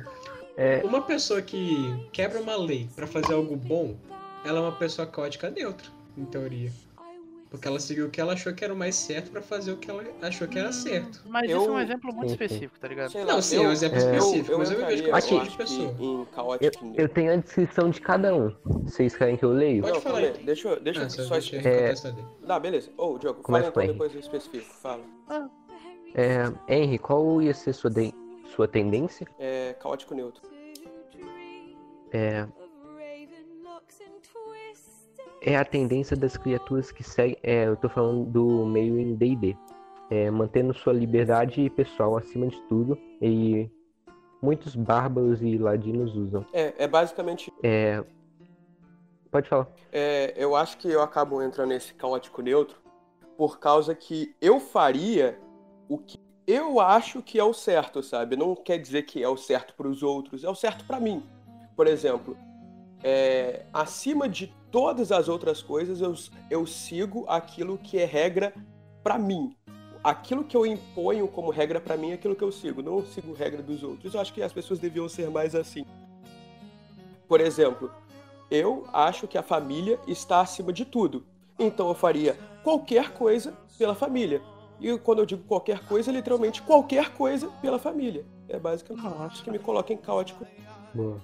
É. 0.56 0.82
uma 0.84 1.02
pessoa 1.02 1.40
que 1.42 1.76
quebra 2.12 2.40
uma 2.40 2.56
lei 2.56 2.88
pra 2.96 3.06
fazer 3.06 3.34
algo 3.34 3.54
bom, 3.54 3.96
ela 4.44 4.58
é 4.58 4.62
uma 4.62 4.72
pessoa 4.72 5.06
caótica 5.06 5.50
neutra, 5.50 5.86
em 6.16 6.24
teoria. 6.24 6.72
Porque 7.56 7.68
ela 7.68 7.80
seguiu 7.80 8.06
o 8.06 8.10
que 8.10 8.20
ela 8.20 8.34
achou 8.34 8.52
que 8.52 8.62
era 8.62 8.72
o 8.72 8.76
mais 8.76 8.94
certo 8.94 9.30
pra 9.30 9.40
fazer 9.40 9.72
o 9.72 9.78
que 9.78 9.90
ela 9.90 10.04
achou 10.20 10.46
que 10.46 10.58
era 10.58 10.70
certo. 10.72 11.22
Mas 11.26 11.50
Eu- 11.50 11.60
isso 11.62 11.68
é 11.70 11.72
um 11.72 11.80
exemplo 11.80 12.12
muito 12.14 12.30
específico, 12.30 12.78
tá 12.78 12.86
ligado? 12.86 13.10
Sei 13.10 13.24
Não, 13.24 13.34
lá, 13.36 13.42
sim, 13.42 13.56
é 13.56 13.60
um 13.68 13.72
exemplo 13.72 13.98
específico, 13.98 14.58
mas 14.58 14.70
eu 14.70 14.78
me 14.78 14.84
vejo 14.84 15.02
como 15.04 15.16
eu 15.16 15.20
tipo 15.22 15.34
de 15.34 15.40
acho 15.40 15.50
que 15.52 15.56
pessoa. 15.56 15.96
Eu, 15.98 16.26
caótico 16.34 16.84
neutro. 16.84 17.02
eu 17.02 17.08
tenho 17.08 17.32
a 17.32 17.36
descrição 17.36 17.88
de 17.90 18.00
cada 18.00 18.34
um. 18.34 18.54
Vocês 18.84 19.16
querem 19.16 19.36
que 19.38 19.44
eu 19.44 19.50
leio? 19.52 19.80
Pode 19.82 19.94
Não, 19.94 20.00
falar 20.02 20.18
aí. 20.18 20.32
deixa, 20.44 20.68
eu- 20.68 20.80
deixa 20.80 21.00
Ah, 21.00 21.04
eu 21.04 21.10
só 21.10 21.34
eu 21.34 21.38
explicar. 21.38 21.70
dele. 21.70 22.24
Tá, 22.46 22.60
beleza. 22.60 22.90
Ô, 22.98 23.16
Diogo, 23.18 23.42
Começa 23.42 23.64
fala 23.64 23.70
então 23.70 23.82
Henry. 23.82 23.92
depois 23.94 24.12
do 24.12 24.18
específico, 24.18 24.74
fala. 24.74 25.02
É, 26.14 26.52
Henry, 26.68 26.98
qual 26.98 27.40
ia 27.40 27.54
ser 27.54 27.72
sua, 27.72 27.90
de- 27.90 28.14
sua 28.54 28.68
tendência? 28.68 29.26
É 29.38 29.74
caótico 29.80 30.14
neutro. 30.14 30.42
É, 32.12 32.46
é 35.46 35.56
a 35.56 35.64
tendência 35.64 36.16
das 36.16 36.36
criaturas 36.36 36.90
que 36.90 37.04
seguem. 37.04 37.38
É, 37.40 37.68
eu 37.68 37.76
tô 37.76 37.88
falando 37.88 38.24
do 38.24 38.66
meio 38.66 38.98
em 38.98 39.14
DD. 39.14 39.56
É, 40.10 40.28
mantendo 40.30 40.74
sua 40.74 40.92
liberdade 40.92 41.70
pessoal 41.70 42.16
acima 42.16 42.48
de 42.48 42.60
tudo. 42.62 42.98
E 43.22 43.70
muitos 44.42 44.74
bárbaros 44.74 45.40
e 45.40 45.56
ladinos 45.56 46.16
usam. 46.16 46.44
É, 46.52 46.74
é 46.76 46.88
basicamente. 46.88 47.52
É. 47.62 48.04
Pode 49.30 49.48
falar. 49.48 49.68
é, 49.92 50.34
eu 50.36 50.56
acho 50.56 50.78
que 50.78 50.88
eu 50.88 51.02
acabo 51.02 51.42
entrando 51.42 51.68
nesse 51.68 51.94
caótico 51.94 52.42
neutro 52.42 52.78
por 53.36 53.58
causa 53.58 53.94
que 53.94 54.34
eu 54.40 54.58
faria 54.58 55.38
o 55.88 55.98
que 55.98 56.18
eu 56.46 56.80
acho 56.80 57.20
que 57.22 57.38
é 57.38 57.44
o 57.44 57.52
certo, 57.52 58.02
sabe? 58.02 58.36
Não 58.36 58.54
quer 58.54 58.78
dizer 58.78 59.02
que 59.02 59.22
é 59.22 59.28
o 59.28 59.36
certo 59.36 59.74
para 59.74 59.88
os 59.88 60.02
outros, 60.02 60.44
é 60.44 60.48
o 60.48 60.54
certo 60.54 60.84
para 60.86 61.00
mim. 61.00 61.22
Por 61.74 61.86
exemplo, 61.86 62.36
é, 63.02 63.66
acima 63.72 64.28
de 64.28 64.54
todas 64.70 65.12
as 65.12 65.28
outras 65.28 65.62
coisas, 65.62 66.00
eu, 66.00 66.14
eu 66.50 66.66
sigo 66.66 67.24
aquilo 67.28 67.78
que 67.78 67.98
é 67.98 68.04
regra 68.04 68.52
para 69.02 69.18
mim. 69.18 69.56
Aquilo 70.02 70.44
que 70.44 70.56
eu 70.56 70.64
imponho 70.64 71.26
como 71.26 71.50
regra 71.50 71.80
para 71.80 71.96
mim 71.96 72.10
é 72.10 72.14
aquilo 72.14 72.36
que 72.36 72.44
eu 72.44 72.52
sigo, 72.52 72.82
não 72.82 73.04
sigo 73.04 73.32
regra 73.32 73.62
dos 73.62 73.82
outros. 73.82 74.14
Eu 74.14 74.20
acho 74.20 74.32
que 74.32 74.42
as 74.42 74.52
pessoas 74.52 74.78
deviam 74.78 75.08
ser 75.08 75.30
mais 75.30 75.54
assim. 75.54 75.84
Por 77.26 77.40
exemplo, 77.40 77.90
eu 78.50 78.86
acho 78.92 79.26
que 79.26 79.36
a 79.36 79.42
família 79.42 79.98
está 80.06 80.40
acima 80.40 80.72
de 80.72 80.84
tudo. 80.84 81.24
Então 81.58 81.88
eu 81.88 81.94
faria 81.94 82.36
qualquer 82.62 83.12
coisa 83.12 83.54
pela 83.78 83.94
família. 83.94 84.42
E 84.80 84.96
quando 84.98 85.20
eu 85.20 85.26
digo 85.26 85.42
qualquer 85.44 85.80
coisa, 85.86 86.12
literalmente 86.12 86.62
qualquer 86.62 87.10
coisa 87.14 87.48
pela 87.60 87.78
família. 87.78 88.24
É 88.48 88.58
basicamente 88.58 89.02
Nossa. 89.02 89.42
que 89.42 89.50
me 89.50 89.58
coloca 89.58 89.92
em 89.92 89.96
caótico. 89.96 90.46
Boa. 90.94 91.20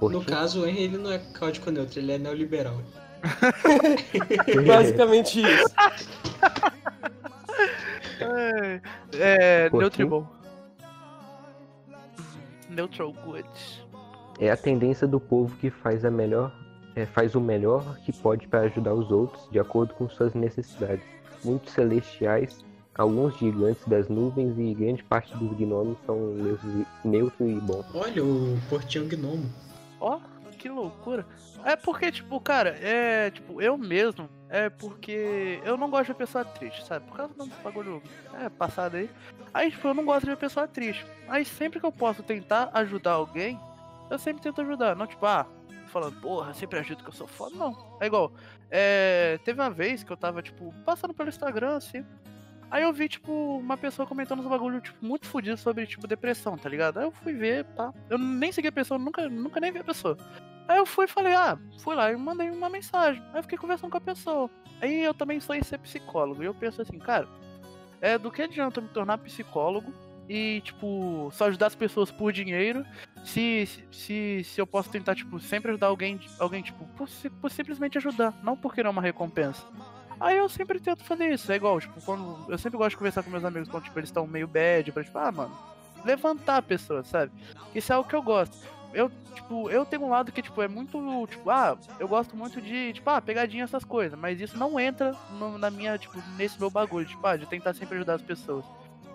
No 0.00 0.24
caso, 0.24 0.62
o 0.62 0.66
Henry 0.66 0.82
ele 0.82 0.98
não 0.98 1.10
é 1.10 1.18
caótico 1.18 1.70
neutro, 1.70 1.98
ele 1.98 2.12
é 2.12 2.18
neoliberal. 2.18 2.80
Basicamente 4.66 5.40
isso. 5.40 5.74
É, 8.20 8.80
é? 9.14 9.70
Neutribon. 9.70 10.26
Neutral 12.68 13.12
Good. 13.12 13.48
É 14.40 14.50
a 14.50 14.56
tendência 14.56 15.06
do 15.06 15.18
povo 15.18 15.56
que 15.56 15.70
faz 15.70 16.04
a 16.04 16.10
melhor, 16.10 16.52
é, 16.94 17.06
faz 17.06 17.34
o 17.34 17.40
melhor 17.40 17.96
que 18.04 18.12
pode 18.12 18.46
para 18.46 18.60
ajudar 18.62 18.94
os 18.94 19.10
outros, 19.10 19.48
de 19.50 19.58
acordo 19.58 19.94
com 19.94 20.08
suas 20.08 20.34
necessidades. 20.34 21.04
Muitos 21.44 21.72
celestiais, 21.72 22.64
alguns 22.96 23.36
gigantes 23.38 23.86
das 23.86 24.08
nuvens 24.08 24.58
e 24.58 24.74
grande 24.74 25.02
parte 25.04 25.36
dos 25.36 25.56
gnomos 25.56 25.96
são 26.04 26.16
neutros, 26.16 26.86
neutro 27.04 27.48
e 27.48 27.60
bom. 27.60 27.84
Olha, 27.94 28.24
o 28.24 28.58
Portinho 28.68 29.08
Gnomo. 29.08 29.48
Ó, 30.00 30.20
que 30.58 30.68
loucura. 30.68 31.26
É 31.64 31.76
porque, 31.76 32.10
tipo, 32.10 32.40
cara, 32.40 32.70
é. 32.80 33.30
Tipo, 33.30 33.60
eu 33.62 33.76
mesmo. 33.76 34.28
É 34.50 34.70
porque 34.70 35.60
eu 35.64 35.76
não 35.76 35.90
gosto 35.90 36.06
de 36.06 36.12
ver 36.12 36.18
pessoa 36.18 36.44
triste, 36.44 36.84
sabe? 36.86 37.06
Por 37.06 37.16
causa 37.16 37.34
do 37.34 37.46
bagulho 37.62 38.02
é, 38.34 38.48
passado 38.48 38.96
aí. 38.96 39.10
Aí, 39.52 39.70
tipo, 39.70 39.86
eu 39.88 39.94
não 39.94 40.04
gosto 40.04 40.24
de 40.24 40.30
ver 40.30 40.36
pessoa 40.36 40.66
triste. 40.66 41.06
Aí 41.28 41.44
sempre 41.44 41.78
que 41.78 41.86
eu 41.86 41.92
posso 41.92 42.22
tentar 42.22 42.70
ajudar 42.72 43.12
alguém, 43.12 43.60
eu 44.10 44.18
sempre 44.18 44.42
tento 44.42 44.60
ajudar. 44.62 44.96
Não, 44.96 45.06
tipo, 45.06 45.24
ah, 45.26 45.46
falando, 45.88 46.20
porra, 46.20 46.54
sempre 46.54 46.78
ajudo 46.78 47.02
que 47.02 47.10
eu 47.10 47.14
sou 47.14 47.26
foda. 47.26 47.56
Não. 47.56 47.98
É 48.00 48.06
igual. 48.06 48.32
É, 48.70 49.38
teve 49.44 49.60
uma 49.60 49.70
vez 49.70 50.02
que 50.02 50.10
eu 50.10 50.16
tava, 50.16 50.42
tipo, 50.42 50.72
passando 50.84 51.12
pelo 51.12 51.28
Instagram, 51.28 51.76
assim. 51.76 52.04
Aí 52.70 52.82
eu 52.82 52.92
vi, 52.92 53.08
tipo, 53.08 53.58
uma 53.58 53.76
pessoa 53.76 54.06
comentando 54.06 54.40
uns 54.40 54.46
bagulho, 54.46 54.80
tipo, 54.80 55.04
muito 55.04 55.26
fodido 55.26 55.56
sobre, 55.56 55.86
tipo, 55.86 56.06
depressão, 56.06 56.56
tá 56.56 56.68
ligado? 56.68 56.98
Aí 56.98 57.04
eu 57.04 57.10
fui 57.10 57.32
ver, 57.32 57.64
tá? 57.64 57.92
Eu 58.10 58.18
nem 58.18 58.52
segui 58.52 58.68
a 58.68 58.72
pessoa, 58.72 58.98
nunca, 58.98 59.28
nunca 59.28 59.58
nem 59.58 59.72
vi 59.72 59.78
a 59.78 59.84
pessoa. 59.84 60.16
Aí 60.68 60.76
eu 60.76 60.84
fui 60.84 61.06
e 61.06 61.08
falei, 61.08 61.34
ah, 61.34 61.58
fui 61.78 61.94
lá 61.94 62.12
e 62.12 62.16
mandei 62.16 62.50
uma 62.50 62.68
mensagem. 62.68 63.22
Aí 63.32 63.38
eu 63.38 63.42
fiquei 63.42 63.56
conversando 63.56 63.90
com 63.90 63.96
a 63.96 64.00
pessoa. 64.00 64.50
Aí 64.82 65.02
eu 65.02 65.14
também 65.14 65.40
sou 65.40 65.56
ser 65.64 65.78
psicólogo. 65.78 66.42
E 66.42 66.46
eu 66.46 66.54
penso 66.54 66.82
assim, 66.82 66.98
cara, 66.98 67.26
é 68.02 68.18
do 68.18 68.30
que 68.30 68.42
adianta 68.42 68.78
eu 68.78 68.84
me 68.84 68.90
tornar 68.90 69.16
psicólogo 69.16 69.90
e, 70.28 70.60
tipo, 70.60 71.30
só 71.32 71.46
ajudar 71.46 71.68
as 71.68 71.74
pessoas 71.74 72.10
por 72.10 72.32
dinheiro 72.32 72.84
se, 73.24 73.66
se, 73.90 74.42
se 74.44 74.60
eu 74.60 74.66
posso 74.66 74.90
tentar, 74.90 75.14
tipo, 75.14 75.40
sempre 75.40 75.70
ajudar 75.70 75.86
alguém, 75.86 76.20
alguém 76.38 76.62
tipo, 76.62 76.84
por, 76.88 77.08
por 77.40 77.50
simplesmente 77.50 77.96
ajudar, 77.96 78.38
não 78.42 78.54
porque 78.54 78.82
não 78.82 78.88
é 78.88 78.92
uma 78.92 79.02
recompensa. 79.02 79.66
Aí 80.20 80.36
eu 80.36 80.48
sempre 80.48 80.80
tento 80.80 81.04
fazer 81.04 81.32
isso. 81.32 81.50
É 81.52 81.56
igual, 81.56 81.78
tipo, 81.80 82.00
quando. 82.02 82.50
Eu 82.50 82.58
sempre 82.58 82.76
gosto 82.78 82.90
de 82.90 82.96
conversar 82.96 83.22
com 83.22 83.30
meus 83.30 83.44
amigos 83.44 83.68
quando, 83.68 83.84
tipo, 83.84 83.98
eles 83.98 84.08
estão 84.08 84.26
meio 84.26 84.46
bad, 84.48 84.90
pra, 84.92 85.04
tipo, 85.04 85.18
ah, 85.18 85.30
mano, 85.32 85.56
levantar 86.04 86.56
a 86.58 86.62
pessoa, 86.62 87.02
sabe? 87.04 87.32
Isso 87.74 87.92
é 87.92 87.96
algo 87.96 88.08
que 88.08 88.16
eu 88.16 88.22
gosto. 88.22 88.56
Eu, 88.94 89.10
tipo, 89.34 89.68
eu 89.70 89.84
tenho 89.84 90.02
um 90.02 90.08
lado 90.08 90.32
que, 90.32 90.40
tipo, 90.40 90.62
é 90.62 90.66
muito, 90.68 90.98
tipo, 91.28 91.50
ah, 91.50 91.76
eu 92.00 92.08
gosto 92.08 92.34
muito 92.34 92.60
de, 92.60 92.94
tipo, 92.94 93.08
ah, 93.10 93.20
pegadinha 93.20 93.64
essas 93.64 93.84
coisas, 93.84 94.18
mas 94.18 94.40
isso 94.40 94.56
não 94.56 94.80
entra 94.80 95.14
no- 95.38 95.58
na 95.58 95.70
minha, 95.70 95.98
tipo, 95.98 96.18
nesse 96.38 96.58
meu 96.58 96.70
bagulho, 96.70 97.04
tipo, 97.06 97.24
ah, 97.26 97.36
de 97.36 97.44
tentar 97.44 97.74
sempre 97.74 97.96
ajudar 97.96 98.14
as 98.14 98.22
pessoas. 98.22 98.64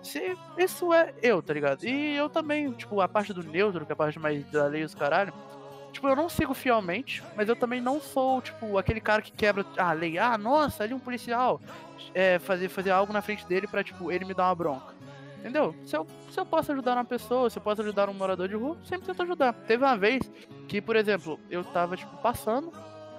Se, 0.00 0.36
isso 0.58 0.92
é 0.92 1.12
eu, 1.22 1.42
tá 1.42 1.52
ligado? 1.52 1.82
E 1.84 2.14
eu 2.14 2.28
também, 2.28 2.70
tipo, 2.72 3.00
a 3.00 3.08
parte 3.08 3.32
do 3.32 3.42
neutro, 3.42 3.84
que 3.84 3.90
é 3.90 3.94
a 3.94 3.96
parte 3.96 4.18
mais 4.18 4.44
da 4.50 4.66
lei 4.66 4.84
os 4.84 4.94
caralho, 4.94 5.32
tipo, 5.94 6.08
eu 6.08 6.16
não 6.16 6.28
sigo 6.28 6.52
fielmente, 6.52 7.22
mas 7.36 7.48
eu 7.48 7.56
também 7.56 7.80
não 7.80 8.00
sou, 8.00 8.42
tipo, 8.42 8.76
aquele 8.76 9.00
cara 9.00 9.22
que 9.22 9.32
quebra 9.32 9.64
a 9.78 9.92
lei. 9.92 10.18
Ah, 10.18 10.36
nossa, 10.36 10.84
ali 10.84 10.92
um 10.92 10.98
policial. 10.98 11.60
É, 12.12 12.38
fazer, 12.38 12.68
fazer 12.68 12.90
algo 12.90 13.12
na 13.12 13.22
frente 13.22 13.46
dele 13.46 13.66
pra, 13.66 13.82
tipo, 13.82 14.12
ele 14.12 14.24
me 14.24 14.34
dar 14.34 14.48
uma 14.48 14.54
bronca. 14.54 14.92
Entendeu? 15.38 15.74
Se 15.86 15.96
eu, 15.96 16.06
se 16.30 16.38
eu 16.38 16.44
posso 16.44 16.72
ajudar 16.72 16.94
uma 16.94 17.04
pessoa, 17.04 17.48
se 17.48 17.58
eu 17.58 17.62
posso 17.62 17.80
ajudar 17.80 18.08
um 18.08 18.14
morador 18.14 18.48
de 18.48 18.54
rua, 18.54 18.76
sempre 18.84 19.06
tento 19.06 19.22
ajudar. 19.22 19.52
Teve 19.52 19.84
uma 19.84 19.96
vez 19.96 20.30
que, 20.68 20.80
por 20.80 20.96
exemplo, 20.96 21.38
eu 21.48 21.62
tava, 21.62 21.96
tipo, 21.96 22.16
passando, 22.16 22.72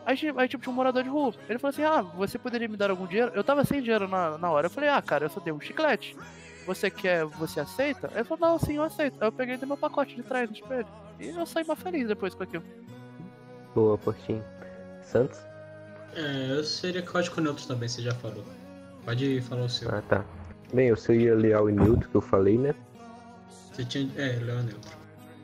aí, 0.05 0.17
aí 0.36 0.47
tipo, 0.47 0.63
tinha 0.63 0.73
um 0.73 0.76
morador 0.76 1.03
de 1.03 1.09
rua. 1.09 1.34
Ele 1.47 1.57
falou 1.57 1.69
assim, 1.69 1.84
ah, 1.84 2.01
você 2.01 2.38
poderia 2.38 2.67
me 2.67 2.78
dar 2.78 2.89
algum 2.89 3.07
dinheiro? 3.07 3.32
Eu 3.34 3.43
tava 3.43 3.63
sem 3.63 3.82
dinheiro 3.82 4.07
na, 4.07 4.38
na 4.38 4.51
hora. 4.51 4.67
Eu 4.67 4.71
falei, 4.71 4.89
ah, 4.89 5.01
cara, 5.01 5.26
eu 5.26 5.30
só 5.30 5.39
dei 5.39 5.53
um 5.53 5.61
chiclete. 5.61 6.15
Você 6.65 6.89
quer, 6.89 7.26
você 7.26 7.59
aceita? 7.59 8.11
Ele 8.13 8.23
falou, 8.23 8.49
não, 8.49 8.59
sim, 8.59 8.76
eu 8.76 8.84
aceito. 8.84 9.17
Aí 9.21 9.28
eu 9.28 9.32
peguei 9.32 9.55
e 9.55 9.57
dei 9.57 9.67
meu 9.67 9.78
pacote 9.78 10.15
de 10.15 10.23
trás 10.23 10.49
no 10.49 10.55
espelho. 10.55 10.88
E 11.20 11.30
eu 11.30 11.45
saí 11.45 11.63
mais 11.66 11.80
feliz 11.80 12.07
depois 12.07 12.34
com 12.34 12.43
aquilo. 12.43 12.63
Boa, 13.74 13.97
Portinho. 13.97 14.43
Santos? 15.03 15.39
É, 16.13 16.51
eu 16.51 16.63
seria 16.63 17.01
caótico 17.01 17.41
neutro 17.41 17.66
também, 17.68 17.88
você 17.88 18.01
já 18.01 18.13
falou. 18.13 18.43
Pode 19.03 19.41
falar 19.41 19.63
o 19.63 19.70
seu. 19.70 19.89
Ah, 19.93 20.01
tá. 20.01 20.26
Bem, 20.74 20.88
eu 20.88 20.95
seria 20.95 21.36
leal 21.36 21.70
e 21.70 21.74
neutro, 21.74 22.09
que 22.09 22.16
eu 22.16 22.22
falei, 22.22 22.57
né? 22.57 22.74
Você 23.72 23.86
tinha. 23.86 24.09
É, 24.18 24.38
Leão 24.39 24.63
Neutro. 24.63 24.91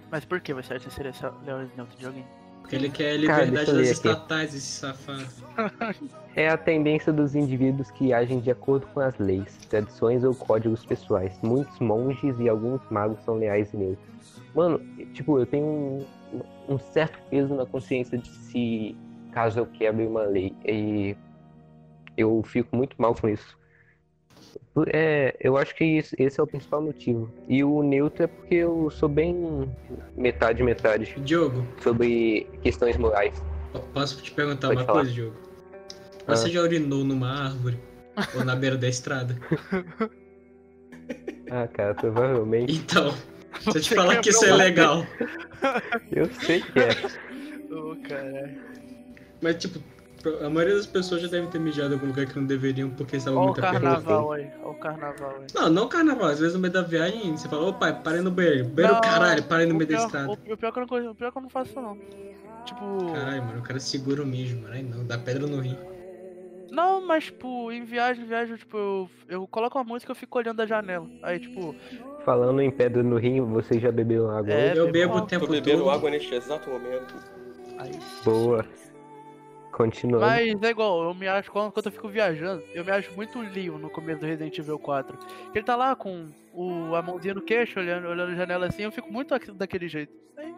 Mas 0.09 0.25
por 0.25 0.39
que 0.39 0.53
você 0.53 0.73
acha 0.73 0.87
que 0.87 0.93
seria 0.93 1.09
essa 1.09 1.33
Leão 1.45 1.69
Neutro 1.75 1.97
de 1.97 2.05
alguém? 2.05 2.25
Porque 2.61 2.75
ele 2.75 2.89
quer 2.89 3.19
Cara, 3.25 3.43
liberdade 3.45 3.69
eu 3.71 3.77
das 3.77 3.87
aqui. 3.87 4.07
estatais, 4.07 4.55
esse 4.55 4.67
safado. 4.67 5.25
É 6.33 6.47
a 6.47 6.57
tendência 6.57 7.11
dos 7.11 7.35
indivíduos 7.35 7.91
que 7.91 8.13
agem 8.13 8.39
de 8.39 8.49
acordo 8.49 8.87
com 8.93 9.01
as 9.01 9.17
leis, 9.17 9.57
tradições 9.69 10.23
ou 10.23 10.33
códigos 10.33 10.85
pessoais. 10.85 11.37
Muitos 11.43 11.77
monges 11.79 12.39
e 12.39 12.47
alguns 12.47 12.79
magos 12.89 13.19
são 13.25 13.35
leais 13.35 13.73
e 13.73 13.77
neutros. 13.77 14.07
Mano, 14.55 14.79
tipo, 15.13 15.37
eu 15.37 15.45
tenho 15.45 15.65
um, 15.65 16.05
um 16.69 16.79
certo 16.79 17.19
peso 17.29 17.53
na 17.53 17.65
consciência 17.65 18.17
de 18.17 18.29
se 18.29 18.95
caso 19.33 19.59
eu 19.59 19.65
quebre 19.65 20.07
uma 20.07 20.23
lei. 20.23 20.55
E 20.63 21.17
eu 22.15 22.41
fico 22.45 22.73
muito 22.77 22.95
mal 22.97 23.13
com 23.13 23.27
isso. 23.27 23.57
É, 24.87 25.35
eu 25.39 25.57
acho 25.57 25.75
que 25.75 25.83
isso- 25.83 26.15
esse 26.17 26.39
é 26.39 26.43
o 26.43 26.47
principal 26.47 26.81
motivo. 26.81 27.31
E 27.47 27.63
o 27.63 27.83
neutro 27.83 28.23
é 28.23 28.27
porque 28.27 28.55
eu 28.55 28.89
sou 28.89 29.07
bem 29.09 29.69
metade 30.15 30.63
metade 30.63 31.13
Diogo, 31.17 31.65
sobre 31.81 32.47
questões 32.61 32.97
morais. 32.97 33.41
po- 33.73 33.79
posso 33.93 34.21
te 34.21 34.31
perguntar 34.31 34.67
Pode 34.69 34.79
uma 34.81 34.85
falar. 34.85 34.99
coisa, 35.01 35.13
Diogo? 35.13 35.35
Você 36.27 36.49
já 36.49 36.61
urinou 36.61 37.03
numa 37.03 37.45
árvore? 37.45 37.77
ou 38.35 38.43
na 38.43 38.55
beira 38.55 38.77
da 38.77 38.87
estrada? 38.87 39.35
Ah, 41.49 41.67
cara, 41.67 41.93
provavelmente. 41.93 42.73
Então, 42.73 43.11
se 43.59 43.77
eu 43.77 43.81
te 43.81 43.93
falar 43.95 44.21
que 44.21 44.29
isso 44.29 44.45
é 44.45 44.53
legal. 44.53 45.05
Eu 46.09 46.29
sei 46.33 46.61
que 46.61 46.79
é. 46.79 47.75
Ô, 47.75 47.95
caralho. 48.07 48.57
Mas, 49.41 49.55
tipo, 49.57 49.79
a 50.41 50.49
maioria 50.49 50.75
das 50.75 50.85
pessoas 50.85 51.21
já 51.21 51.27
deve 51.27 51.47
ter 51.47 51.59
mijado 51.59 51.89
em 51.91 51.93
algum 51.93 52.07
lugar 52.07 52.25
que 52.25 52.35
não 52.39 52.45
deveriam 52.45 52.89
porque 52.91 53.17
estavam 53.17 53.39
Olha 53.39 53.43
o 53.51 53.53
muito 53.53 53.65
apertadas. 53.65 54.03
carnaval 54.03 54.31
aí, 54.33 54.51
olha 54.61 54.71
o 54.71 54.73
carnaval 54.75 55.35
aí. 55.39 55.47
Não, 55.53 55.69
não 55.69 55.87
carnaval. 55.87 56.27
Às 56.29 56.39
vezes 56.39 56.53
no 56.53 56.59
meio 56.59 56.73
da 56.73 56.81
viagem 56.81 57.35
você 57.35 57.47
fala, 57.49 57.67
ô 57.67 57.73
pai, 57.73 57.99
parei 58.03 58.21
no 58.21 58.31
banheiro. 58.31 58.65
Banheiro, 58.69 58.95
Não, 58.95 59.01
caralho, 59.01 59.43
parei 59.43 59.65
no 59.65 59.73
o 59.73 59.77
meio 59.77 59.89
da 59.89 59.95
pior- 59.97 60.05
estrada. 60.05 60.29
O, 60.29 60.33
o 60.33 60.57
pior 60.57 60.71
que 60.71 60.79
eu 60.79 60.85
não, 61.03 61.11
o 61.11 61.15
pior 61.15 61.31
que 61.31 61.37
eu 61.37 61.41
não 61.41 61.49
faço 61.49 61.71
isso 61.71 61.81
não. 61.81 61.97
Tipo. 62.65 63.11
Caralho, 63.13 63.43
mano, 63.43 63.59
o 63.59 63.63
cara 63.63 63.79
segura 63.79 64.21
o 64.21 64.25
mijo, 64.25 64.55
mano. 64.61 64.73
Aí 64.73 64.83
não, 64.83 65.05
dá 65.05 65.17
pedra 65.17 65.47
no 65.47 65.59
rim. 65.59 65.77
Não, 66.69 67.05
mas 67.05 67.25
tipo, 67.25 67.69
em 67.71 67.83
viagem, 67.83 68.23
viagem, 68.25 68.55
tipo, 68.55 68.77
eu, 68.77 69.09
eu 69.27 69.47
coloco 69.47 69.77
uma 69.77 69.83
música 69.83 70.11
e 70.11 70.13
eu 70.13 70.15
fico 70.15 70.37
olhando 70.37 70.57
da 70.57 70.65
janela. 70.65 71.05
Aí, 71.21 71.37
tipo, 71.39 71.75
Falando 72.23 72.61
em 72.61 72.69
pedra 72.71 73.01
no 73.03 73.17
rim, 73.17 73.41
você 73.41 73.79
já 73.79 73.91
bebeu 73.91 74.29
água? 74.29 74.53
É, 74.53 74.77
eu 74.77 74.89
bebo 74.91 75.17
o 75.17 75.21
tempo 75.25 75.47
Tô 75.47 75.51
bebendo 75.51 75.79
todo. 75.79 75.89
água 75.89 76.09
neste 76.11 76.33
exato 76.35 76.69
momento. 76.69 77.15
aí. 77.79 77.91
Boa. 78.23 78.63
Continuando. 79.71 80.25
Mas 80.25 80.61
é 80.61 80.69
igual, 80.69 81.03
eu 81.03 81.13
me 81.13 81.27
acho, 81.27 81.51
quando, 81.51 81.71
quando 81.71 81.85
eu 81.85 81.91
fico 81.91 82.09
viajando, 82.09 82.63
eu 82.73 82.83
me 82.83 82.91
acho 82.91 83.11
muito 83.15 83.39
Leon 83.39 83.77
no 83.77 83.89
começo 83.89 84.19
do 84.19 84.25
Resident 84.25 84.57
Evil 84.57 84.77
4. 84.77 85.17
Que 85.51 85.57
ele 85.59 85.65
tá 85.65 85.75
lá 85.75 85.95
com 85.95 86.27
o, 86.53 86.93
a 86.95 87.01
mãozinha 87.01 87.33
no 87.33 87.41
queixo, 87.41 87.79
olhando, 87.79 88.07
olhando 88.07 88.33
a 88.33 88.35
janela 88.35 88.67
assim, 88.67 88.83
eu 88.83 88.91
fico 88.91 89.11
muito 89.11 89.33
aqui- 89.33 89.51
daquele 89.51 89.87
jeito. 89.87 90.13
Aí, 90.37 90.53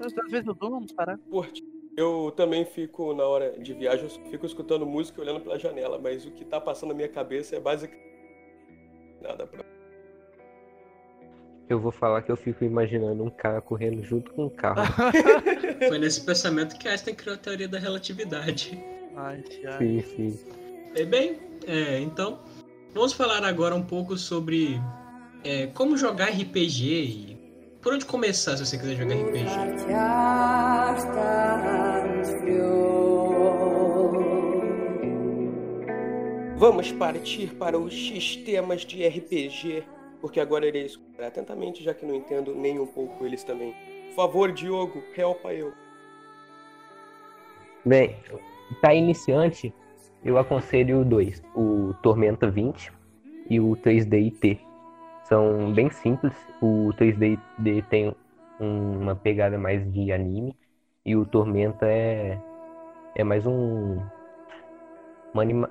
às 0.00 0.30
vezes 0.30 0.46
eu 0.46 0.54
durmo. 0.54 0.86
Curte. 1.30 1.62
Eu 1.96 2.32
também 2.36 2.64
fico, 2.64 3.14
na 3.14 3.24
hora 3.24 3.52
de 3.58 3.72
viagem, 3.72 4.04
eu 4.04 4.30
fico 4.30 4.44
escutando 4.44 4.84
música 4.84 5.18
e 5.18 5.22
olhando 5.24 5.40
pela 5.40 5.58
janela, 5.58 5.98
mas 5.98 6.26
o 6.26 6.30
que 6.30 6.44
tá 6.44 6.60
passando 6.60 6.90
na 6.90 6.94
minha 6.94 7.08
cabeça 7.08 7.56
é 7.56 7.60
basicamente 7.60 8.04
nada 9.22 9.46
pra. 9.46 9.64
Eu 11.68 11.80
vou 11.80 11.90
falar 11.90 12.22
que 12.22 12.30
eu 12.30 12.36
fico 12.36 12.64
imaginando 12.64 13.24
um 13.24 13.30
cara 13.30 13.60
correndo 13.60 14.02
junto 14.02 14.32
com 14.32 14.46
um 14.46 14.48
carro. 14.48 14.82
Foi 15.88 15.98
nesse 15.98 16.20
pensamento 16.24 16.78
que 16.78 16.88
Einstein 16.88 17.14
criou 17.14 17.34
a 17.34 17.38
teoria 17.38 17.66
da 17.66 17.78
relatividade. 17.78 18.78
Ai, 19.16 19.42
Thiago. 19.42 19.78
sim, 19.78 20.02
sim. 20.02 20.38
E 20.94 21.04
bem, 21.04 21.38
é, 21.66 21.98
então, 22.00 22.38
vamos 22.94 23.12
falar 23.12 23.44
agora 23.44 23.74
um 23.74 23.82
pouco 23.82 24.16
sobre 24.16 24.80
é, 25.42 25.66
como 25.68 25.96
jogar 25.96 26.26
RPG 26.26 26.84
e 26.84 27.36
por 27.82 27.94
onde 27.94 28.04
começar 28.04 28.56
se 28.56 28.64
você 28.64 28.78
quiser 28.78 28.96
jogar 28.96 29.14
RPG. 29.14 29.50
Vamos 36.56 36.92
partir 36.92 37.54
para 37.54 37.78
os 37.78 37.92
sistemas 37.92 38.82
de 38.82 39.06
RPG, 39.06 39.84
porque 40.20 40.40
agora 40.40 40.66
irei 40.66 40.86
escutar 40.86 41.05
atentamente, 41.24 41.82
já 41.82 41.94
que 41.94 42.04
não 42.04 42.14
entendo 42.14 42.54
nem 42.54 42.78
um 42.78 42.86
pouco 42.86 43.24
eles 43.24 43.42
também. 43.42 43.74
Por 44.08 44.14
favor, 44.14 44.52
Diogo, 44.52 45.02
helpa 45.16 45.52
eu. 45.54 45.72
Bem, 47.84 48.16
pra 48.80 48.94
iniciante, 48.94 49.72
eu 50.24 50.38
aconselho 50.38 51.04
dois: 51.04 51.42
o 51.54 51.94
Tormenta 52.02 52.50
20 52.50 52.92
e 53.48 53.60
o 53.60 53.76
3D 53.76 54.26
IT. 54.26 54.60
São 55.24 55.72
bem 55.72 55.90
simples. 55.90 56.34
O 56.60 56.92
3D 56.98 57.38
IT 57.58 57.82
tem 57.88 58.14
uma 58.58 59.14
pegada 59.14 59.58
mais 59.58 59.90
de 59.92 60.12
anime 60.12 60.56
e 61.04 61.14
o 61.14 61.24
Tormenta 61.24 61.86
é, 61.86 62.38
é 63.14 63.22
mais 63.22 63.46
um. 63.46 63.98
Uma 65.32 65.42
anima, 65.42 65.70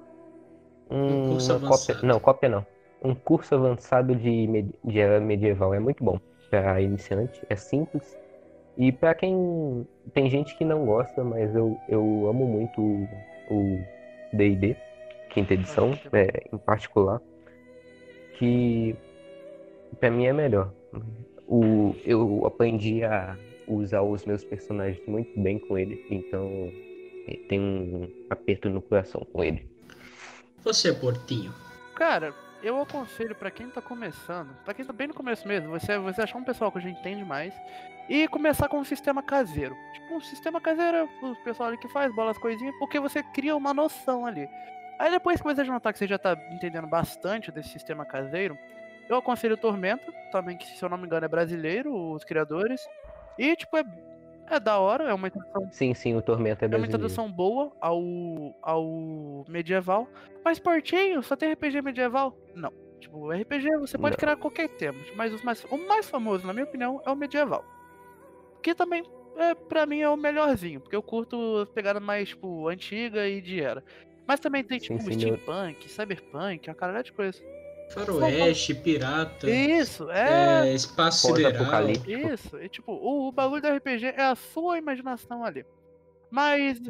Um 0.90 1.30
curso 1.32 1.58
uma 1.58 1.68
cópia, 1.68 1.98
não, 2.04 2.20
cópia 2.20 2.50
não. 2.50 2.66
Um 3.04 3.14
curso 3.14 3.54
avançado 3.56 4.16
de, 4.16 4.48
med- 4.48 4.74
de 4.84 5.00
era 5.00 5.20
medieval. 5.20 5.74
É 5.74 5.80
muito 5.80 6.04
bom 6.04 6.20
para 6.50 6.82
iniciante, 6.82 7.42
é 7.50 7.56
simples. 7.56 8.18
E 8.78 8.92
para 8.92 9.14
quem. 9.14 9.88
Tem 10.14 10.30
gente 10.30 10.56
que 10.56 10.66
não 10.66 10.86
gosta, 10.86 11.24
mas 11.24 11.56
eu, 11.56 11.80
eu 11.88 12.28
amo 12.28 12.46
muito 12.46 12.82
o- 13.50 13.80
DD, 14.34 14.76
quinta 15.30 15.54
edição, 15.54 15.92
é, 16.12 16.28
em 16.54 16.58
particular. 16.58 17.22
Que 18.38 18.96
para 20.00 20.12
mim 20.12 20.26
é 20.26 20.34
melhor. 20.34 20.74
O, 21.48 21.96
eu 22.04 22.46
aprendi 22.46 23.04
a 23.04 23.38
usar 23.68 24.02
os 24.02 24.26
meus 24.26 24.44
personagens 24.44 25.02
muito 25.08 25.40
bem 25.40 25.58
com 25.60 25.78
ele, 25.78 26.04
então 26.10 26.72
eh, 27.28 27.40
tem 27.48 27.60
um 27.62 28.10
aperto 28.30 28.70
no 28.70 28.82
coração 28.82 29.26
com 29.32 29.44
ele. 29.44 29.66
Você, 30.64 30.92
Portinho. 30.92 31.54
Cara, 31.96 32.34
eu 32.64 32.82
aconselho 32.82 33.36
pra 33.36 33.52
quem 33.52 33.70
tá 33.70 33.82
começando, 33.82 34.56
pra 34.64 34.74
quem 34.74 34.86
tá 34.86 34.94
bem 34.94 35.08
no 35.08 35.14
começo 35.14 35.48
mesmo, 35.48 35.70
você, 35.70 35.98
você 35.98 36.22
achar 36.22 36.38
um 36.38 36.44
pessoal 36.44 36.72
que 36.72 36.80
já 36.80 36.90
entende 36.90 37.24
mais 37.24 37.54
e 38.10 38.28
começar 38.28 38.68
com 38.68 38.80
um 38.80 38.84
sistema 38.84 39.22
caseiro. 39.22 39.76
Tipo, 39.94 40.16
um 40.16 40.22
sistema 40.22 40.62
caseiro, 40.62 41.10
o 41.22 41.36
pessoal 41.44 41.70
ali 41.70 41.78
que 41.78 41.88
faz, 41.88 42.14
bola 42.16 42.32
as 42.32 42.38
coisinhas, 42.38 42.76
porque 42.78 43.00
você 43.00 43.24
cria 43.24 43.56
uma 43.56 43.74
noção 43.74 44.26
ali. 44.26 44.50
Aí 44.98 45.12
depois 45.12 45.42
que 45.42 45.48
você 45.48 45.66
já 45.66 45.74
notar 45.74 45.92
que 45.92 46.00
você 46.00 46.08
já 46.08 46.18
tá 46.18 46.38
entendendo 46.52 46.88
bastante 46.88 47.52
desse 47.52 47.70
sistema 47.70 48.06
caseiro, 48.06 48.58
eu 49.10 49.18
aconselho 49.18 49.56
o 49.56 49.58
Tormenta, 49.58 50.12
também 50.32 50.58
que 50.58 50.66
se 50.66 50.82
eu 50.82 50.90
não 50.90 50.98
me 50.98 51.06
engano 51.06 51.26
é 51.26 51.30
brasileiro, 51.30 51.94
os 52.12 52.24
criadores. 52.24 52.82
E 53.38 53.56
tipo, 53.56 53.78
é, 53.78 53.84
é 54.50 54.60
da 54.60 54.78
hora, 54.80 55.06
é 55.06 55.14
uma 55.14 55.28
introdução 55.28 55.68
Sim, 55.72 55.94
sim, 55.94 56.16
o 56.16 56.22
Tormento 56.22 56.64
é 56.64 56.66
é 56.66 56.68
uma 56.68 56.70
brasileiro. 56.70 56.86
introdução 56.86 57.32
boa 57.32 57.72
ao, 57.82 58.02
ao 58.62 59.46
medieval. 59.48 60.08
Mas 60.44 60.60
Portinho, 60.60 61.22
só 61.24 61.36
tem 61.36 61.52
RPG 61.54 61.82
medieval? 61.82 62.38
Não. 62.54 62.72
Tipo, 63.00 63.30
RPG 63.32 63.78
você 63.78 63.98
pode 63.98 64.14
Não. 64.14 64.20
criar 64.20 64.36
qualquer 64.38 64.70
tema. 64.70 64.98
Mas 65.16 65.34
os 65.34 65.42
mais, 65.44 65.64
o 65.66 65.78
mais 65.78 66.10
famoso, 66.10 66.46
na 66.48 66.54
minha 66.54 66.66
opinião, 66.66 67.02
é 67.06 67.12
o 67.12 67.16
medieval. 67.16 67.64
Que 68.64 68.74
também, 68.74 69.04
é, 69.38 69.54
pra 69.54 69.86
mim, 69.86 70.00
é 70.02 70.10
o 70.10 70.18
melhorzinho. 70.18 70.80
Porque 70.80 70.96
eu 70.96 71.04
curto 71.04 71.58
as 71.64 71.70
pegadas 71.70 72.02
mais, 72.02 72.30
tipo, 72.30 72.68
antiga 72.68 73.28
e 73.28 73.42
de 73.42 73.62
era. 73.62 73.84
Mas 74.28 74.40
também 74.40 74.64
tem, 74.64 74.80
tipo, 74.80 75.00
sim, 75.02 75.14
steampunk, 75.14 75.88
cyberpunk, 75.90 76.68
uma 76.68 76.74
caralho 76.76 77.04
de 77.04 77.14
coisa. 77.14 77.40
Faroeste, 77.90 78.74
pirata, 78.74 79.50
Isso, 79.50 80.10
é... 80.12 80.68
é, 80.68 80.74
espaço 80.74 81.28
sideral. 81.28 81.90
Isso, 81.90 82.60
e 82.60 82.68
tipo, 82.68 82.92
o, 82.92 83.28
o 83.28 83.32
bagulho 83.32 83.62
do 83.62 83.68
RPG 83.68 84.08
é 84.08 84.24
a 84.24 84.36
sua 84.36 84.78
imaginação 84.78 85.44
ali. 85.44 85.66
Mas, 86.30 86.82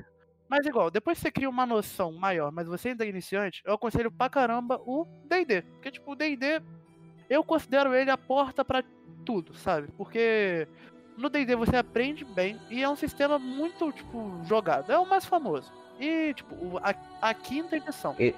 mas 0.50 0.66
igual, 0.66 0.89
depois 0.89 1.18
que 1.18 1.24
você 1.24 1.32
cria 1.32 1.50
uma 1.50 1.66
noção 1.66 2.12
maior, 2.14 2.52
mas 2.52 2.68
você 2.68 2.89
ainda 2.89 3.06
é 3.06 3.10
iniciante, 3.10 3.62
eu 3.66 3.74
aconselho 3.74 4.12
pra 4.12 4.30
caramba 4.30 4.82
o 4.86 5.06
D&D. 5.26 5.62
Porque, 5.62 5.91
tipo, 5.91 6.14
o 6.14 6.16
D&D, 6.16 6.62
eu 7.30 7.43
considero 7.43 7.93
ele 7.93 8.10
a 8.10 8.18
porta 8.18 8.66
pra 8.66 8.84
tudo, 9.24 9.54
sabe? 9.56 9.88
Porque 9.98 10.68
no 11.18 11.30
D&D 11.30 11.56
você 11.56 11.76
aprende 11.78 12.26
bem 12.26 12.60
e 12.70 12.82
é 12.82 12.89
um 12.89 12.96
sistema 12.96 13.38
muito, 13.38 13.91
tipo, 13.91 14.41
jogado. 14.46 14.91
É 14.91 14.98
o 14.98 15.06
mais 15.06 15.26
famoso. 15.26 15.72
E, 16.00 16.34
tipo, 16.34 16.78
a, 16.80 16.93
a 17.22 17.34
quinta 17.34 17.78
edição. 17.78 18.16
E- 18.20 18.36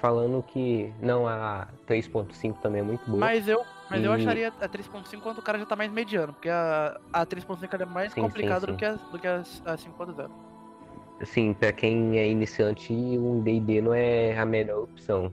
Falando 0.00 0.42
que 0.42 0.92
não 1.02 1.26
a 1.26 1.66
3.5 1.86 2.60
também 2.60 2.80
é 2.80 2.84
muito 2.84 3.04
boa. 3.06 3.18
Mas 3.18 3.48
eu, 3.48 3.64
mas 3.90 4.04
eu 4.04 4.12
E- 4.12 4.14
acharia 4.22 4.48
a 4.60 4.68
3.5 4.68 5.20
quando 5.20 5.38
o 5.38 5.42
cara 5.42 5.58
já 5.58 5.66
tá 5.66 5.74
mais 5.74 5.90
mediano, 5.90 6.32
porque 6.32 6.48
a, 6.48 7.00
a 7.12 7.26
3.5 7.26 7.68
ela 7.74 7.82
é 7.82 7.86
mais 7.86 8.12
Sim, 8.12 8.20
complicada 8.22 8.60
sim, 8.60 8.66
do 8.66 8.72
sim. 8.72 8.78
que 8.78 8.84
a, 8.84 8.92
do 8.92 9.18
que 9.18 9.26
a, 9.26 9.36
a 9.38 9.76
5.0. 9.76 10.30
Assim, 11.20 11.52
pra 11.52 11.72
quem 11.72 12.16
é 12.16 12.28
iniciante, 12.28 12.92
um 12.92 13.40
D&D 13.42 13.80
não 13.80 13.92
é 13.92 14.38
a 14.38 14.44
melhor 14.46 14.84
opção. 14.84 15.32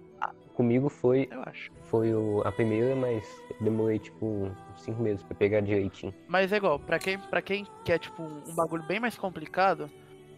Comigo 0.56 0.90
foi, 0.90 1.28
Eu 1.30 1.44
acho. 1.46 1.70
foi 1.84 2.16
o- 2.16 2.42
a 2.44 2.52
primeira, 2.52 2.96
mas 2.96 3.24
eu 3.52 3.58
demorei 3.62 4.00
tipo 4.00 4.26
uns 4.26 4.82
5 4.82 5.00
meses 5.04 5.22
pra 5.22 5.36
pegar 5.36 5.60
direitinho. 5.62 6.12
Mas 6.28 6.52
é 6.52 6.58
igual, 6.58 6.80
pra 6.80 6.98
quem, 6.98 7.20
pra 7.20 7.42
quem 7.42 7.68
quer, 7.84 8.00
tipo, 8.00 8.24
um 8.24 8.56
bagulho 8.56 8.82
bem 8.84 9.00
mais 9.00 9.16
complicado, 9.18 9.92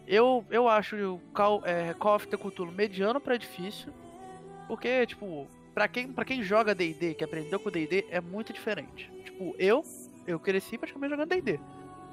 eu, 0.06 0.44
eu 0.50 0.68
acho 0.68 0.96
o 0.96 1.18
Call, 1.32 1.62
é, 1.64 1.94
Call 1.94 2.16
of 2.16 2.26
the 2.28 2.36
Cthulhu 2.36 2.72
mediano 2.72 3.18
pra 3.20 3.36
difícil. 3.38 3.90
Porque, 4.68 5.06
tipo, 5.06 5.48
pra 5.74 5.88
quem, 5.88 6.12
pra 6.12 6.24
quem 6.24 6.42
joga 6.42 6.74
D&D, 6.74 7.14
que 7.14 7.24
aprendeu 7.24 7.58
com 7.58 7.70
D&D, 7.70 8.06
é 8.10 8.20
muito 8.20 8.52
diferente. 8.52 9.10
Tipo, 9.24 9.56
eu, 9.58 9.82
eu 10.26 10.38
cresci 10.38 10.76
praticamente 10.76 11.10
jogando 11.10 11.28
D&D. 11.28 11.58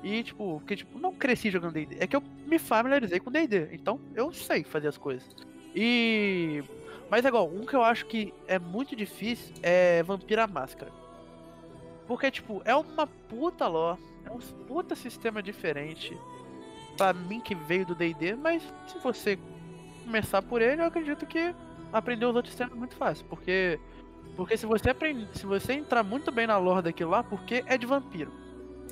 E, 0.01 0.23
tipo, 0.23 0.59
porque, 0.59 0.77
tipo, 0.77 0.97
não 0.97 1.13
cresci 1.13 1.51
jogando 1.51 1.73
D&D. 1.73 1.97
É 1.99 2.07
que 2.07 2.15
eu 2.15 2.23
me 2.47 2.57
familiarizei 2.57 3.19
com 3.19 3.29
D&D. 3.29 3.69
Então, 3.73 3.99
eu 4.15 4.31
sei 4.31 4.63
fazer 4.63 4.87
as 4.87 4.97
coisas. 4.97 5.27
E... 5.75 6.63
Mas 7.09 7.25
é 7.25 7.27
igual, 7.27 7.47
um 7.47 7.65
que 7.65 7.75
eu 7.75 7.83
acho 7.83 8.05
que 8.05 8.33
é 8.47 8.57
muito 8.57 8.95
difícil 8.95 9.53
é 9.61 10.01
Vampira 10.01 10.47
Máscara. 10.47 10.91
Porque, 12.07 12.31
tipo, 12.31 12.61
é 12.65 12.75
uma 12.75 13.05
puta 13.05 13.67
lore, 13.67 13.99
é 14.25 14.31
um 14.31 14.39
puta 14.67 14.95
sistema 14.95 15.41
diferente 15.41 16.17
pra 16.97 17.13
mim 17.13 17.39
que 17.39 17.53
veio 17.53 17.85
do 17.85 17.95
D&D, 17.95 18.35
mas 18.35 18.63
se 18.87 18.97
você 18.99 19.37
começar 20.03 20.41
por 20.41 20.61
ele, 20.61 20.81
eu 20.81 20.85
acredito 20.85 21.25
que 21.25 21.53
aprender 21.91 22.25
os 22.25 22.35
outros 22.35 22.53
sistemas 22.53 22.73
é 22.73 22.79
muito 22.79 22.95
fácil, 22.95 23.25
porque 23.29 23.79
porque 24.35 24.57
se 24.57 24.65
você 24.65 24.89
aprende, 24.89 25.27
se 25.33 25.45
você 25.45 25.73
entrar 25.73 26.03
muito 26.03 26.31
bem 26.31 26.47
na 26.47 26.57
lore 26.57 26.81
daquilo 26.81 27.11
lá, 27.11 27.23
porque 27.23 27.63
é 27.67 27.77
de 27.77 27.85
vampiro. 27.85 28.31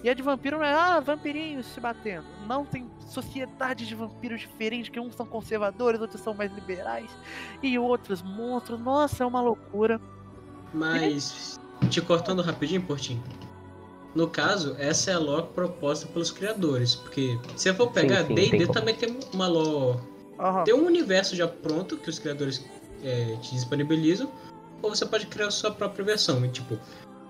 E 0.03 0.09
é 0.09 0.13
de 0.13 0.21
vampiro 0.21 0.57
não 0.57 0.65
é, 0.65 0.73
ah, 0.73 0.99
vampirinhos 0.99 1.65
se 1.65 1.79
batendo. 1.79 2.25
Não, 2.45 2.65
tem 2.65 2.89
sociedades 3.07 3.87
de 3.87 3.95
vampiros 3.95 4.41
diferentes, 4.41 4.89
que 4.89 4.99
uns 4.99 5.15
são 5.15 5.25
conservadores, 5.25 6.01
outros 6.01 6.21
são 6.21 6.33
mais 6.33 6.53
liberais, 6.53 7.09
e 7.61 7.79
outros 7.79 8.21
monstros. 8.21 8.79
Nossa, 8.79 9.23
é 9.23 9.27
uma 9.27 9.41
loucura. 9.41 10.01
Mas, 10.73 11.59
te 11.89 12.01
cortando 12.01 12.41
rapidinho, 12.41 12.81
Portinho. 12.81 13.23
No 14.13 14.27
caso, 14.27 14.75
essa 14.77 15.11
é 15.11 15.13
a 15.13 15.19
lore 15.19 15.47
proposta 15.55 16.05
pelos 16.07 16.31
criadores. 16.31 16.95
Porque 16.95 17.39
se 17.55 17.69
eu 17.69 17.75
for 17.75 17.89
pegar, 17.91 18.23
D&D 18.23 18.67
também 18.67 18.95
tem 18.95 19.17
uma 19.33 19.47
lore. 19.47 19.99
Aham. 20.37 20.63
Tem 20.65 20.73
um 20.73 20.85
universo 20.85 21.35
já 21.35 21.47
pronto 21.47 21.97
que 21.97 22.09
os 22.09 22.19
criadores 22.19 22.63
é, 23.03 23.37
te 23.41 23.53
disponibilizam. 23.53 24.29
Ou 24.81 24.89
você 24.89 25.05
pode 25.05 25.27
criar 25.27 25.51
sua 25.51 25.71
própria 25.71 26.03
versão. 26.03 26.43
E, 26.45 26.49
tipo, 26.49 26.77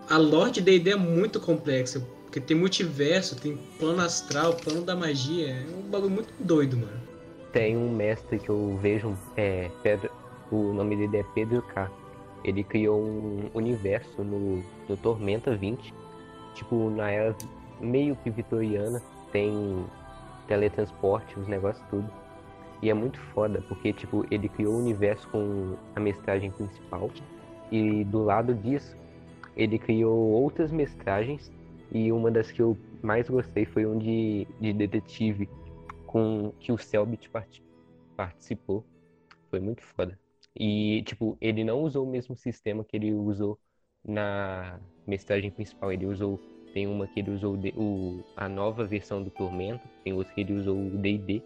a 0.09 0.17
lore 0.17 0.51
de 0.51 0.61
D&D 0.61 0.91
é 0.91 0.95
muito 0.95 1.39
complexa. 1.39 2.05
Porque 2.23 2.39
tem 2.39 2.57
multiverso, 2.57 3.35
tem 3.35 3.57
plano 3.77 4.01
astral, 4.01 4.55
plano 4.55 4.81
da 4.81 4.95
magia. 4.95 5.49
É 5.49 5.65
um 5.75 5.89
bagulho 5.89 6.11
muito 6.11 6.33
doido, 6.39 6.77
mano. 6.77 7.01
Tem 7.51 7.77
um 7.77 7.91
mestre 7.91 8.39
que 8.39 8.49
eu 8.49 8.77
vejo, 8.81 9.15
é, 9.37 9.69
Pedro, 9.83 10.09
o 10.51 10.73
nome 10.73 10.95
dele 10.95 11.17
é 11.17 11.23
Pedro 11.35 11.61
K. 11.61 11.91
Ele 12.43 12.63
criou 12.63 12.99
um 12.99 13.49
universo 13.53 14.23
no, 14.23 14.63
no 14.89 14.97
Tormenta 14.97 15.55
20. 15.55 15.93
Tipo, 16.55 16.89
na 16.89 17.11
era 17.11 17.35
meio 17.79 18.15
que 18.17 18.29
vitoriana, 18.29 19.01
tem 19.31 19.85
teletransporte, 20.47 21.39
os 21.39 21.47
negócios 21.47 21.85
tudo. 21.89 22.09
E 22.83 22.89
é 22.89 22.93
muito 22.93 23.17
foda, 23.33 23.61
porque 23.67 23.93
tipo, 23.93 24.25
ele 24.29 24.49
criou 24.49 24.75
o 24.75 24.79
universo 24.79 25.27
com 25.29 25.77
a 25.95 25.99
mestragem 25.99 26.51
principal. 26.51 27.09
E 27.71 28.03
do 28.03 28.23
lado 28.23 28.53
disso, 28.53 28.97
ele 29.55 29.79
criou 29.79 30.13
outras 30.15 30.71
mestragens. 30.71 31.51
E 31.91 32.11
uma 32.11 32.29
das 32.29 32.51
que 32.51 32.61
eu 32.61 32.77
mais 33.01 33.29
gostei 33.29 33.65
foi 33.65 33.85
um 33.85 33.97
de, 33.97 34.47
de 34.59 34.73
detetive 34.73 35.49
com 36.05 36.51
que 36.59 36.71
o 36.73 36.77
Selbit 36.77 37.29
parti- 37.29 37.63
participou. 38.17 38.83
Foi 39.49 39.59
muito 39.59 39.81
foda. 39.83 40.19
E, 40.55 41.03
tipo, 41.03 41.37
ele 41.41 41.63
não 41.63 41.81
usou 41.81 42.05
o 42.05 42.11
mesmo 42.11 42.35
sistema 42.35 42.83
que 42.83 42.95
ele 42.97 43.13
usou 43.13 43.59
na 44.03 44.79
mestragem 45.07 45.51
principal. 45.51 45.91
Ele 45.91 46.05
usou. 46.05 46.39
Tem 46.73 46.87
uma 46.87 47.07
que 47.07 47.19
ele 47.19 47.31
usou 47.31 47.55
o, 47.75 48.23
a 48.35 48.49
nova 48.49 48.83
versão 48.85 49.23
do 49.23 49.29
Tormento, 49.29 49.87
tem 50.03 50.11
outra 50.13 50.33
que 50.33 50.41
ele 50.41 50.53
usou 50.53 50.75
o 50.75 50.97
DD. 50.97 51.43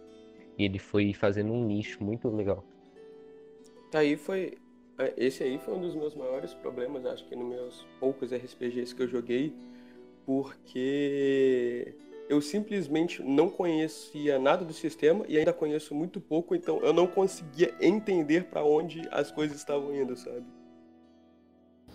E 0.57 0.65
ele 0.65 0.79
foi 0.79 1.13
fazendo 1.13 1.53
um 1.53 1.65
nicho 1.65 2.03
muito 2.03 2.27
legal. 2.29 2.63
Aí 3.93 4.17
foi. 4.17 4.57
é, 4.97 5.13
Esse 5.17 5.43
aí 5.43 5.57
foi 5.59 5.73
um 5.75 5.81
dos 5.81 5.95
meus 5.95 6.15
maiores 6.15 6.53
problemas, 6.53 7.05
acho 7.05 7.27
que 7.27 7.35
nos 7.35 7.47
meus 7.47 7.85
poucos 7.99 8.31
RPGs 8.33 8.93
que 8.95 9.03
eu 9.03 9.07
joguei, 9.07 9.53
porque 10.25 11.93
eu 12.29 12.41
simplesmente 12.41 13.21
não 13.23 13.49
conhecia 13.49 14.37
nada 14.37 14.65
do 14.65 14.73
sistema 14.73 15.23
e 15.27 15.37
ainda 15.37 15.53
conheço 15.53 15.95
muito 15.95 16.19
pouco, 16.19 16.53
então 16.53 16.81
eu 16.81 16.91
não 16.91 17.07
conseguia 17.07 17.73
entender 17.79 18.45
pra 18.45 18.63
onde 18.63 19.07
as 19.11 19.31
coisas 19.31 19.57
estavam 19.57 19.95
indo, 19.95 20.15
sabe? 20.17 20.43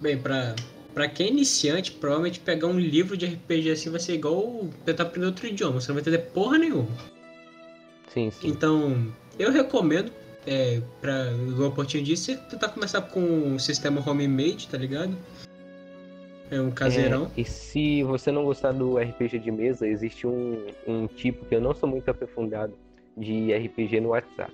Bem, 0.00 0.20
pra, 0.20 0.54
pra 0.94 1.08
quem 1.08 1.26
é 1.26 1.30
iniciante, 1.30 1.92
provavelmente 1.92 2.40
pegar 2.40 2.66
um 2.66 2.78
livro 2.78 3.16
de 3.16 3.26
RPG 3.26 3.70
assim 3.70 3.90
vai 3.90 4.00
ser 4.00 4.14
igual 4.14 4.66
tentar 4.84 5.04
aprender 5.04 5.26
outro 5.26 5.46
idioma. 5.46 5.80
Você 5.80 5.88
não 5.88 5.94
vai 5.94 6.00
entender 6.00 6.30
porra 6.30 6.58
nenhuma. 6.58 6.88
Sim, 8.12 8.30
sim. 8.30 8.48
Então, 8.48 9.12
eu 9.38 9.50
recomendo, 9.50 10.12
é, 10.46 10.80
pra, 11.00 11.32
igual 11.48 11.70
o 11.70 11.72
Portinho 11.72 12.04
disse, 12.04 12.34
você 12.34 12.36
tentar 12.36 12.68
começar 12.68 13.00
com 13.02 13.20
um 13.20 13.58
sistema 13.58 14.06
homemade, 14.08 14.68
tá 14.68 14.76
ligado? 14.76 15.16
É 16.50 16.60
um 16.60 16.70
caseirão. 16.70 17.30
É, 17.34 17.40
e 17.40 17.44
se 17.44 18.02
você 18.02 18.30
não 18.30 18.44
gostar 18.44 18.72
do 18.72 18.98
RPG 18.98 19.38
de 19.38 19.50
mesa, 19.50 19.86
existe 19.88 20.26
um, 20.26 20.66
um 20.86 21.06
tipo 21.06 21.46
que 21.46 21.54
eu 21.54 21.60
não 21.60 21.74
sou 21.74 21.88
muito 21.88 22.10
aprofundado 22.10 22.74
de 23.16 23.52
RPG 23.54 24.00
no 24.00 24.10
WhatsApp. 24.10 24.52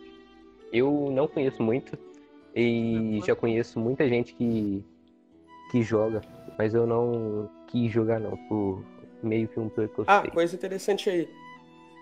Eu 0.72 1.10
não 1.12 1.26
conheço 1.26 1.60
muito 1.60 1.98
e 2.54 3.20
já 3.26 3.34
conheço 3.34 3.80
muita 3.80 4.08
gente 4.08 4.34
que, 4.34 4.84
que 5.72 5.82
joga, 5.82 6.20
mas 6.56 6.74
eu 6.74 6.86
não 6.86 7.50
quis 7.66 7.90
jogar 7.90 8.20
não, 8.20 8.36
por 8.48 8.84
meio 9.22 9.48
que 9.48 9.58
um 9.58 9.66
Ah, 9.66 9.70
preconceito. 9.70 10.30
coisa 10.32 10.54
interessante 10.54 11.10
aí. 11.10 11.28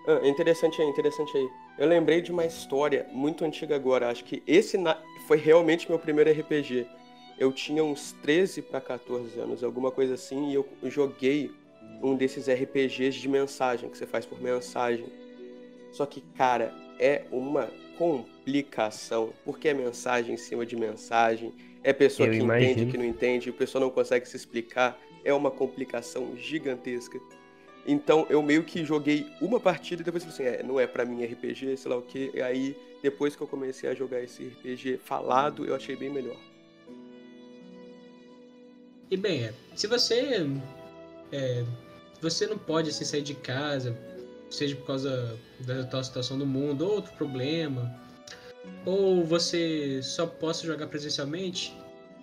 Ah, 0.07 0.25
interessante 0.27 0.81
aí, 0.81 0.87
interessante 0.87 1.35
aí. 1.37 1.49
Eu 1.77 1.87
lembrei 1.87 2.21
de 2.21 2.31
uma 2.31 2.45
história 2.45 3.05
muito 3.11 3.43
antiga 3.43 3.75
agora. 3.75 4.09
Acho 4.09 4.23
que 4.23 4.41
esse 4.47 4.77
na- 4.77 4.97
foi 5.27 5.37
realmente 5.37 5.89
meu 5.89 5.99
primeiro 5.99 6.29
RPG. 6.29 6.87
Eu 7.37 7.51
tinha 7.51 7.83
uns 7.83 8.13
13 8.13 8.61
para 8.61 8.81
14 8.81 9.39
anos, 9.39 9.63
alguma 9.63 9.91
coisa 9.91 10.13
assim, 10.15 10.49
e 10.51 10.53
eu 10.55 10.65
joguei 10.85 11.51
um 12.01 12.15
desses 12.15 12.47
RPGs 12.47 13.19
de 13.19 13.27
mensagem, 13.27 13.89
que 13.89 13.97
você 13.97 14.07
faz 14.07 14.25
por 14.25 14.41
mensagem. 14.41 15.05
Só 15.91 16.05
que, 16.05 16.21
cara, 16.21 16.73
é 16.99 17.23
uma 17.31 17.69
complicação, 17.97 19.33
porque 19.43 19.67
é 19.69 19.73
mensagem 19.73 20.35
em 20.35 20.37
cima 20.37 20.65
de 20.65 20.75
mensagem, 20.75 21.53
é 21.83 21.91
pessoa 21.93 22.27
Eu 22.27 22.33
que 22.33 22.39
imagino. 22.39 22.71
entende, 22.71 22.91
que 22.91 22.97
não 22.97 23.05
entende, 23.05 23.49
a 23.49 23.53
pessoa 23.53 23.81
não 23.81 23.89
consegue 23.89 24.27
se 24.27 24.35
explicar, 24.37 24.99
é 25.23 25.33
uma 25.33 25.51
complicação 25.51 26.35
gigantesca. 26.37 27.19
Então 27.87 28.27
eu 28.29 28.43
meio 28.43 28.63
que 28.63 28.83
joguei 28.83 29.25
uma 29.39 29.61
partida 29.61 30.01
e 30.01 30.05
depois 30.05 30.23
falei 30.23 30.49
assim, 30.49 30.59
é, 30.59 30.63
não 30.63 30.77
é 30.77 30.85
pra 30.85 31.05
mim 31.05 31.23
RPG, 31.23 31.77
sei 31.77 31.89
lá 31.89 31.97
o 31.97 32.01
que. 32.01 32.29
E 32.33 32.41
aí, 32.41 32.77
depois 33.01 33.33
que 33.33 33.41
eu 33.41 33.47
comecei 33.47 33.89
a 33.89 33.95
jogar 33.95 34.21
esse 34.21 34.43
RPG 34.43 34.99
falado, 35.05 35.65
eu 35.65 35.73
achei 35.73 35.95
bem 35.95 36.09
melhor. 36.09 36.37
E 39.09 39.15
bem, 39.15 39.45
é, 39.45 39.53
se 39.73 39.87
você 39.87 40.45
é, 41.31 41.63
você 42.21 42.45
não 42.45 42.57
pode 42.57 42.89
assim, 42.89 43.05
sair 43.05 43.21
de 43.21 43.35
casa, 43.35 43.97
seja 44.49 44.75
por 44.75 44.85
causa 44.85 45.39
da 45.61 45.81
atual 45.81 46.03
situação 46.03 46.37
do 46.37 46.45
mundo, 46.45 46.85
ou 46.85 46.95
outro 46.95 47.13
problema, 47.13 47.95
ou 48.85 49.23
você 49.23 50.01
só 50.03 50.27
possa 50.27 50.65
jogar 50.65 50.87
presencialmente, 50.87 51.73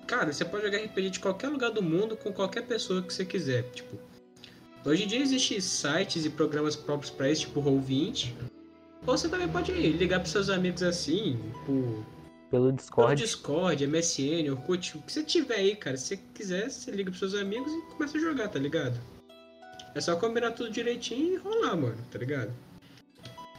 cara, 0.07 0.31
você 0.31 0.45
pode 0.45 0.65
jogar 0.65 0.79
RPG 0.79 1.09
de 1.11 1.21
qualquer 1.21 1.49
lugar 1.49 1.71
do 1.71 1.83
mundo 1.83 2.19
com 2.19 2.31
qualquer 2.35 2.67
pessoa 2.67 3.03
que 3.03 3.15
você 3.15 3.25
quiser. 3.25 3.63
Tipo, 3.71 3.99
hoje 4.85 5.05
em 5.05 5.07
dia 5.07 5.21
existem 5.21 5.61
sites 5.61 6.25
e 6.25 6.31
programas 6.31 6.77
próprios 6.77 7.11
para 7.11 7.31
isso, 7.31 7.43
tipo 7.43 7.63
Roll20. 7.63 8.33
Ou 9.07 9.19
você 9.19 9.29
também 9.29 9.49
pode 9.49 9.73
ligar 9.73 10.21
para 10.21 10.29
seus 10.29 10.49
amigos 10.49 10.83
assim, 10.83 11.39
por 11.67 12.05
Pelo 12.51 12.67
pelo 12.67 12.73
Discord, 12.73 13.23
Discord, 13.23 13.87
MSN, 13.87 14.51
Orkut, 14.51 14.97
o 14.97 15.03
que 15.03 15.13
você 15.13 15.23
tiver 15.23 15.57
aí, 15.57 15.77
cara. 15.77 15.97
Se 15.97 16.09
você 16.09 16.21
quiser, 16.35 16.71
você 16.71 16.91
liga 16.91 17.11
pros 17.11 17.19
seus 17.19 17.35
amigos 17.35 17.71
e 17.71 17.83
começa 17.93 18.17
a 18.17 18.21
jogar, 18.21 18.49
tá 18.49 18.59
ligado? 18.59 18.99
É 19.95 20.01
só 20.01 20.17
combinar 20.17 20.53
tudo 20.53 20.71
direitinho 20.71 21.35
e 21.35 21.37
rolar, 21.37 21.77
mano, 21.77 21.99
tá 22.11 22.19
ligado? 22.19 22.53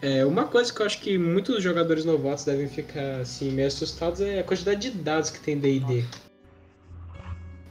É, 0.02 0.26
uma 0.26 0.46
coisa 0.46 0.74
que 0.74 0.82
eu 0.82 0.86
acho 0.86 1.00
que 1.00 1.18
muitos 1.18 1.64
jogadores 1.64 2.04
novatos 2.06 2.44
devem 2.44 2.68
ficar, 2.68 3.22
assim, 3.22 3.52
meio 3.52 3.68
assustados 3.68 4.22
é 4.22 4.40
a 4.40 4.44
quantidade 4.44 4.90
de 4.90 4.98
dados 4.98 5.30
que 5.30 5.40
tem 5.40 5.58
D&D. 5.58 6.04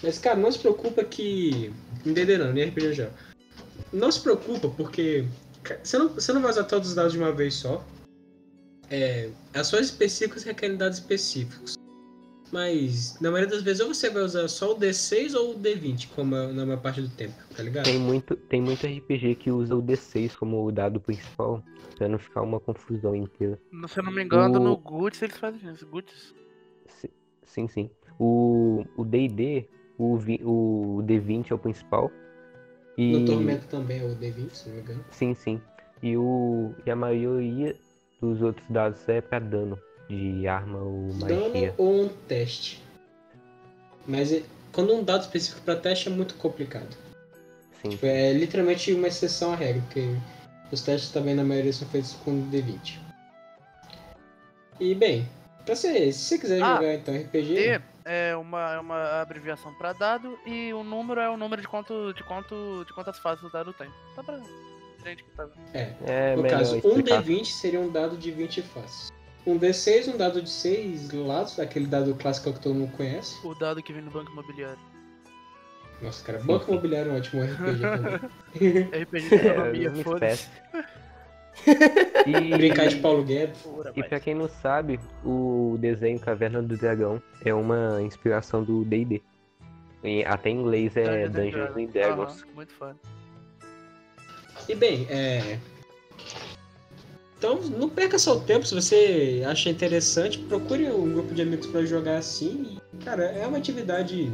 Mas, 0.02 0.18
cara, 0.18 0.36
não 0.36 0.50
se 0.50 0.58
preocupa 0.58 1.04
que... 1.04 1.72
Em 2.04 2.12
D&D 2.12 2.38
não, 2.38 2.52
nem 2.52 2.68
RPG 2.68 2.94
já. 2.94 3.10
Não 3.94 4.10
se 4.10 4.20
preocupa, 4.20 4.68
porque... 4.68 5.24
Você 5.82 5.96
não, 5.96 6.08
você 6.08 6.32
não 6.32 6.42
vai 6.42 6.50
usar 6.50 6.64
todos 6.64 6.88
os 6.90 6.94
dados 6.94 7.12
de 7.12 7.18
uma 7.18 7.32
vez 7.32 7.54
só. 7.54 7.82
É, 8.90 9.30
ações 9.54 9.86
específicas 9.86 10.42
requerem 10.42 10.76
dados 10.76 10.98
específicos. 10.98 11.74
Mas, 12.52 13.18
na 13.20 13.30
maioria 13.30 13.50
das 13.54 13.62
vezes, 13.62 13.80
ou 13.80 13.92
você 13.94 14.10
vai 14.10 14.22
usar 14.22 14.46
só 14.48 14.72
o 14.72 14.78
D6 14.78 15.34
ou 15.34 15.52
o 15.54 15.58
D20, 15.58 16.08
como 16.14 16.36
é 16.36 16.52
na 16.52 16.66
maior 16.66 16.80
parte 16.82 17.00
do 17.00 17.08
tempo, 17.08 17.34
tá 17.56 17.62
ligado? 17.62 17.84
tem 17.84 17.98
muito, 17.98 18.36
tem 18.36 18.60
muito 18.60 18.86
RPG 18.86 19.36
que 19.36 19.50
usa 19.50 19.74
o 19.74 19.82
D6 19.82 20.36
como 20.36 20.64
o 20.64 20.70
dado 20.70 21.00
principal, 21.00 21.64
pra 21.96 22.08
não 22.08 22.18
ficar 22.18 22.42
uma 22.42 22.60
confusão 22.60 23.16
inteira. 23.16 23.58
Se 23.88 23.98
eu 23.98 24.04
não 24.04 24.12
me 24.12 24.22
engano, 24.22 24.60
O- 24.60 24.62
no 24.64 24.76
Guts 24.76 25.22
eles 25.22 25.36
fazem 25.36 25.72
isso. 25.72 25.86
Guts. 25.86 26.34
Si- 26.86 27.10
Sim, 27.44 27.66
sim. 27.68 27.90
O 28.18 28.84
o 28.96 29.04
D&D, 29.04 29.68
o, 29.98 30.16
vi- 30.16 30.40
o 30.44 31.02
D20 31.04 31.50
é 31.50 31.54
o 31.54 31.58
principal. 31.58 32.10
E... 32.96 33.12
No 33.12 33.26
Tormento 33.26 33.66
também 33.66 34.00
é 34.00 34.04
o 34.04 34.14
D20, 34.14 34.50
se 34.54 34.68
não 34.68 34.76
me 34.76 34.82
engano. 34.82 35.04
Sim, 35.10 35.34
sim. 35.34 35.60
E, 36.02 36.16
o, 36.16 36.74
e 36.86 36.90
a 36.90 36.96
maioria 36.96 37.76
dos 38.20 38.40
outros 38.42 38.66
dados 38.68 39.08
é 39.08 39.20
pra 39.20 39.38
dano 39.38 39.78
de 40.08 40.46
arma 40.46 40.78
ou 40.78 41.08
Dano 41.14 41.48
magia. 41.50 41.74
ou 41.78 42.04
um 42.04 42.08
teste. 42.28 42.82
Mas 44.06 44.32
é- 44.32 44.42
quando 44.72 44.94
um 44.94 45.02
dado 45.02 45.22
específico 45.22 45.62
pra 45.62 45.76
teste 45.76 46.08
é 46.08 46.12
muito 46.12 46.34
complicado. 46.34 46.94
Sim. 47.82 47.98
É 48.02 48.32
literalmente 48.32 48.92
uma 48.92 49.08
exceção 49.08 49.52
à 49.52 49.56
regra, 49.56 49.82
porque 49.82 50.04
os 50.70 50.82
testes 50.82 51.10
também 51.10 51.34
na 51.34 51.44
maioria 51.44 51.72
são 51.72 51.88
feitos 51.88 52.12
com 52.24 52.48
D20. 52.50 52.98
E 54.80 54.94
bem, 54.94 55.26
pra 55.64 55.74
você, 55.76 56.12
se 56.12 56.18
você 56.24 56.38
quiser 56.38 56.62
Ah, 56.62 56.76
jogar 56.76 56.94
então 56.94 57.14
RPG, 57.14 57.54
E 57.58 57.80
é 58.04 58.36
uma, 58.36 58.74
é 58.74 58.78
uma 58.80 59.20
abreviação 59.20 59.72
pra 59.74 59.92
dado 59.92 60.38
e 60.46 60.72
o 60.72 60.82
número 60.82 61.20
é 61.20 61.28
o 61.28 61.36
número 61.36 61.60
de 61.62 61.68
quanto 61.68 62.12
de 62.14 62.22
quanto 62.22 62.84
de 62.86 62.92
quantas 62.92 63.18
fases 63.18 63.42
o 63.44 63.50
dado 63.50 63.72
tem. 63.72 63.88
Tá 64.14 64.22
pra 64.22 64.38
gente 65.04 65.24
que 65.24 65.30
tá 65.30 65.44
vendo. 65.44 65.58
é, 65.74 65.94
É 66.32 66.36
no 66.36 66.48
caso, 66.48 66.74
um 66.74 66.78
explicar. 66.98 67.22
D20 67.22 67.44
seria 67.46 67.80
um 67.80 67.90
dado 67.90 68.16
de 68.16 68.30
20 68.30 68.62
faces. 68.62 69.12
Um 69.46 69.58
D6, 69.58 70.14
um 70.14 70.16
dado 70.16 70.40
de 70.40 70.48
6 70.48 71.12
lados, 71.12 71.58
aquele 71.60 71.86
dado 71.86 72.14
clássico 72.14 72.52
que 72.52 72.60
todo 72.60 72.74
mundo 72.74 72.92
conhece. 72.96 73.46
O 73.46 73.54
dado 73.54 73.82
que 73.82 73.92
vem 73.92 74.00
no 74.02 74.10
banco 74.10 74.32
imobiliário. 74.32 74.78
Nossa, 76.00 76.24
cara, 76.24 76.38
Banco. 76.42 76.70
Imobiliário 76.70 77.10
é 77.10 77.14
um 77.14 77.18
ótimo 77.18 77.42
RPG 77.42 77.80
também. 77.80 78.90
RPG 79.02 79.28
de 79.28 79.34
É, 79.34 79.46
economia, 79.50 79.90
uma 79.90 80.02
foda-se. 80.02 80.48
E, 82.26 82.56
Brincar 82.56 82.88
de 82.88 82.96
Paulo 82.96 83.22
Guedes. 83.22 83.58
E 83.94 84.02
pra 84.02 84.18
quem 84.18 84.34
não 84.34 84.48
sabe, 84.48 84.98
o 85.22 85.76
desenho 85.78 86.18
Caverna 86.18 86.62
do 86.62 86.76
Dragão 86.76 87.22
é 87.44 87.52
uma 87.52 88.00
inspiração 88.00 88.64
do 88.64 88.82
D&D. 88.84 89.22
Até 90.26 90.50
em 90.50 90.60
inglês 90.60 90.96
é 90.96 91.28
Dungeons 91.28 91.76
and 91.76 91.86
Dragons. 91.86 92.42
Aham, 92.42 92.54
muito 92.54 92.72
fã. 92.72 92.96
E 94.68 94.74
bem, 94.74 95.06
é. 95.10 95.58
Então, 97.36 97.60
não 97.60 97.90
perca 97.90 98.18
seu 98.18 98.40
tempo. 98.40 98.66
Se 98.66 98.74
você 98.74 99.42
acha 99.46 99.68
interessante, 99.68 100.38
procure 100.38 100.90
um 100.90 101.12
grupo 101.12 101.34
de 101.34 101.42
amigos 101.42 101.66
pra 101.66 101.84
jogar 101.84 102.16
assim. 102.16 102.78
E, 102.94 103.04
cara, 103.04 103.24
é 103.24 103.46
uma 103.46 103.58
atividade 103.58 104.32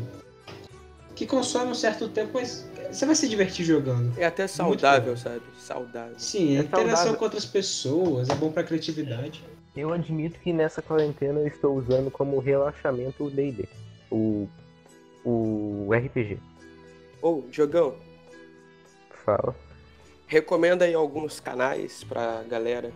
que 1.16 1.26
consome 1.26 1.72
um 1.72 1.74
certo 1.74 2.08
tempo, 2.08 2.30
mas 2.34 2.69
você 2.92 3.06
vai 3.06 3.14
se 3.14 3.28
divertir 3.28 3.64
jogando. 3.64 4.12
É 4.18 4.24
até 4.26 4.46
saudável, 4.46 5.16
sabe? 5.16 5.42
Saudável. 5.58 6.14
Sim, 6.18 6.56
É 6.56 6.60
a 6.60 6.62
interação 6.62 6.96
saudável. 6.96 7.16
com 7.18 7.24
outras 7.24 7.44
pessoas 7.44 8.28
é 8.28 8.34
bom 8.34 8.50
pra 8.50 8.62
criatividade. 8.64 9.42
Eu 9.76 9.92
admito 9.92 10.38
que 10.40 10.52
nessa 10.52 10.82
quarentena 10.82 11.40
eu 11.40 11.46
estou 11.46 11.76
usando 11.76 12.10
como 12.10 12.38
relaxamento 12.38 13.24
o 13.24 13.30
D&D. 13.30 13.68
O, 14.10 14.48
o 15.24 15.88
RPG. 15.92 16.38
Ou, 17.22 17.46
Jogão, 17.52 17.94
Fala. 19.24 19.54
recomenda 20.26 20.84
aí 20.84 20.94
alguns 20.94 21.38
canais 21.38 22.02
pra 22.02 22.42
galera. 22.48 22.90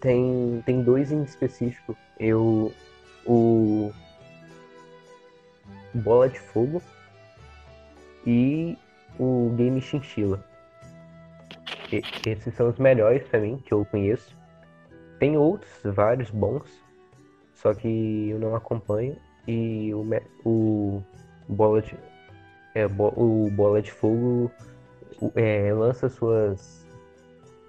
Tem, 0.00 0.62
tem 0.64 0.82
dois 0.82 1.12
em 1.12 1.22
específico. 1.22 1.94
Eu. 2.18 2.72
O. 3.26 3.92
Bola 5.92 6.28
de 6.28 6.38
Fogo 6.38 6.80
e 8.26 8.76
o 9.18 9.52
Game 9.56 9.80
Chinchilla. 9.80 10.44
E- 11.92 12.02
esses 12.28 12.54
são 12.54 12.68
os 12.68 12.78
melhores 12.78 13.26
pra 13.28 13.40
mim, 13.40 13.58
que 13.64 13.72
eu 13.72 13.84
conheço. 13.84 14.36
Tem 15.18 15.36
outros, 15.36 15.70
vários 15.84 16.30
bons, 16.30 16.68
só 17.54 17.74
que 17.74 18.30
eu 18.30 18.38
não 18.38 18.54
acompanho. 18.54 19.16
E 19.46 19.92
o, 19.94 20.04
o 20.44 21.02
Bola 21.48 21.82
de. 21.82 21.96
É, 22.74 22.86
o 22.86 23.50
Bola 23.50 23.82
de 23.82 23.90
Fogo 23.90 24.50
é, 25.34 25.72
lança 25.72 26.08
suas 26.08 26.86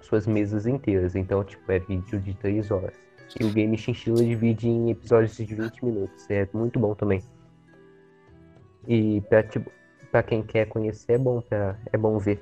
suas 0.00 0.26
mesas 0.26 0.66
inteiras. 0.66 1.14
Então, 1.16 1.42
tipo, 1.42 1.70
é 1.72 1.78
vídeo 1.78 2.20
de 2.20 2.34
3 2.34 2.70
horas. 2.70 2.94
E 3.40 3.44
o 3.44 3.50
Game 3.50 3.76
Chinchilla 3.78 4.22
divide 4.22 4.68
em 4.68 4.90
episódios 4.90 5.36
de 5.36 5.54
20 5.54 5.84
minutos. 5.84 6.28
É 6.30 6.46
muito 6.52 6.78
bom 6.78 6.94
também. 6.94 7.22
E 8.86 9.20
pra, 9.22 9.42
tipo, 9.42 9.70
pra 10.12 10.22
quem 10.22 10.42
quer 10.42 10.68
conhecer 10.68 11.12
é 11.14 11.18
bom, 11.18 11.40
pra, 11.40 11.76
é 11.90 11.96
bom 11.96 12.18
ver. 12.18 12.38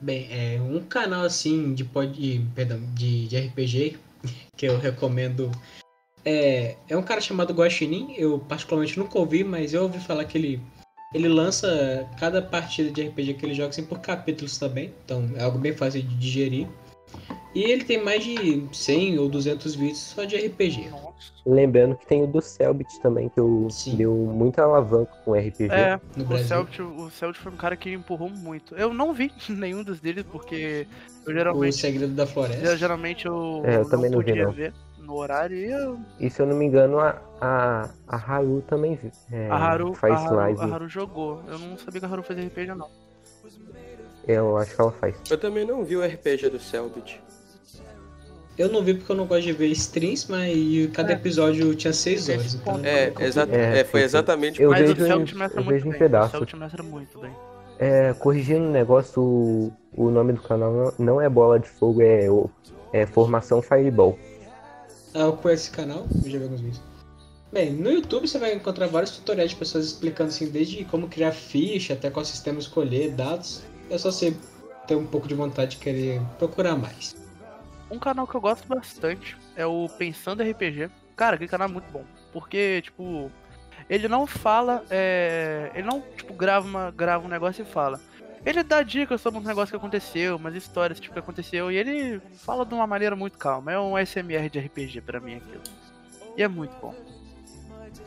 Bem, 0.00 0.26
é 0.30 0.60
um 0.60 0.80
canal 0.80 1.24
assim 1.24 1.74
de 1.74 1.84
pod, 1.84 2.12
de- 2.12 2.44
perdão, 2.54 2.80
de, 2.94 3.28
de 3.28 3.36
RPG 3.36 3.98
que 4.56 4.66
eu 4.66 4.78
recomendo. 4.78 5.52
É, 6.24 6.76
é 6.88 6.96
um 6.96 7.02
cara 7.02 7.20
chamado 7.20 7.52
Guaxinim, 7.52 8.14
eu 8.16 8.38
particularmente 8.38 8.98
nunca 8.98 9.18
ouvi, 9.18 9.44
mas 9.44 9.74
eu 9.74 9.82
ouvi 9.82 10.00
falar 10.00 10.24
que 10.24 10.38
ele 10.38 10.60
ele 11.12 11.28
lança 11.28 12.08
cada 12.18 12.42
partida 12.42 12.90
de 12.90 13.02
RPG 13.02 13.34
que 13.34 13.46
ele 13.46 13.54
joga 13.54 13.68
assim 13.68 13.84
por 13.84 14.00
capítulos 14.00 14.58
também, 14.58 14.92
então 15.04 15.30
é 15.36 15.44
algo 15.44 15.58
bem 15.58 15.72
fácil 15.72 16.02
de 16.02 16.14
digerir. 16.16 16.66
E 17.54 17.62
ele 17.70 17.84
tem 17.84 18.02
mais 18.02 18.24
de 18.24 18.66
100 18.72 19.18
ou 19.18 19.28
200 19.28 19.74
vídeos 19.76 19.98
só 20.00 20.24
de 20.24 20.36
RPG. 20.36 20.90
Nossa. 20.90 21.14
Lembrando 21.46 21.96
que 21.96 22.06
tem 22.06 22.22
o 22.22 22.26
do 22.26 22.40
Selbit 22.42 23.00
também, 23.00 23.28
que 23.28 23.38
eu 23.38 23.68
Sim. 23.70 23.96
deu 23.96 24.12
muita 24.14 24.62
alavanca 24.62 25.12
com 25.24 25.34
RPG. 25.34 25.70
É, 25.72 26.00
No 26.16 26.24
o 26.24 26.26
Brasil. 26.26 26.46
Celtic, 26.48 26.80
o 26.80 27.10
Celtic 27.10 27.40
foi 27.42 27.52
um 27.52 27.56
cara 27.56 27.76
que 27.76 27.92
empurrou 27.92 28.28
muito. 28.28 28.74
Eu 28.74 28.92
não 28.92 29.12
vi 29.12 29.30
nenhum 29.48 29.84
dos 29.84 30.00
deles, 30.00 30.24
porque 30.32 30.86
eu 31.26 31.30
O 31.32 31.34
geralmente, 31.34 31.76
Segredo 31.76 32.12
da 32.14 32.24
eu, 32.24 32.26
Floresta. 32.26 32.76
geralmente 32.76 33.26
eu, 33.26 33.62
É, 33.64 33.76
eu 33.76 33.82
não 33.82 33.90
também 33.90 34.10
não 34.10 34.18
vi, 34.18 34.24
podia 34.26 34.44
não. 34.46 34.52
ver 34.52 34.72
no 34.98 35.14
horário 35.16 35.56
e 35.56 35.70
eu, 35.70 35.98
E 36.18 36.30
se 36.30 36.40
eu 36.40 36.46
não 36.46 36.56
me 36.56 36.64
engano, 36.64 36.98
a, 36.98 37.20
a, 37.40 37.90
a 38.08 38.16
Haru 38.16 38.62
também 38.66 38.98
é, 39.30 39.48
a, 39.50 39.54
Haru, 39.54 39.92
a, 39.92 39.94
faz 39.94 40.14
Haru, 40.24 40.34
live. 40.36 40.60
a 40.60 40.64
Haru 40.64 40.88
jogou. 40.88 41.42
Eu 41.46 41.58
não 41.58 41.76
sabia 41.78 42.00
que 42.00 42.06
a 42.06 42.08
Haru 42.08 42.22
fazia 42.22 42.44
RPG, 42.46 42.74
não. 42.74 42.88
Eu 44.26 44.56
acho 44.56 44.74
que 44.74 44.80
ela 44.80 44.90
faz. 44.92 45.14
Eu 45.30 45.36
também 45.38 45.66
não 45.66 45.84
vi 45.84 45.96
o 45.96 46.02
RPG 46.04 46.48
do 46.48 46.58
Selbit. 46.58 47.20
Eu 48.56 48.68
não 48.68 48.82
vi 48.84 48.94
porque 48.94 49.10
eu 49.10 49.16
não 49.16 49.26
gosto 49.26 49.42
de 49.42 49.52
ver 49.52 49.66
streams, 49.68 50.26
mas 50.30 50.56
cada 50.92 51.12
É. 51.12 51.16
episódio 51.16 51.74
tinha 51.74 51.92
6 51.92 52.28
horas. 52.28 52.54
Então. 52.54 52.80
É, 52.84 53.08
eu- 53.08 53.20
exa 53.26 53.48
É, 53.50 53.80
é, 53.80 53.84
foi 53.84 54.02
exatamente 54.02 54.62
Eu 54.62 54.70
Mas 54.70 54.80
vejo 54.80 54.92
o 54.92 55.04
em- 55.04 55.08
Celtic 55.08 55.34
mestra 55.36 55.60
muito 55.60 55.72
vejo 55.74 55.86
em 55.86 55.90
bem. 55.90 55.98
pedaços. 55.98 56.28
O 56.34 56.36
Celtic 56.38 56.56
mestra 56.58 56.82
muito 56.82 57.18
bem. 57.18 57.32
É, 57.80 58.12
corrigindo 58.14 58.60
um 58.66 58.70
negócio, 58.70 59.20
o, 59.20 59.72
o 59.96 60.08
nome 60.10 60.32
do 60.34 60.40
canal 60.40 60.94
não, 60.98 61.20
é 61.20 61.28
Bola 61.28 61.58
de 61.58 61.68
Fogo, 61.68 62.00
é, 62.00 62.30
o- 62.30 62.48
é 62.92 63.04
Formação 63.06 63.60
Fireball. 63.60 64.16
Ah, 65.12 65.20
eu 65.22 65.32
conheço 65.32 65.64
esse 65.64 65.70
canal, 65.72 66.06
eu 66.24 66.30
já 66.30 66.38
vi 66.38 66.44
alguns 66.44 66.60
vídeos. 66.60 66.80
Bem, 67.52 67.72
no 67.72 67.90
YouTube 67.90 68.26
você 68.28 68.38
vai 68.38 68.52
encontrar 68.54 68.86
vários 68.86 69.12
tutoriais 69.12 69.50
de 69.50 69.56
pessoas 69.56 69.86
explicando 69.86 70.28
assim, 70.30 70.48
desde 70.48 70.84
como 70.84 71.08
criar 71.08 71.32
ficha 71.32 71.92
até 71.94 72.10
qual 72.10 72.24
sistema 72.24 72.58
escolher, 72.60 73.10
dados. 73.12 73.62
É 73.90 73.98
só 73.98 74.10
você 74.12 74.34
ter 74.86 74.94
um 74.96 75.06
pouco 75.06 75.26
de 75.28 75.34
vontade 75.34 75.72
de 75.72 75.76
querer 75.78 76.20
procurar 76.38 76.76
mais. 76.76 77.14
Um 77.90 77.98
canal 77.98 78.26
que 78.26 78.34
eu 78.34 78.40
gosto 78.40 78.66
bastante 78.66 79.36
é 79.56 79.64
o 79.66 79.88
Pensando 79.98 80.42
RPG. 80.42 80.90
Cara, 81.16 81.36
aquele 81.36 81.50
canal 81.50 81.68
é 81.68 81.72
muito 81.72 81.90
bom. 81.92 82.04
Porque, 82.32 82.80
tipo, 82.82 83.30
ele 83.88 84.08
não 84.08 84.26
fala. 84.26 84.84
é, 84.90 85.70
Ele 85.74 85.86
não, 85.86 86.00
tipo, 86.16 86.34
grava, 86.34 86.66
uma, 86.66 86.90
grava 86.90 87.24
um 87.24 87.28
negócio 87.28 87.62
e 87.62 87.64
fala. 87.64 88.00
Ele 88.44 88.62
dá 88.62 88.82
dicas 88.82 89.20
sobre 89.20 89.40
um 89.40 89.42
negócio 89.42 89.70
que 89.70 89.76
aconteceu, 89.76 90.36
umas 90.36 90.54
histórias 90.54 91.00
tipo, 91.00 91.14
que 91.14 91.18
aconteceu, 91.18 91.70
e 91.72 91.76
ele 91.76 92.20
fala 92.34 92.66
de 92.66 92.74
uma 92.74 92.86
maneira 92.86 93.16
muito 93.16 93.38
calma. 93.38 93.72
É 93.72 93.78
um 93.78 93.96
SMR 93.96 94.50
de 94.50 94.58
RPG 94.58 95.00
pra 95.00 95.18
mim 95.20 95.36
aquilo. 95.36 95.62
E 96.36 96.42
é 96.42 96.48
muito 96.48 96.74
bom. 96.82 96.94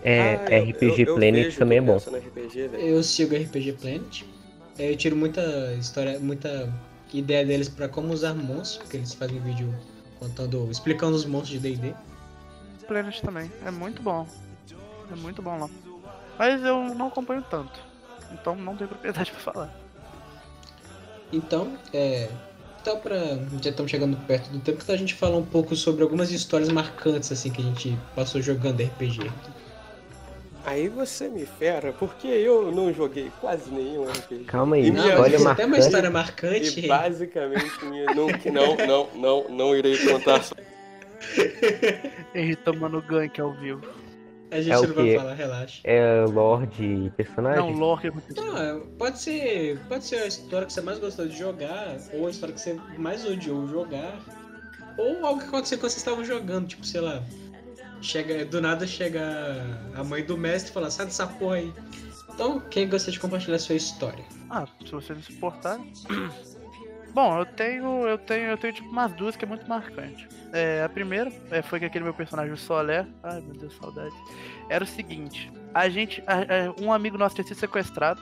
É, 0.03 0.35
Ah, 0.35 0.51
eu- 0.51 0.63
RPG 0.69 1.01
eu- 1.03 1.07
eu 1.07 1.15
Planet 1.15 1.43
vejo 1.45 1.57
também 1.59 1.77
é 1.79 1.81
bom. 1.81 1.97
RPG. 1.97 2.69
Eu 2.73 3.01
sigo 3.03 3.35
RPG 3.35 3.73
Planet. 3.73 4.23
Eu 4.77 4.95
tiro 4.95 5.15
muita 5.15 5.41
história, 5.73 6.19
muita 6.19 6.71
ideia 7.13 7.45
deles 7.45 7.69
pra 7.69 7.87
como 7.87 8.13
usar 8.13 8.33
monstros, 8.33 8.77
porque 8.77 8.97
eles 8.97 9.13
fazem 9.13 9.39
vídeo 9.39 9.73
contando, 10.19 10.69
explicando 10.71 11.15
os 11.15 11.25
monstros 11.25 11.61
de 11.61 11.75
D&D. 11.75 11.93
Planet 12.87 13.21
também. 13.21 13.51
É 13.65 13.71
muito 13.71 14.01
bom. 14.01 14.27
É 15.11 15.15
muito 15.15 15.41
bom 15.41 15.57
lá. 15.59 15.69
Mas 16.37 16.63
eu 16.63 16.83
não 16.95 17.07
acompanho 17.07 17.43
tanto. 17.49 17.79
Então 18.31 18.55
não 18.55 18.75
tenho 18.75 18.89
propriedade 18.89 19.31
pra 19.43 19.53
falar. 19.53 19.75
Então, 21.31 21.77
é. 21.93 22.29
Então, 22.81 22.99
pra. 22.99 23.17
Já 23.61 23.69
estamos 23.69 23.91
chegando 23.91 24.15
perto 24.25 24.49
do 24.49 24.59
tempo, 24.59 24.79
então 24.81 24.95
a 24.95 24.97
gente 24.97 25.13
fala 25.13 25.35
um 25.35 25.45
pouco 25.45 25.75
sobre 25.75 26.03
algumas 26.03 26.31
histórias 26.31 26.69
marcantes, 26.69 27.31
assim, 27.31 27.51
que 27.51 27.61
a 27.61 27.65
gente 27.65 27.97
passou 28.15 28.41
jogando 28.41 28.81
RPG. 28.81 29.29
Aí 30.67 30.89
você 30.89 31.29
me 31.29 31.45
fera, 31.45 31.93
porque 31.93 32.27
eu 32.27 32.73
não 32.73 32.93
joguei 32.93 33.31
quase 33.39 33.71
nenhum 33.71 34.03
RPG. 34.03 34.43
Calma 34.43 34.75
aí, 34.75 34.87
E 34.87 34.91
Não, 34.91 35.01
minha- 35.01 35.17
olha 35.21 35.55
tem 35.55 35.65
uma 35.65 35.77
história 35.77 36.09
marcante. 36.11 36.81
E 36.83 36.87
basicamente, 36.87 37.85
minha, 37.85 38.05
não, 38.13 38.27
não, 38.51 38.75
não, 38.85 39.09
não, 39.15 39.49
não 39.49 39.75
irei 39.75 39.97
contar. 39.97 40.43
Henry 42.35 42.55
tomando 42.57 43.01
gank 43.01 43.39
ao 43.39 43.53
vivo. 43.53 43.81
A 44.51 44.61
gente 44.61 44.71
É 44.73 44.77
o 44.77 44.87
não 44.87 44.93
vai 44.95 45.05
quê? 45.05 45.15
falar, 45.17 45.33
relaxa. 45.33 45.79
É 45.85 46.25
Lorde 46.25 47.11
personagem? 47.15 47.61
Não, 47.61 47.71
lore 47.71 48.01
que 48.01 48.07
aconteceu. 48.07 48.43
Não, 48.45 48.57
é, 48.57 48.79
pode 48.97 49.19
ser. 49.19 49.79
Pode 49.87 50.03
ser 50.05 50.15
a 50.17 50.27
história 50.27 50.67
que 50.67 50.73
você 50.73 50.81
mais 50.81 50.99
gostou 50.99 51.27
de 51.27 51.37
jogar, 51.37 51.97
ou 52.13 52.27
a 52.27 52.29
história 52.29 52.53
que 52.53 52.59
você 52.61 52.77
mais 52.97 53.25
odiou 53.25 53.67
jogar, 53.67 54.19
ou 54.97 55.25
algo 55.25 55.41
que 55.41 55.47
aconteceu 55.47 55.77
quando 55.77 55.91
vocês 55.91 55.97
estavam 55.97 56.23
jogando, 56.25 56.67
tipo, 56.67 56.85
sei 56.85 57.01
lá. 57.01 57.21
Chega, 58.01 58.45
do 58.45 58.61
nada 58.61 58.85
chega 58.85 59.21
a 59.95 60.03
mãe 60.03 60.23
do 60.23 60.37
mestre 60.37 60.71
e 60.71 60.73
fala, 60.73 60.89
sai 60.91 61.05
dessa 61.07 61.25
porra 61.27 61.55
aí. 61.55 61.73
Então, 62.33 62.59
quem 62.59 62.87
gostaria 62.87 63.13
de 63.13 63.19
compartilhar 63.19 63.55
a 63.55 63.59
sua 63.59 63.75
história? 63.75 64.23
Ah, 64.49 64.65
se 64.85 64.91
você 64.91 65.13
não 65.13 65.21
se 65.23 65.33
importar. 65.33 65.79
Bom, 67.13 67.39
eu 67.39 67.45
tenho. 67.45 68.07
Eu 68.07 68.17
tenho. 68.19 68.51
Eu 68.51 68.57
tenho 68.57 68.73
tipo 68.73 68.89
umas 68.89 69.11
duas 69.13 69.35
que 69.35 69.43
é 69.43 69.47
muito 69.47 69.67
marcante. 69.67 70.27
É, 70.53 70.83
a 70.83 70.89
primeira 70.89 71.31
é, 71.49 71.61
foi 71.63 71.79
que 71.79 71.85
aquele 71.85 72.03
meu 72.03 72.13
personagem, 72.13 72.53
o 72.53 72.57
Solé. 72.57 73.07
Ai 73.23 73.41
meu 73.41 73.55
Deus, 73.55 73.75
saudade. 73.75 74.13
Era 74.69 74.83
o 74.83 74.87
seguinte, 74.87 75.51
a 75.73 75.89
gente. 75.89 76.21
a- 76.27 76.41
a- 76.41 76.81
um 76.83 76.93
amigo 76.93 77.17
nosso 77.17 77.33
tinha 77.35 77.45
sido 77.47 77.57
sequestrado. 77.57 78.21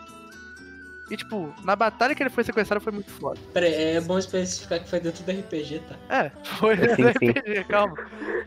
E 1.09 1.15
tipo, 1.17 1.53
na 1.63 1.75
batalha 1.75 2.15
que 2.15 2.23
ele 2.23 2.29
foi 2.31 2.43
sequestrado 2.43 2.83
foi 2.83 2.91
muito 2.91 3.11
foda. 3.11 3.39
Pera 3.53 3.65
aí, 3.67 3.95
é 3.97 4.01
bom 4.01 4.17
especificar 4.17 4.79
que 4.81 4.89
foi 4.89 4.99
dentro 4.99 5.23
do 5.23 5.31
RPG, 5.31 5.79
tá? 5.87 5.95
É, 6.23 6.29
foi 6.57 6.75
no 6.75 6.95
sim. 6.95 7.03
RPG, 7.09 7.63
calma. 7.65 7.95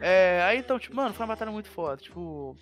É, 0.00 0.42
aí 0.44 0.58
então, 0.58 0.78
tipo, 0.78 0.96
mano, 0.96 1.14
foi 1.14 1.24
uma 1.24 1.34
batalha 1.34 1.52
muito 1.52 1.68
foda. 1.68 1.96
Tipo, 1.98 2.56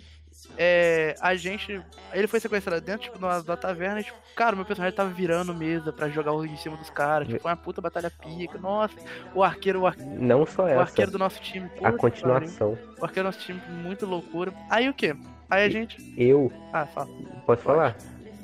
é, 0.59 1.15
a 1.21 1.35
gente. 1.35 1.81
Ele 2.13 2.27
foi 2.27 2.41
sequestrado 2.41 2.85
dentro 2.85 3.05
tipo, 3.05 3.19
da, 3.19 3.41
da 3.41 3.57
taverna 3.57 4.01
e, 4.01 4.05
tipo, 4.05 4.19
cara, 4.37 4.53
o 4.55 4.57
meu 4.57 4.67
personagem 4.67 4.95
tava 4.95 5.09
virando 5.11 5.55
mesa 5.55 5.91
pra 5.95 6.11
jogar 6.11 6.33
em 6.45 6.57
cima 6.59 6.77
dos 6.77 6.91
caras. 6.91 7.27
Tipo, 7.29 7.41
foi 7.41 7.51
uma 7.51 7.57
puta 7.57 7.81
batalha 7.81 8.11
pica. 8.11 8.59
Nossa, 8.59 8.95
o 9.35 9.43
arqueiro, 9.43 9.81
o, 9.81 9.87
ar- 9.87 9.97
Não 9.99 10.45
só 10.45 10.65
o 10.65 10.69
essa, 10.69 10.81
arqueiro 10.83 11.11
do 11.11 11.19
nosso 11.19 11.41
time. 11.41 11.71
a 11.83 11.91
que 11.91 11.97
continuação. 11.99 12.79
O 13.01 13.05
arqueiro 13.05 13.29
do 13.29 13.33
nosso 13.33 13.39
time, 13.47 13.61
muito 13.83 14.05
loucura. 14.05 14.53
Aí 14.69 14.91
o 14.91 14.95
quê? 14.95 15.17
Aí 15.49 15.65
a 15.65 15.69
gente. 15.71 15.97
Eu, 16.19 16.53
Ah, 16.73 16.85
fala. 16.87 17.09
posso 17.47 17.63
falar? 17.63 17.97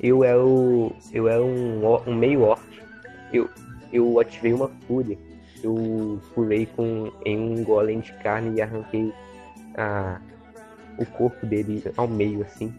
Eu 0.03 0.21
era 0.21 0.43
o. 0.43 0.93
Eu 1.13 1.29
era 1.29 1.41
um, 1.41 1.81
um 2.05 2.13
meio 2.13 2.41
orc. 2.41 2.61
Eu, 3.31 3.49
eu 3.91 4.19
ativei 4.19 4.51
uma 4.51 4.67
fúria. 4.85 5.17
Eu 5.63 6.21
pulei 6.35 6.65
com, 6.65 7.09
em 7.25 7.39
um 7.39 7.63
golem 7.63 8.01
de 8.01 8.11
carne 8.15 8.57
e 8.57 8.61
arranquei 8.61 9.13
a, 9.77 10.19
o 10.97 11.05
corpo 11.05 11.45
dele 11.45 11.81
ao 11.95 12.05
meio, 12.05 12.41
assim. 12.41 12.75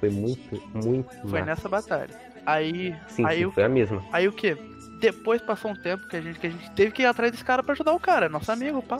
Foi 0.00 0.10
muito, 0.10 0.60
muito 0.74 1.14
Foi 1.20 1.40
massa. 1.40 1.44
nessa 1.44 1.68
batalha. 1.68 2.14
Aí. 2.44 2.94
Sim, 3.06 3.24
aí 3.24 3.38
sim, 3.38 3.44
o 3.44 3.52
foi 3.52 3.62
a 3.62 3.68
mesma. 3.68 4.02
Aí 4.12 4.26
o 4.26 4.32
que? 4.32 4.56
Depois 5.00 5.40
passou 5.40 5.70
um 5.70 5.76
tempo 5.76 6.08
que 6.08 6.16
a 6.16 6.20
gente, 6.20 6.40
que 6.40 6.48
a 6.48 6.50
gente 6.50 6.70
teve 6.72 6.90
que 6.90 7.02
ir 7.02 7.06
atrás 7.06 7.30
desse 7.30 7.44
cara 7.44 7.62
pra 7.62 7.72
ajudar 7.72 7.92
o 7.92 8.00
cara, 8.00 8.28
nosso 8.28 8.50
amigo, 8.50 8.82
pá. 8.82 8.98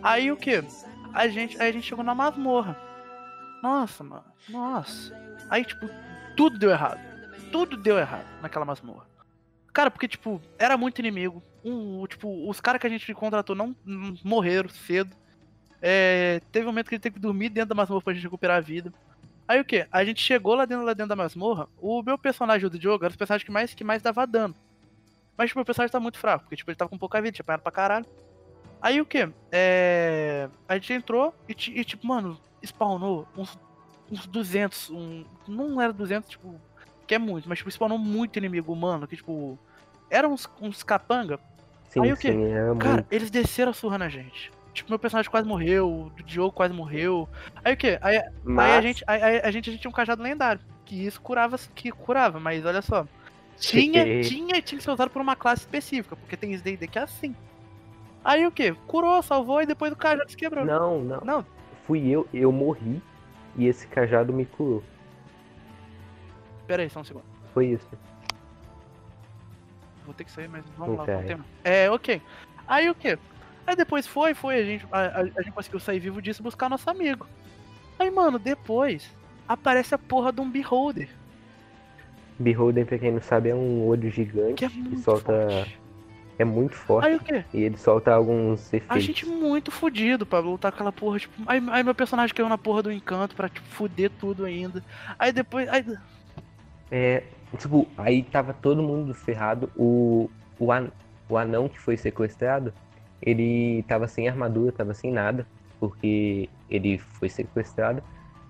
Aí 0.00 0.30
o 0.30 0.36
que? 0.36 0.62
A 1.12 1.26
gente, 1.26 1.60
aí 1.60 1.70
a 1.70 1.72
gente 1.72 1.86
chegou 1.86 2.04
na 2.04 2.14
masmorra. 2.14 2.76
Nossa, 3.60 4.04
mano. 4.04 4.24
Nossa. 4.48 5.12
Aí, 5.50 5.64
tipo, 5.64 5.88
tudo 6.36 6.58
deu 6.58 6.70
errado. 6.70 7.00
Tudo 7.50 7.76
deu 7.76 7.98
errado 7.98 8.26
naquela 8.42 8.64
masmorra. 8.64 9.06
Cara, 9.72 9.90
porque, 9.90 10.08
tipo, 10.08 10.40
era 10.58 10.76
muito 10.76 10.98
inimigo. 10.98 11.42
Um, 11.64 12.06
tipo, 12.06 12.48
os 12.48 12.60
caras 12.60 12.80
que 12.80 12.86
a 12.86 12.90
gente 12.90 13.12
contratou 13.14 13.54
não 13.54 13.74
morreram 14.24 14.68
cedo. 14.68 15.14
É, 15.82 16.40
teve 16.50 16.64
um 16.64 16.70
momento 16.70 16.88
que 16.88 16.94
ele 16.94 17.02
teve 17.02 17.14
que 17.14 17.20
dormir 17.20 17.50
dentro 17.50 17.70
da 17.70 17.74
masmorra 17.74 18.02
pra 18.02 18.14
gente 18.14 18.22
recuperar 18.22 18.56
a 18.56 18.60
vida. 18.60 18.92
Aí 19.48 19.60
o 19.60 19.64
que? 19.64 19.86
A 19.92 20.04
gente 20.04 20.22
chegou 20.22 20.54
lá 20.54 20.64
dentro, 20.64 20.84
lá 20.84 20.92
dentro 20.92 21.10
da 21.10 21.16
masmorra. 21.16 21.68
O 21.78 22.02
meu 22.02 22.18
personagem 22.18 22.68
do 22.68 22.80
jogo 22.80 23.04
era 23.04 23.14
o 23.14 23.18
personagem 23.18 23.44
que 23.44 23.52
mais, 23.52 23.74
que 23.74 23.84
mais 23.84 24.02
dava 24.02 24.26
dano. 24.26 24.54
Mas 25.36 25.48
tipo, 25.48 25.58
o 25.58 25.60
meu 25.60 25.66
personagem 25.66 25.92
tá 25.92 26.00
muito 26.00 26.18
fraco, 26.18 26.44
porque 26.44 26.56
tipo, 26.56 26.70
ele 26.70 26.76
tava 26.76 26.88
com 26.88 26.98
pouca 26.98 27.20
vida, 27.20 27.32
tinha 27.32 27.44
apanhado 27.44 27.62
pra 27.62 27.70
caralho. 27.70 28.06
Aí 28.80 29.00
o 29.00 29.06
que? 29.06 29.28
É... 29.52 30.48
A 30.68 30.74
gente 30.74 30.92
entrou 30.92 31.34
e, 31.48 31.52
e, 31.52 31.84
tipo, 31.84 32.06
mano, 32.06 32.38
spawnou 32.64 33.26
uns, 33.36 33.58
uns 34.10 34.26
200, 34.26 34.90
um... 34.90 35.24
não 35.46 35.80
era 35.80 35.92
200, 35.92 36.28
tipo, 36.28 36.54
que 37.06 37.14
é 37.14 37.18
muito, 37.18 37.48
mas 37.48 37.58
tipo, 37.58 37.70
spawnou 37.70 37.98
muito 37.98 38.38
inimigo 38.38 38.72
humano, 38.72 39.06
que 39.06 39.16
tipo, 39.16 39.58
eram 40.10 40.32
uns, 40.32 40.48
uns 40.60 40.82
capanga. 40.82 41.38
Sim, 41.88 42.00
Aí 42.00 42.12
o 42.12 42.16
era 42.16 42.76
Cara, 42.76 42.94
muito. 42.94 43.06
eles 43.12 43.30
desceram 43.30 43.70
a 43.70 43.74
surra 43.74 43.98
na 43.98 44.08
gente. 44.08 44.50
Tipo, 44.72 44.90
meu 44.90 44.98
personagem 44.98 45.30
quase 45.30 45.48
morreu, 45.48 45.88
o 45.88 46.22
Diogo 46.24 46.52
quase 46.52 46.74
morreu. 46.74 47.28
Aí 47.64 47.72
o 47.72 47.76
que? 47.76 47.98
Aí, 48.02 48.22
Mas, 48.44 48.70
Aí 48.70 48.76
a 48.76 48.80
gente, 48.82 49.04
aí, 49.06 49.22
aí 49.22 49.40
a 49.42 49.50
gente, 49.50 49.70
a 49.70 49.72
gente 49.72 49.80
tinha 49.80 49.90
um 49.90 49.94
cajado 49.94 50.22
lendário, 50.22 50.60
que 50.84 51.06
isso 51.06 51.20
curava, 51.20 51.56
que 51.74 51.90
curava, 51.90 52.38
mas 52.38 52.64
olha 52.64 52.82
só. 52.82 53.06
Tinha, 53.58 54.04
tinha, 54.22 54.60
tinha 54.60 54.78
que 54.78 54.82
ser 54.82 54.90
usado 54.90 55.10
por 55.10 55.22
uma 55.22 55.34
classe 55.34 55.62
específica, 55.62 56.14
porque 56.14 56.36
tem 56.36 56.54
D&D 56.58 56.86
que 56.88 56.98
é 56.98 57.02
assim. 57.02 57.34
Aí 58.22 58.46
o 58.46 58.50
que? 58.50 58.72
Curou, 58.86 59.22
salvou 59.22 59.62
e 59.62 59.66
depois 59.66 59.90
o 59.92 59.96
cajado 59.96 60.30
se 60.30 60.36
quebrou. 60.36 60.64
Não, 60.64 61.00
não. 61.02 61.20
Não. 61.24 61.46
Fui 61.86 62.06
eu, 62.06 62.28
eu 62.34 62.52
morri 62.52 63.00
e 63.56 63.66
esse 63.66 63.86
cajado 63.86 64.32
me 64.32 64.44
curou. 64.46 64.82
Pera 66.66 66.82
aí, 66.82 66.90
só 66.90 67.00
um 67.00 67.04
segundo. 67.04 67.24
Foi 67.54 67.66
isso. 67.66 67.88
Vou 70.04 70.14
ter 70.14 70.24
que 70.24 70.30
sair, 70.30 70.48
mas 70.48 70.64
vamos 70.76 70.96
lá, 70.96 71.02
Ok. 71.02 71.14
vamos 71.14 71.26
ter. 71.26 71.38
É, 71.70 71.90
ok. 71.90 72.22
Aí 72.66 72.88
o 72.90 72.94
que? 72.94 73.18
Aí 73.66 73.74
depois 73.74 74.06
foi, 74.06 74.34
foi, 74.34 74.56
a 74.60 74.64
gente, 74.64 74.86
a, 74.92 75.20
a- 75.20 75.24
gente 75.24 75.50
conseguiu 75.52 75.80
sair 75.80 75.98
vivo 75.98 76.22
disso 76.22 76.42
e 76.42 76.44
buscar 76.44 76.68
nosso 76.68 76.88
amigo. 76.88 77.26
Aí, 77.98 78.10
mano, 78.10 78.38
depois 78.38 79.10
aparece 79.48 79.94
a 79.94 79.98
porra 79.98 80.32
de 80.32 80.40
um 80.40 80.50
Beholder, 80.50 81.08
Beholden, 82.38 82.84
pra 82.84 82.98
quem 82.98 83.12
não 83.12 83.20
sabe, 83.22 83.48
é 83.48 83.54
um 83.54 83.86
olho 83.86 84.10
gigante 84.10 84.54
que 84.54 84.64
é 84.66 84.68
que, 84.68 84.96
solta 84.98 85.32
forte. 85.50 85.80
É 86.38 86.44
muito 86.44 86.74
forte. 86.74 87.08
Aí 87.08 87.16
o 87.16 87.20
quê? 87.20 87.44
E 87.52 87.62
ele 87.62 87.76
solta 87.78 88.12
alguns 88.12 88.66
efeitos. 88.66 88.96
A 88.96 89.00
gente 89.00 89.24
muito 89.24 89.70
fudido 89.70 90.26
pra 90.26 90.38
lutar 90.38 90.72
aquela 90.72 90.92
porra, 90.92 91.18
tipo. 91.18 91.34
Aí, 91.46 91.62
aí 91.70 91.82
meu 91.82 91.94
personagem 91.94 92.34
caiu 92.34 92.48
na 92.48 92.58
porra 92.58 92.82
do 92.82 92.92
encanto 92.92 93.34
pra, 93.34 93.48
tipo, 93.48 93.66
fuder 93.68 94.10
tudo 94.18 94.44
ainda. 94.44 94.82
Aí 95.18 95.32
depois. 95.32 95.68
Aí... 95.68 95.84
É, 96.90 97.22
tipo, 97.56 97.88
aí 97.96 98.22
tava 98.22 98.52
todo 98.52 98.82
mundo 98.82 99.14
ferrado. 99.14 99.70
O, 99.74 100.30
o, 100.58 100.70
an, 100.70 100.88
o 101.28 101.38
anão 101.38 101.68
que 101.68 101.78
foi 101.78 101.96
sequestrado, 101.96 102.72
ele 103.22 103.82
tava 103.88 104.06
sem 104.06 104.28
armadura, 104.28 104.72
tava 104.72 104.92
sem 104.92 105.10
nada, 105.10 105.46
porque 105.80 106.50
ele 106.68 106.98
foi 106.98 107.30
sequestrado. 107.30 108.02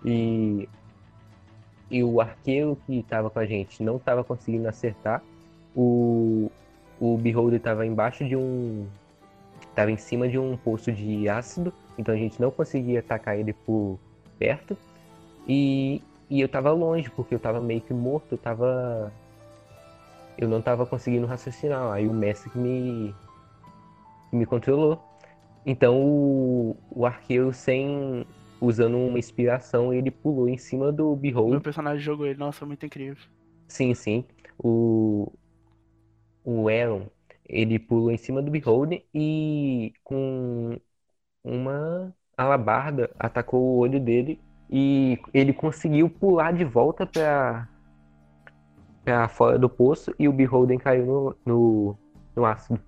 E, 0.04 0.68
e 1.88 2.02
o 2.02 2.20
arqueiro 2.20 2.76
que 2.84 3.04
tava 3.04 3.30
com 3.30 3.38
a 3.38 3.46
gente 3.46 3.80
não 3.82 3.96
tava 3.98 4.24
conseguindo 4.24 4.68
acertar. 4.68 5.22
O, 5.74 6.50
o 7.00 7.16
Beholder 7.16 7.60
tava 7.60 7.86
embaixo 7.86 8.24
de 8.24 8.36
um. 8.36 8.86
Tava 9.74 9.90
em 9.90 9.96
cima 9.96 10.28
de 10.28 10.38
um 10.38 10.56
poço 10.56 10.90
de 10.90 11.28
ácido, 11.28 11.72
então 11.98 12.14
a 12.14 12.18
gente 12.18 12.40
não 12.40 12.50
conseguia 12.50 13.00
atacar 13.00 13.38
ele 13.38 13.52
por 13.52 13.98
perto. 14.38 14.76
E, 15.46 16.02
e 16.30 16.40
eu 16.40 16.48
tava 16.48 16.70
longe, 16.72 17.10
porque 17.10 17.34
eu 17.34 17.38
tava 17.38 17.60
meio 17.60 17.80
que 17.80 17.92
morto, 17.92 18.32
eu 18.32 18.38
tava. 18.38 19.12
Eu 20.38 20.48
não 20.48 20.60
tava 20.60 20.86
conseguindo 20.86 21.26
raciocinar. 21.26 21.92
Aí 21.92 22.08
o 22.08 22.12
mestre 22.12 22.50
que 22.50 22.58
me. 22.58 23.14
que 24.30 24.36
me 24.36 24.46
controlou. 24.46 25.02
Então 25.64 26.00
o, 26.02 26.76
o 26.90 27.04
arqueiro 27.04 27.52
sem. 27.52 28.24
usando 28.60 28.96
uma 28.96 29.18
inspiração, 29.18 29.92
ele 29.92 30.10
pulou 30.10 30.48
em 30.48 30.56
cima 30.56 30.90
do 30.90 31.08
Meu 31.08 31.16
Beholder. 31.16 31.60
personagem 31.60 32.00
jogou 32.00 32.26
ele, 32.26 32.38
nossa, 32.38 32.64
muito 32.64 32.86
incrível. 32.86 33.22
Sim, 33.68 33.92
sim. 33.94 34.24
O, 34.58 35.32
o 36.46 36.68
Aaron, 36.70 37.08
ele 37.46 37.78
pulou 37.80 38.12
em 38.12 38.18
cima 38.18 38.42
do 38.42 38.52
Beholder 38.52 39.04
e 39.14 39.94
com 40.04 40.80
uma 41.44 42.14
alabarda 42.36 43.10
atacou 43.18 43.60
o 43.62 43.78
olho 43.78 44.00
dele 44.00 44.40
e 44.70 45.18
ele 45.34 45.52
conseguiu 45.54 46.10
pular 46.10 46.52
de 46.52 46.64
volta 46.64 47.06
para 47.06 47.68
para 49.04 49.28
fora 49.28 49.58
do 49.58 49.68
poço 49.70 50.14
e 50.18 50.28
o 50.28 50.32
Beholder 50.32 50.78
caiu 50.78 51.06
no, 51.06 51.36
no, 51.46 51.98
no 52.36 52.44
ácido. 52.44 52.80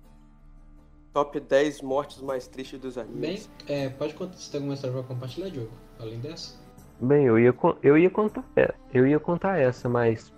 Top 1.13 1.39
10 1.39 1.81
mortes 1.83 2.19
mais 2.19 2.47
tristes 2.47 2.79
dos 2.79 2.97
Bem, 3.13 3.43
animes. 3.43 3.47
é, 3.67 3.89
pode 3.89 4.15
contar 4.15 4.37
se 4.37 4.49
tem 4.49 4.57
alguma 4.59 4.73
história 4.73 4.97
pra 4.97 5.07
compartilhar, 5.07 5.49
Diogo, 5.51 5.71
além 5.99 6.19
dessa. 6.19 6.57
Bem, 7.01 7.25
eu 7.25 7.39
ia, 7.39 7.53
eu 7.81 7.97
ia 7.97 8.09
contar, 8.09 8.43
é, 8.55 8.73
eu 8.93 9.07
ia 9.07 9.19
contar 9.19 9.57
essa, 9.57 9.87
mas 9.89 10.33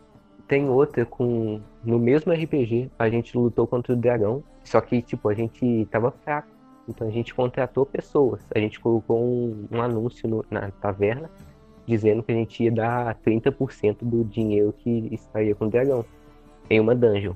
tem 0.51 0.67
outra 0.67 1.05
com 1.05 1.61
no 1.81 1.97
mesmo 1.97 2.33
RPG, 2.33 2.91
a 2.99 3.09
gente 3.09 3.37
lutou 3.37 3.65
contra 3.65 3.93
o 3.93 3.95
dragão, 3.95 4.43
só 4.65 4.81
que 4.81 5.01
tipo, 5.01 5.29
a 5.29 5.33
gente 5.33 5.87
tava 5.89 6.11
fraco. 6.11 6.49
Então 6.89 7.07
a 7.07 7.09
gente 7.09 7.33
contratou 7.33 7.85
pessoas. 7.85 8.41
A 8.53 8.59
gente 8.59 8.77
colocou 8.77 9.23
um, 9.23 9.65
um 9.71 9.81
anúncio 9.81 10.27
no- 10.27 10.43
na 10.51 10.69
taverna 10.69 11.29
dizendo 11.87 12.21
que 12.21 12.33
a 12.33 12.35
gente 12.35 12.63
ia 12.65 12.69
dar 12.69 13.15
30% 13.23 14.03
do 14.03 14.25
dinheiro 14.25 14.73
que 14.73 15.07
estaria 15.13 15.55
com 15.55 15.67
o 15.67 15.69
dragão 15.69 16.03
em 16.69 16.81
uma 16.81 16.93
dungeon. 16.93 17.33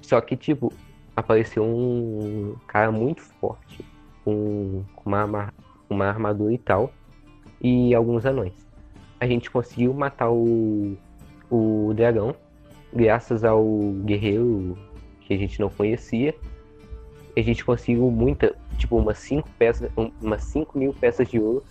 Só 0.00 0.18
que 0.22 0.34
tipo, 0.34 0.72
apareceu 1.14 1.62
um 1.62 2.56
cara 2.66 2.90
muito 2.90 3.20
forte 3.20 3.84
com, 4.24 4.82
uma, 5.04 5.52
uma 5.90 6.06
armadura 6.06 6.54
e 6.54 6.58
tal 6.58 6.90
e 7.60 7.94
alguns 7.94 8.24
anões. 8.24 8.54
A 9.20 9.26
gente 9.26 9.50
conseguiu 9.50 9.92
matar 9.92 10.30
o, 10.30 10.96
o 11.52 11.92
dragão, 11.92 12.34
graças 12.92 13.44
ao 13.44 13.62
guerreiro 14.04 14.76
que 15.20 15.34
a 15.34 15.36
gente 15.36 15.60
não 15.60 15.68
conhecia. 15.68 16.34
A 17.36 17.40
gente 17.40 17.62
conseguiu 17.62 18.10
muita, 18.10 18.54
tipo, 18.78 18.96
umas 18.96 19.18
5 19.18 19.48
peças, 19.58 19.90
um- 19.96 20.10
umas 20.20 20.42
5 20.44 20.78
mil 20.78 20.94
peças 20.94 21.28
de 21.28 21.38
ouro. 21.38 21.62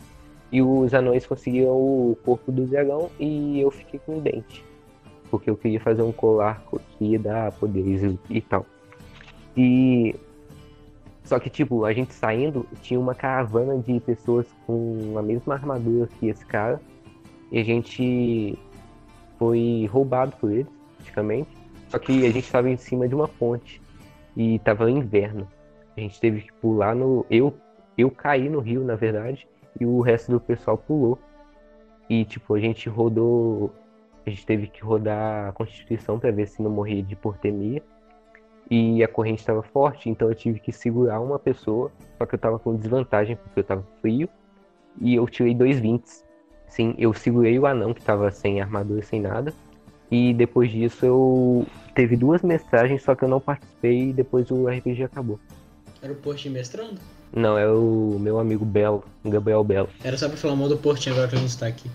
E 0.52 0.62
os 0.62 0.94
anões 0.94 1.26
conseguiram 1.26 1.72
o 1.72 2.18
corpo 2.24 2.52
do 2.52 2.66
dragão 2.66 3.10
e 3.20 3.60
eu 3.60 3.72
fiquei 3.72 4.00
com 4.06 4.18
o 4.18 4.22
dente. 4.22 4.64
Porque 5.32 5.50
eu 5.50 5.58
queria 5.58 5.80
fazer 5.80 6.02
um 6.04 6.12
colar 6.12 6.64
que 6.98 7.06
ia 7.06 7.20
dar 7.20 7.52
poderes 7.54 8.18
e 8.30 8.42
tal. 8.42 8.66
E 9.56 10.16
só 11.24 11.40
que, 11.40 11.50
tipo, 11.50 11.86
a 11.86 11.94
gente 11.94 12.14
saindo, 12.14 12.68
tinha 12.82 13.00
uma 13.00 13.16
caravana 13.16 13.78
de 13.78 14.00
pessoas 14.02 14.46
com 14.68 15.16
a 15.18 15.22
mesma 15.22 15.54
armadura 15.54 16.08
que 16.20 16.28
esse 16.28 16.46
cara. 16.46 16.82
E 17.52 17.60
a 17.60 17.64
gente 17.64 18.58
foi 19.42 19.90
roubado 19.92 20.36
por 20.38 20.52
eles, 20.52 20.68
praticamente. 20.98 21.50
Só 21.90 21.98
que 21.98 22.12
a 22.28 22.30
gente 22.30 22.46
estava 22.46 22.70
em 22.70 22.78
cima 22.78 23.08
de 23.08 23.16
uma 23.16 23.28
ponte. 23.28 23.82
E 24.38 24.60
tava 24.60 24.92
inverno. 24.92 25.48
A 25.98 26.00
gente 26.00 26.20
teve 26.20 26.42
que 26.42 26.54
pular 26.54 26.96
no. 26.96 27.26
Eu, 27.28 27.52
eu 27.98 28.12
caí 28.12 28.48
no 28.48 28.60
rio, 28.60 28.84
na 28.84 28.96
verdade. 28.96 29.48
E 29.80 29.86
o 29.86 30.00
resto 30.00 30.32
do 30.32 30.40
pessoal 30.40 30.78
pulou. 30.78 31.18
E, 32.08 32.24
tipo, 32.24 32.54
a 32.54 32.60
gente 32.60 32.88
rodou. 32.88 33.74
A 34.28 34.30
gente 34.30 34.46
teve 34.46 34.68
que 34.68 34.84
rodar 34.84 35.50
a 35.50 35.52
Constituição 35.54 36.20
para 36.20 36.30
ver 36.30 36.48
se 36.48 36.62
não 36.62 36.70
morria 36.70 37.02
de 37.02 37.14
hipotermia 37.14 37.82
e 38.70 39.04
a 39.04 39.08
corrente 39.08 39.40
estava 39.40 39.62
forte, 39.62 40.10
então 40.10 40.30
eu 40.30 40.36
tive 40.36 40.58
que 40.58 40.72
segurar 40.72 41.20
uma 41.20 41.38
pessoa, 41.38 41.92
só 42.18 42.26
que 42.26 42.36
eu 42.36 42.38
estava 42.38 42.58
com 42.58 42.74
desvantagem 42.74 43.36
porque 43.36 43.60
eu 43.60 43.64
estava 43.64 43.84
frio, 44.00 44.30
e 45.02 45.16
eu 45.16 45.28
tirei 45.28 45.54
dois 45.54 45.78
20. 45.78 46.06
Sim, 46.72 46.96
eu 46.98 47.14
segurei 47.14 47.60
o 47.60 47.68
anão 47.68 47.94
que 47.94 48.00
estava 48.00 48.32
sem 48.32 48.62
armadura, 48.62 49.04
sem 49.04 49.22
nada, 49.22 49.54
e 50.10 50.34
depois 50.34 50.72
disso 50.72 51.06
eu 51.06 51.68
teve 51.94 52.16
duas 52.16 52.42
mensagens, 52.42 53.04
só 53.04 53.14
que 53.14 53.24
eu 53.24 53.30
não 53.30 53.42
participei 53.42 54.10
e 54.10 54.14
depois 54.14 54.50
o 54.50 54.68
RPG 54.68 55.04
acabou. 55.04 55.38
Era 56.02 56.14
o 56.14 56.16
Portinho 56.16 56.54
mestrando? 56.54 57.00
Não, 57.34 57.58
é 57.58 57.70
o 57.70 58.18
meu 58.20 58.40
amigo 58.40 58.66
Belo, 58.66 59.04
Gabriel 59.24 59.64
Belo. 59.64 59.90
Era 60.04 60.18
só 60.18 60.28
pra 60.28 60.38
falar 60.38 60.56
mal 60.56 60.70
do 60.70 60.78
Portinho 60.78 61.14
agora 61.14 61.28
que 61.30 61.36
a 61.36 61.40
gente 61.40 61.58
tá 61.58 61.68
aqui. 61.68 61.90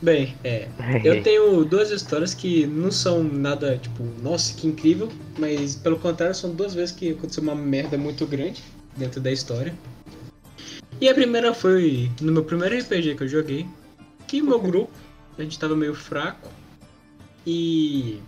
Bem, 0.00 0.34
é. 0.44 0.68
Eu 1.04 1.22
tenho 1.24 1.64
duas 1.64 1.90
histórias 1.90 2.34
que 2.34 2.66
não 2.66 2.90
são 2.92 3.22
nada, 3.22 3.76
tipo, 3.76 4.04
nossa, 4.22 4.54
que 4.54 4.68
incrível, 4.68 5.08
mas 5.38 5.74
pelo 5.74 5.98
contrário, 5.98 6.34
são 6.34 6.50
duas 6.54 6.72
vezes 6.72 6.94
que 6.94 7.10
aconteceu 7.10 7.42
uma 7.42 7.54
merda 7.54 7.98
muito 7.98 8.26
grande 8.26 8.62
dentro 8.96 9.20
da 9.20 9.30
história. 9.30 9.74
E 11.00 11.08
a 11.08 11.14
primeira 11.14 11.52
foi 11.52 12.10
no 12.20 12.32
meu 12.32 12.44
primeiro 12.44 12.76
RPG 12.78 13.14
que 13.16 13.22
eu 13.24 13.28
joguei, 13.28 13.66
que 14.26 14.40
meu 14.40 14.58
grupo, 14.58 14.90
a 15.38 15.42
gente 15.42 15.58
tava 15.58 15.76
meio 15.76 15.94
fraco 15.94 16.50
e 17.46 18.18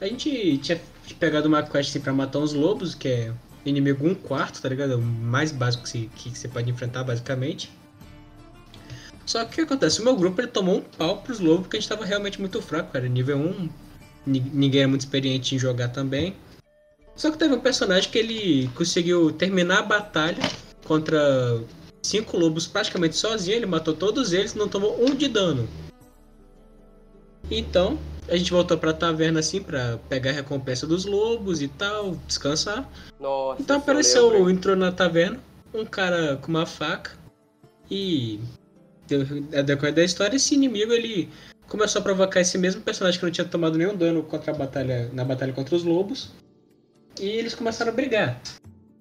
a 0.00 0.06
gente 0.06 0.58
tinha 0.58 0.80
pegado 1.18 1.46
uma 1.48 1.62
quest 1.62 1.90
assim, 1.90 2.00
pra 2.00 2.12
matar 2.12 2.40
uns 2.40 2.52
lobos, 2.52 2.94
que 2.94 3.08
é 3.08 3.32
inimigo 3.64 4.06
um 4.06 4.14
quarto, 4.14 4.60
tá 4.60 4.68
ligado? 4.68 4.92
É 4.94 4.96
o 4.96 5.00
mais 5.02 5.52
básico 5.52 5.84
que 5.84 5.88
você, 5.88 6.08
que 6.16 6.30
você 6.36 6.48
pode 6.48 6.68
enfrentar, 6.68 7.04
basicamente. 7.04 7.70
Só 9.24 9.44
que 9.44 9.52
o 9.52 9.54
que 9.54 9.60
acontece? 9.60 10.00
O 10.00 10.04
meu 10.04 10.16
grupo 10.16 10.40
ele 10.40 10.48
tomou 10.48 10.78
um 10.78 10.80
pau 10.80 11.18
pros 11.18 11.38
lobos 11.38 11.62
porque 11.62 11.76
a 11.76 11.80
gente 11.80 11.88
tava 11.88 12.04
realmente 12.04 12.40
muito 12.40 12.60
fraco, 12.60 12.96
era 12.96 13.08
nível 13.08 13.38
1. 13.38 13.68
ni- 14.26 14.40
Ninguém 14.52 14.80
era 14.80 14.88
muito 14.88 15.02
experiente 15.02 15.54
em 15.54 15.58
jogar 15.58 15.88
também. 15.88 16.34
Só 17.14 17.30
que 17.30 17.38
teve 17.38 17.54
um 17.54 17.60
personagem 17.60 18.10
que 18.10 18.18
ele 18.18 18.68
conseguiu 18.74 19.30
terminar 19.30 19.78
a 19.78 19.82
batalha 19.82 20.42
contra 20.84 21.62
cinco 22.02 22.36
lobos 22.36 22.66
praticamente 22.66 23.16
sozinho. 23.16 23.56
Ele 23.56 23.66
matou 23.66 23.94
todos 23.94 24.32
eles 24.32 24.54
não 24.54 24.68
tomou 24.68 25.02
um 25.02 25.14
de 25.14 25.28
dano. 25.28 25.68
Então, 27.50 27.98
a 28.28 28.36
gente 28.36 28.50
voltou 28.50 28.78
pra 28.78 28.92
taverna 28.92 29.40
assim 29.40 29.62
pra 29.62 29.98
pegar 30.08 30.30
a 30.30 30.34
recompensa 30.34 30.86
dos 30.86 31.04
lobos 31.04 31.60
e 31.60 31.68
tal, 31.68 32.16
descansar. 32.26 32.88
Nossa, 33.20 33.60
Então 33.60 33.76
apareceu, 33.76 34.48
entrou 34.48 34.76
na 34.76 34.92
taverna, 34.92 35.38
um 35.74 35.84
cara 35.84 36.36
com 36.36 36.48
uma 36.48 36.66
faca 36.66 37.12
e 37.90 38.40
a 39.56 39.60
decorrer 39.60 39.94
da 39.94 40.02
história 40.02 40.36
esse 40.36 40.54
inimigo 40.54 40.92
ele 40.92 41.28
começou 41.68 42.00
a 42.00 42.02
provocar 42.02 42.40
esse 42.40 42.56
mesmo 42.56 42.80
personagem 42.80 43.18
que 43.18 43.26
não 43.26 43.32
tinha 43.32 43.46
tomado 43.46 43.76
nenhum 43.76 43.94
dano 43.94 44.22
contra 44.22 44.52
a 44.52 44.54
batalha 44.54 45.10
na 45.12 45.24
batalha 45.24 45.52
contra 45.52 45.74
os 45.74 45.84
lobos 45.84 46.30
e 47.20 47.26
eles 47.26 47.54
começaram 47.54 47.92
a 47.92 47.94
brigar. 47.94 48.40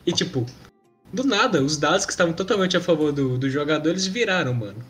E 0.05 0.11
tipo, 0.11 0.45
do 1.13 1.23
nada, 1.23 1.61
os 1.61 1.77
dados 1.77 2.05
que 2.05 2.11
estavam 2.11 2.33
totalmente 2.33 2.77
a 2.77 2.81
favor 2.81 3.11
do, 3.11 3.37
do 3.37 3.49
jogador 3.49 3.89
eles 3.89 4.07
viraram, 4.07 4.53
mano. 4.53 4.83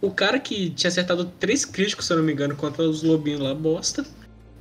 O 0.00 0.10
cara 0.10 0.38
que 0.38 0.70
tinha 0.70 0.88
acertado 0.88 1.24
três 1.38 1.64
críticos, 1.64 2.06
se 2.06 2.12
eu 2.12 2.18
não 2.18 2.24
me 2.24 2.32
engano, 2.32 2.56
contra 2.56 2.82
os 2.82 3.02
lobinhos 3.02 3.40
lá, 3.40 3.54
bosta. 3.54 4.04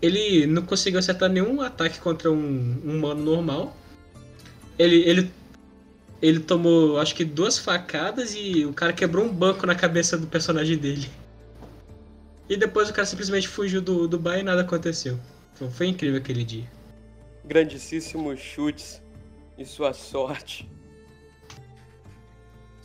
Ele 0.01 0.45
não 0.45 0.61
conseguiu 0.61 0.99
acertar 0.99 1.29
nenhum 1.29 1.61
ataque 1.61 1.99
contra 1.99 2.31
um, 2.31 2.81
um 2.85 2.97
humano 2.97 3.23
normal. 3.23 3.75
Ele, 4.77 4.97
ele, 4.97 5.31
ele 6.21 6.39
tomou, 6.39 6.99
acho 6.99 7.13
que 7.13 7.25
duas 7.25 7.57
facadas 7.57 8.33
e 8.35 8.65
o 8.65 8.73
cara 8.73 8.93
quebrou 8.93 9.25
um 9.25 9.33
banco 9.33 9.65
na 9.65 9.75
cabeça 9.75 10.17
do 10.17 10.27
personagem 10.27 10.77
dele. 10.77 11.09
E 12.47 12.55
depois 12.55 12.89
o 12.89 12.93
cara 12.93 13.05
simplesmente 13.05 13.47
fugiu 13.47 13.81
do, 13.81 14.07
do 14.07 14.19
bar 14.19 14.37
e 14.37 14.43
nada 14.43 14.61
aconteceu. 14.61 15.19
Foi, 15.55 15.69
foi 15.69 15.87
incrível 15.87 16.19
aquele 16.19 16.43
dia. 16.43 16.69
Grandíssimos 17.45 18.39
chutes 18.39 19.01
e 19.57 19.65
sua 19.65 19.93
sorte. 19.93 20.69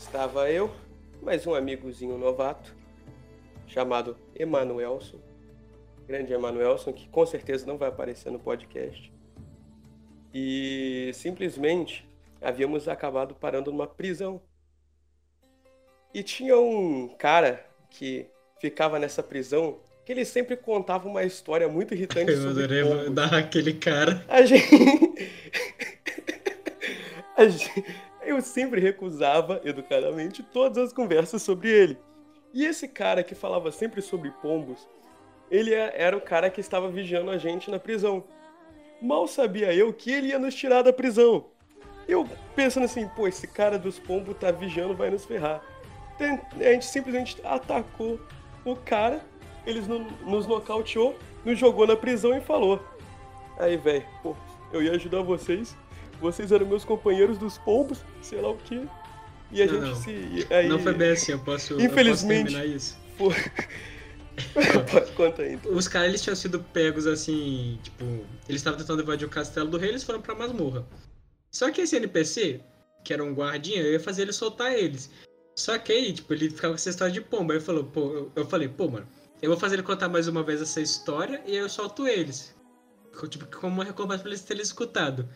Estava 0.07 0.49
eu, 0.49 0.71
mais 1.21 1.45
um 1.49 1.55
amigozinho 1.55 2.17
novato, 2.17 2.73
chamado 3.67 4.17
Emanuelson. 4.37 5.19
Grande 6.07 6.33
Emanuelson, 6.33 6.93
que 6.93 7.09
com 7.09 7.27
certeza 7.27 7.67
não 7.67 7.77
vai 7.77 7.89
aparecer 7.89 8.31
no 8.31 8.39
podcast. 8.39 9.13
E 10.33 11.11
simplesmente 11.13 12.09
havíamos 12.41 12.87
acabado 12.87 13.35
parando 13.35 13.73
numa 13.73 13.89
prisão. 13.89 14.41
E 16.15 16.23
tinha 16.23 16.57
um 16.57 17.09
cara 17.19 17.67
que 17.91 18.27
ficava 18.61 19.01
nessa 19.01 19.25
prisão 19.25 19.81
que 20.05 20.13
ele 20.13 20.25
sempre 20.25 20.57
contava 20.57 21.09
uma 21.09 21.25
história 21.25 21.69
muito 21.69 21.93
irritante 21.93 22.31
Eu 22.31 22.43
sobre 22.43 22.81
adorei 22.81 23.11
dar 23.11 23.35
aquele 23.35 23.75
cara. 23.75 24.25
A 24.29 24.43
gente... 24.43 24.65
a 27.37 27.49
gente- 27.49 27.85
Eu 28.27 28.43
sempre 28.43 28.81
recusava, 28.81 29.61
educadamente, 29.65 30.43
todas 30.43 30.79
as 30.79 30.93
conversas 30.93 31.43
sobre 31.43 31.71
ele. 31.71 31.99
E 32.53 32.65
esse 32.65 32.89
cara 32.89 33.23
que 33.23 33.35
falava 33.35 33.71
sempre 33.71 34.03
sobre 34.03 34.31
pombos, 34.43 34.89
ele 35.51 35.73
é- 35.73 35.93
era 35.95 36.17
o 36.17 36.21
cara 36.21 36.51
que 36.51 36.61
estava 36.61 36.89
vigiando 36.91 37.31
a 37.31 37.39
gente 37.39 37.71
na 37.71 37.79
prisão. 37.79 38.25
Mal 39.01 39.29
sabia 39.29 39.73
eu 39.73 39.93
que 39.93 40.11
ele 40.11 40.29
ia 40.29 40.39
nos 40.39 40.55
tirar 40.55 40.83
da 40.83 40.93
prisão. 40.93 41.47
Eu 42.09 42.29
pensando 42.55 42.85
assim, 42.85 43.07
pô, 43.09 43.29
esse 43.29 43.47
cara 43.47 43.79
dos 43.79 43.99
pombos 43.99 44.37
tá 44.37 44.51
vigiando, 44.51 44.95
vai 44.97 45.11
nos 45.11 45.25
ferrar. 45.25 45.63
A 46.19 46.73
gente 46.73 46.87
simplesmente 46.87 47.41
atacou 47.45 48.19
o 48.65 48.75
cara, 48.75 49.21
eles 49.67 49.87
no- 49.87 50.11
nos 50.23 50.47
nocauteou, 50.47 51.15
nos 51.45 51.59
jogou 51.59 51.87
na 51.87 51.95
prisão 51.97 52.37
e 52.37 52.41
falou: 52.41 52.81
Aí, 53.59 53.77
velho, 53.77 54.05
pô, 54.23 54.35
eu 54.73 54.83
ia 54.83 54.93
ajudar 54.93 55.23
vocês. 55.23 55.77
Vocês 56.21 56.51
eram 56.53 56.67
meus 56.67 56.85
companheiros 56.85 57.39
dos 57.39 57.59
pombos, 57.59 57.99
sei 58.23 58.41
lá 58.41 58.51
o 58.51 58.57
quê. 58.57 58.83
E 59.53 59.63
a 59.63 59.67
Não, 59.67 59.75
gente 59.75 59.85
não. 59.89 59.95
se. 59.97 60.47
Aí, 60.53 60.69
Não 60.69 60.79
foi 60.79 60.93
bem 60.95 61.11
assim, 61.13 61.33
eu 61.33 61.39
posso, 61.39 61.73
eu 61.75 61.77
posso 61.79 61.87
Infelizmente. 61.93 62.53
terminar 62.55 62.67
isso. 62.67 62.99
Conta 65.17 65.43
aí. 65.43 65.55
então. 65.55 65.73
Os 65.75 65.89
caras 65.89 66.09
eles 66.09 66.23
tinham 66.23 66.37
sido 66.37 66.61
pegos 66.73 67.07
assim, 67.07 67.79
tipo, 67.83 68.05
eles 68.49 68.61
estavam 68.61 68.79
tentando 68.79 69.03
invadir 69.03 69.27
o 69.27 69.31
castelo 69.31 69.69
do 69.69 69.79
rei, 69.79 69.91
eles 69.91 70.03
foram 70.05 70.21
pra 70.21 70.35
masmorra. 70.35 70.87
Só 71.51 71.71
que 71.71 71.81
esse 71.81 71.97
NPC, 71.97 72.61
que 73.05 73.13
era 73.13 73.25
um 73.25 73.33
guardinha, 73.35 73.81
eu 73.81 73.93
ia 73.93 74.01
fazer 74.01 74.23
ele 74.23 74.33
soltar 74.33 74.73
eles. 74.75 75.11
Só 75.55 75.79
que 75.79 75.91
aí, 75.93 76.13
tipo, 76.13 76.33
ele 76.35 76.51
ficava 76.51 76.73
com 76.73 76.77
essa 76.77 76.91
história 76.91 77.13
de 77.15 77.21
pomba. 77.23 77.55
Aí 77.55 77.59
eu 77.59 77.63
falou, 77.63 77.85
pô, 77.85 78.01
eu, 78.13 78.33
eu 78.37 78.47
falei, 78.47 78.69
pô, 78.69 78.89
mano, 78.89 79.07
eu 79.41 79.49
vou 79.51 79.59
fazer 79.59 79.77
ele 79.77 79.83
contar 79.83 80.09
mais 80.09 80.29
uma 80.29 80.43
vez 80.43 80.61
essa 80.61 80.81
história 80.83 81.41
e 81.47 81.53
aí 81.53 81.57
eu 81.59 81.69
solto 81.69 82.07
eles. 82.07 82.55
Tipo, 83.31 83.47
como 83.59 83.73
uma 83.77 83.85
recompensa 83.85 84.19
pra 84.21 84.29
eles 84.31 84.43
terem 84.43 84.63
escutado. 84.63 85.27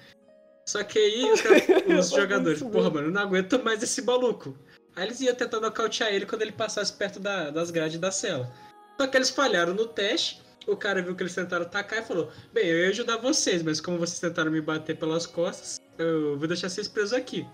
Só 0.71 0.85
que 0.85 0.99
aí 0.99 1.25
os, 1.33 1.41
caras- 1.41 1.63
os 1.99 2.11
jogadores, 2.11 2.63
porra, 2.63 2.91
mano, 2.91 3.09
eu 3.09 3.11
não 3.11 3.21
aguento 3.23 3.61
mais 3.65 3.83
esse 3.83 4.03
maluco. 4.03 4.57
Aí 4.95 5.05
eles 5.05 5.21
iam 5.21 5.35
tentando 5.35 5.63
nocautear 5.63 6.13
ele 6.15 6.27
quando 6.27 6.43
ele 6.43 6.53
passasse 6.53 6.93
perto 6.93 7.19
da- 7.19 7.51
das 7.51 7.73
grades 7.73 7.99
da 7.99 8.13
cela. 8.13 8.53
Só 8.97 9.07
que 9.09 9.17
eles 9.17 9.31
falharam 9.31 9.75
no 9.75 9.87
teste. 9.87 10.41
O 10.69 10.77
cara 10.77 11.03
viu 11.03 11.17
que 11.17 11.23
eles 11.25 11.35
tentaram 11.35 11.65
atacar 11.67 12.01
e 12.01 12.05
falou: 12.05 12.31
Bem, 12.53 12.67
eu 12.67 12.79
ia 12.85 12.89
ajudar 12.91 13.17
vocês, 13.17 13.63
mas 13.65 13.81
como 13.81 13.99
vocês 13.99 14.21
tentaram 14.21 14.53
me 14.53 14.61
bater 14.61 14.97
pelas 14.97 15.27
costas, 15.27 15.81
eu 15.99 16.39
vou 16.39 16.47
deixar 16.47 16.69
vocês 16.69 16.87
presos 16.87 17.15
aqui. 17.15 17.45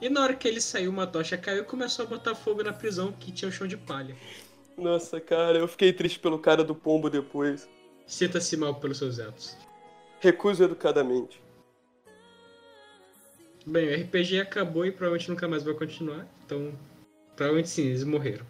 E 0.00 0.08
na 0.08 0.22
hora 0.22 0.34
que 0.34 0.48
ele 0.48 0.60
saiu, 0.60 0.90
uma 0.90 1.06
tocha 1.06 1.36
caiu 1.36 1.62
e 1.62 1.64
começou 1.66 2.04
a 2.06 2.08
botar 2.08 2.34
fogo 2.34 2.64
na 2.64 2.72
prisão 2.72 3.12
que 3.12 3.30
tinha 3.30 3.48
o 3.48 3.52
chão 3.52 3.66
de 3.68 3.76
palha. 3.76 4.16
Nossa, 4.76 5.20
cara, 5.20 5.58
eu 5.58 5.68
fiquei 5.68 5.92
triste 5.92 6.18
pelo 6.18 6.38
cara 6.38 6.64
do 6.64 6.74
pombo 6.74 7.08
depois. 7.10 7.68
Sinta-se 8.06 8.56
mal 8.56 8.74
pelos 8.76 8.98
seus 8.98 9.20
atos. 9.20 9.56
Recuso 10.18 10.64
educadamente. 10.64 11.40
Bem, 13.70 13.88
o 13.88 13.94
RPG 14.02 14.40
acabou 14.40 14.84
e 14.84 14.90
provavelmente 14.90 15.30
nunca 15.30 15.46
mais 15.46 15.62
vai 15.62 15.74
continuar. 15.74 16.26
Então, 16.44 16.72
provavelmente 17.36 17.68
sim, 17.68 17.86
eles 17.86 18.02
morreram. 18.02 18.44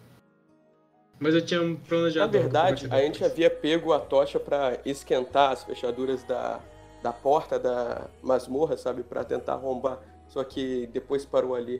Mas 1.19 1.35
eu 1.35 1.45
tinha 1.45 1.61
um 1.61 1.73
Na 1.73 1.79
planejado. 1.87 2.31
verdade, 2.31 2.85
algo 2.85 2.89
pra 2.89 2.97
a 2.97 3.01
gente 3.03 3.23
havia 3.23 3.49
pego 3.49 3.93
a 3.93 3.99
tocha 3.99 4.39
pra 4.39 4.79
esquentar 4.83 5.51
as 5.51 5.63
fechaduras 5.63 6.23
da, 6.23 6.59
da 7.03 7.13
porta 7.13 7.59
da 7.59 8.09
masmorra, 8.23 8.75
sabe? 8.77 9.03
Pra 9.03 9.23
tentar 9.23 9.53
arrombar. 9.53 9.99
Só 10.27 10.43
que 10.43 10.87
depois 10.87 11.23
parou 11.23 11.53
ali. 11.53 11.79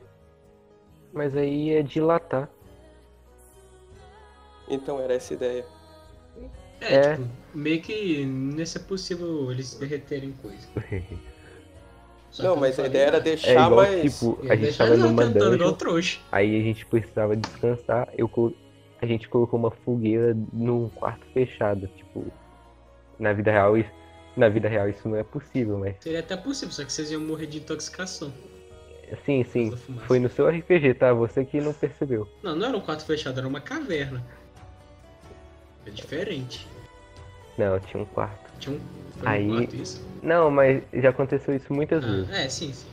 Mas 1.12 1.36
aí 1.36 1.72
é 1.72 1.82
dilatar. 1.82 2.48
Então 4.70 5.00
era 5.00 5.16
essa 5.16 5.34
a 5.34 5.36
ideia. 5.36 5.66
É, 6.80 6.94
É. 6.96 7.16
tipo, 7.16 7.28
meio 7.56 7.82
que 7.82 8.24
não 8.26 8.62
é 8.62 8.80
possível 8.88 9.52
eles 9.52 9.74
derreterem 9.74 10.32
coisa. 10.34 10.68
Só 12.32 12.44
não, 12.44 12.56
mas 12.56 12.80
a 12.80 12.86
ideia 12.88 13.08
era 13.08 13.18
ah, 13.18 13.20
É 13.20 13.22
deixar 13.24 13.52
igual, 13.52 13.72
mais. 13.72 14.02
tipo, 14.14 14.38
a 14.42 14.56
gente 14.56 14.60
deixar 14.62 14.88
tava 14.88 14.98
dungeon, 15.26 15.74
trouxa. 15.74 16.20
aí 16.32 16.60
a 16.60 16.64
gente 16.64 16.86
precisava 16.86 17.36
descansar, 17.36 18.08
eu 18.18 18.28
colo- 18.30 18.56
a 19.02 19.06
gente 19.06 19.28
colocou 19.28 19.60
uma 19.60 19.72
fogueira 19.72 20.36
num 20.54 20.88
quarto 20.90 21.26
fechado, 21.34 21.88
tipo, 21.98 22.26
na 23.20 23.34
vida 23.34 23.52
real 23.52 23.78
isso, 23.78 23.90
na 24.38 24.48
vida 24.48 24.70
real 24.70 24.88
isso 24.88 25.08
não 25.10 25.18
é 25.18 25.24
possível, 25.24 25.78
mas 25.78 25.96
Seria 26.00 26.20
até 26.22 26.38
possível, 26.38 26.74
só 26.74 26.86
que 26.86 26.94
vocês 26.94 27.12
iam 27.12 27.20
morrer 27.22 27.48
de 27.48 27.58
intoxicação. 27.58 28.32
sim, 29.26 29.44
sim, 29.44 29.76
foi 30.08 30.18
no 30.20 30.30
seu 30.30 30.48
RPG, 30.48 30.94
tá? 30.94 31.12
Você 31.14 31.44
que 31.44 31.60
não 31.60 31.74
percebeu. 31.74 32.30
Não, 32.42 32.56
não 32.56 32.68
era 32.68 32.78
um 32.78 32.82
quarto 32.82 33.04
fechado, 33.06 33.40
era 33.40 33.48
uma 33.48 33.60
caverna. 33.60 34.24
É 35.86 35.90
diferente. 35.90 36.66
Não, 37.58 37.80
tinha 37.82 38.02
um 38.04 38.06
quarto. 38.06 38.50
Tinha 38.60 38.76
um, 38.78 38.80
foi 39.22 39.32
Aí- 39.32 39.70
isso? 39.74 40.02
Não, 40.22 40.52
mas 40.52 40.84
já 40.94 41.10
aconteceu 41.10 41.56
isso 41.56 41.74
muitas 41.74 42.04
vezes. 42.04 42.30
Ah, 42.32 42.42
é, 42.42 42.50
sim, 42.50 42.74
sim. 42.74 42.86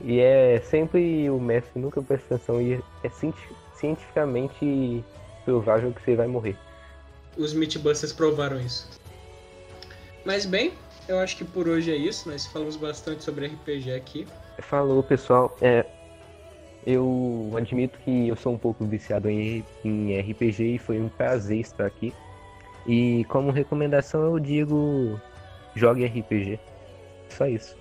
E 0.00 0.18
é 0.18 0.60
sempre 0.60 1.28
o 1.30 1.38
mestre 1.38 1.80
nunca 1.80 2.02
presta 2.02 2.34
atenção 2.34 2.60
e 2.60 2.82
é 3.04 3.08
cienti- 3.10 3.48
cientificamente 3.74 5.04
provável 5.44 5.92
que 5.92 6.02
você 6.02 6.16
vai 6.16 6.26
morrer. 6.26 6.56
Os 7.36 7.52
Mythbusters 7.52 8.12
provaram 8.12 8.60
isso. 8.60 8.88
Mas 10.24 10.44
bem, 10.44 10.72
eu 11.06 11.18
acho 11.20 11.36
que 11.36 11.44
por 11.44 11.68
hoje 11.68 11.92
é 11.92 11.96
isso. 11.96 12.28
Nós 12.28 12.46
falamos 12.46 12.76
bastante 12.76 13.22
sobre 13.22 13.46
RPG 13.46 13.92
aqui. 13.92 14.26
Falou, 14.58 15.02
pessoal. 15.02 15.56
É, 15.60 15.86
eu 16.84 17.52
admito 17.56 17.98
que 18.00 18.28
eu 18.28 18.34
sou 18.36 18.54
um 18.54 18.58
pouco 18.58 18.84
viciado 18.84 19.28
em, 19.30 19.64
em 19.84 20.18
RPG 20.18 20.74
e 20.74 20.78
foi 20.78 20.98
um 20.98 21.08
prazer 21.08 21.60
estar 21.60 21.86
aqui. 21.86 22.12
E 22.88 23.24
como 23.26 23.50
recomendação 23.50 24.22
eu 24.22 24.38
digo 24.40 25.20
jogue 25.76 26.06
RPG. 26.06 26.58
Só 27.28 27.46
isso. 27.46 27.76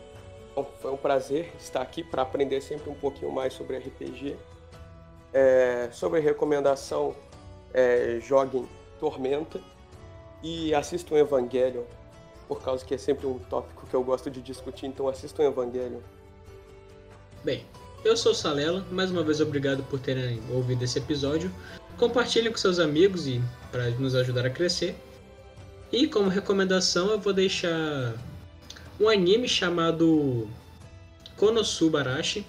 Então, 0.52 0.68
foi 0.82 0.92
um 0.92 0.98
prazer 0.98 1.54
estar 1.58 1.82
aqui 1.82 2.04
para 2.04 2.22
aprender 2.22 2.62
sempre 2.62 2.90
um 2.90 2.94
pouquinho 2.94 3.32
mais 3.32 3.54
sobre 3.54 3.78
RPG. 3.78 4.36
É, 5.34 5.88
sobre 5.92 6.20
recomendação, 6.20 7.16
é, 7.74 8.20
joguem 8.22 8.68
Tormenta 9.00 9.62
e 10.44 10.74
assistam 10.74 11.16
Evangelion, 11.16 11.84
por 12.48 12.62
causa 12.62 12.86
que 12.86 12.94
é 12.94 12.98
sempre 12.98 13.28
um 13.28 13.38
tópico 13.38 13.86
que 13.88 13.94
eu 13.94 14.04
gosto 14.04 14.30
de 14.30 14.42
discutir, 14.42 14.88
então 14.88 15.08
assistam 15.08 15.44
Evangelion. 15.44 16.00
Bem, 17.44 17.66
eu 18.04 18.18
sou 18.18 18.32
o 18.32 18.36
Salela. 18.36 18.86
Mais 18.92 19.12
uma 19.12 19.24
vez, 19.24 19.40
obrigado 19.40 19.84
por 19.84 20.00
terem 20.00 20.42
ouvido 20.52 20.84
esse 20.84 20.98
episódio. 20.98 21.52
Compartilhem 21.98 22.52
com 22.52 22.58
seus 22.58 22.80
amigos 22.80 23.28
e 23.28 23.42
para 23.72 23.90
nos 23.92 24.16
ajudar 24.16 24.46
a 24.46 24.50
crescer. 24.50 24.96
E 25.92 26.08
como 26.08 26.30
recomendação, 26.30 27.10
eu 27.10 27.20
vou 27.20 27.34
deixar 27.34 28.14
um 29.00 29.10
anime 29.10 29.48
chamado 29.48 30.48
Konosubarashi, 31.38 32.46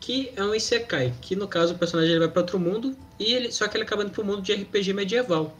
que 0.00 0.32
é 0.36 0.44
um 0.44 0.54
isekai, 0.54 1.14
que 1.22 1.34
no 1.34 1.48
caso 1.48 1.74
o 1.74 1.78
personagem 1.78 2.12
ele 2.12 2.20
vai 2.20 2.28
para 2.28 2.42
outro 2.42 2.58
mundo 2.58 2.96
e 3.18 3.32
ele 3.32 3.50
só 3.50 3.66
que 3.66 3.76
ele 3.76 3.84
acaba 3.84 4.02
indo 4.02 4.12
para 4.12 4.22
o 4.22 4.24
mundo 4.24 4.42
de 4.42 4.52
RPG 4.52 4.92
medieval. 4.92 5.56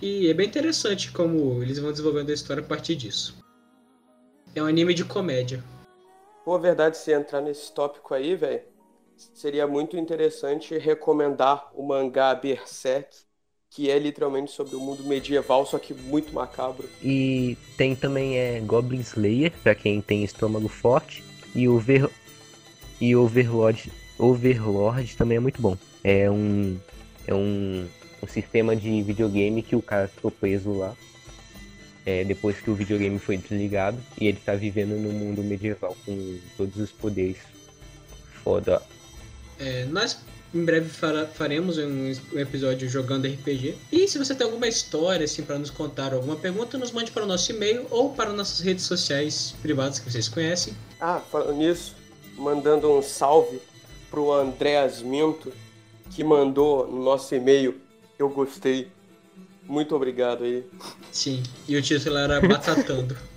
E 0.00 0.28
é 0.28 0.34
bem 0.34 0.46
interessante 0.46 1.12
como 1.12 1.62
eles 1.62 1.78
vão 1.78 1.90
desenvolvendo 1.90 2.30
a 2.30 2.34
história 2.34 2.62
a 2.62 2.66
partir 2.66 2.96
disso. 2.96 3.36
É 4.54 4.62
um 4.62 4.66
anime 4.66 4.94
de 4.94 5.04
comédia. 5.04 5.62
Pô, 6.44 6.58
verdade, 6.58 6.96
se 6.96 7.12
entrar 7.12 7.40
nesse 7.40 7.72
tópico 7.72 8.14
aí, 8.14 8.34
velho, 8.34 8.62
seria 9.34 9.66
muito 9.66 9.96
interessante 9.96 10.76
recomendar 10.78 11.70
o 11.74 11.82
mangá 11.82 12.34
Berserk, 12.34 13.16
que 13.70 13.90
é 13.90 13.98
literalmente 13.98 14.50
sobre 14.52 14.76
o 14.76 14.80
mundo 14.80 15.02
medieval, 15.04 15.64
só 15.64 15.78
que 15.78 15.94
muito 15.94 16.32
macabro. 16.34 16.88
E 17.02 17.56
tem 17.76 17.96
também 17.96 18.36
é 18.38 18.60
Goblin 18.60 19.00
Slayer, 19.00 19.52
pra 19.62 19.74
quem 19.74 20.00
tem 20.02 20.24
estômago 20.24 20.68
forte. 20.68 21.24
E 21.54 21.68
Over... 21.68 22.10
e 23.00 23.16
Overlord. 23.16 23.90
Overlord 24.18 25.16
também 25.16 25.36
é 25.36 25.40
muito 25.40 25.60
bom. 25.60 25.76
É 26.04 26.30
um. 26.30 26.78
É 27.26 27.34
um, 27.34 27.88
um 28.22 28.26
sistema 28.26 28.74
de 28.76 29.02
videogame 29.02 29.62
que 29.62 29.76
o 29.76 29.82
cara 29.82 30.08
ficou 30.08 30.30
preso 30.30 30.72
lá. 30.72 30.94
é, 32.04 32.24
depois 32.24 32.60
que 32.60 32.70
o 32.70 32.74
videogame 32.74 33.18
foi 33.18 33.36
desligado. 33.36 33.98
E 34.20 34.26
ele 34.26 34.38
tá 34.44 34.54
vivendo 34.54 34.96
no 35.00 35.12
mundo 35.12 35.42
medieval 35.42 35.96
com 36.04 36.38
todos 36.56 36.76
os 36.76 36.90
poderes. 36.90 37.38
Foda. 38.42 38.82
É, 39.62 39.84
nós 39.86 40.18
em 40.54 40.64
breve 40.64 40.90
faremos 41.34 41.78
um, 41.78 42.12
um 42.34 42.38
episódio 42.38 42.88
jogando 42.88 43.26
RPG. 43.26 43.74
E 43.90 44.06
se 44.06 44.18
você 44.18 44.34
tem 44.34 44.44
alguma 44.44 44.68
história 44.68 45.24
assim 45.24 45.42
para 45.42 45.58
nos 45.58 45.70
contar, 45.70 46.12
alguma 46.12 46.36
pergunta, 46.36 46.76
nos 46.76 46.92
mande 46.92 47.10
para 47.10 47.22
o 47.22 47.26
nosso 47.26 47.50
e-mail 47.52 47.86
ou 47.90 48.12
para 48.12 48.32
nossas 48.32 48.60
redes 48.60 48.84
sociais 48.84 49.54
privadas 49.62 49.98
que 49.98 50.10
vocês 50.10 50.28
conhecem. 50.28 50.74
Ah, 51.00 51.20
falando 51.30 51.56
nisso, 51.56 51.96
mandando 52.36 52.90
um 52.92 53.02
salve 53.02 53.60
pro 54.10 54.32
Andréas 54.32 55.00
Minto, 55.00 55.52
que 56.10 56.22
mandou 56.22 56.86
no 56.86 57.02
nosso 57.02 57.34
e-mail. 57.34 57.80
Eu 58.18 58.28
gostei. 58.28 58.88
Muito 59.62 59.96
obrigado 59.96 60.44
aí. 60.44 60.66
Sim, 61.10 61.42
e 61.66 61.76
o 61.76 61.82
título 61.82 62.18
era 62.18 62.40
Batatando. 62.46 63.16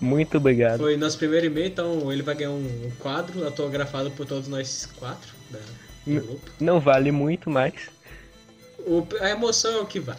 Muito 0.00 0.38
obrigado. 0.38 0.78
Foi 0.78 0.96
nosso 0.96 1.18
primeiro 1.18 1.46
e-mail, 1.46 1.66
então 1.66 2.10
ele 2.12 2.22
vai 2.22 2.34
ganhar 2.34 2.50
um 2.52 2.90
quadro 2.98 3.44
autografado 3.44 4.10
por 4.12 4.24
todos 4.26 4.48
nós 4.48 4.88
quatro 4.98 5.30
da, 5.50 5.58
do 6.06 6.20
grupo. 6.26 6.50
Não 6.58 6.80
vale 6.80 7.12
muito 7.12 7.50
mais. 7.50 7.74
O- 8.78 9.06
a 9.20 9.30
emoção 9.30 9.70
é 9.72 9.80
o 9.80 9.86
que 9.86 10.00
vale. 10.00 10.18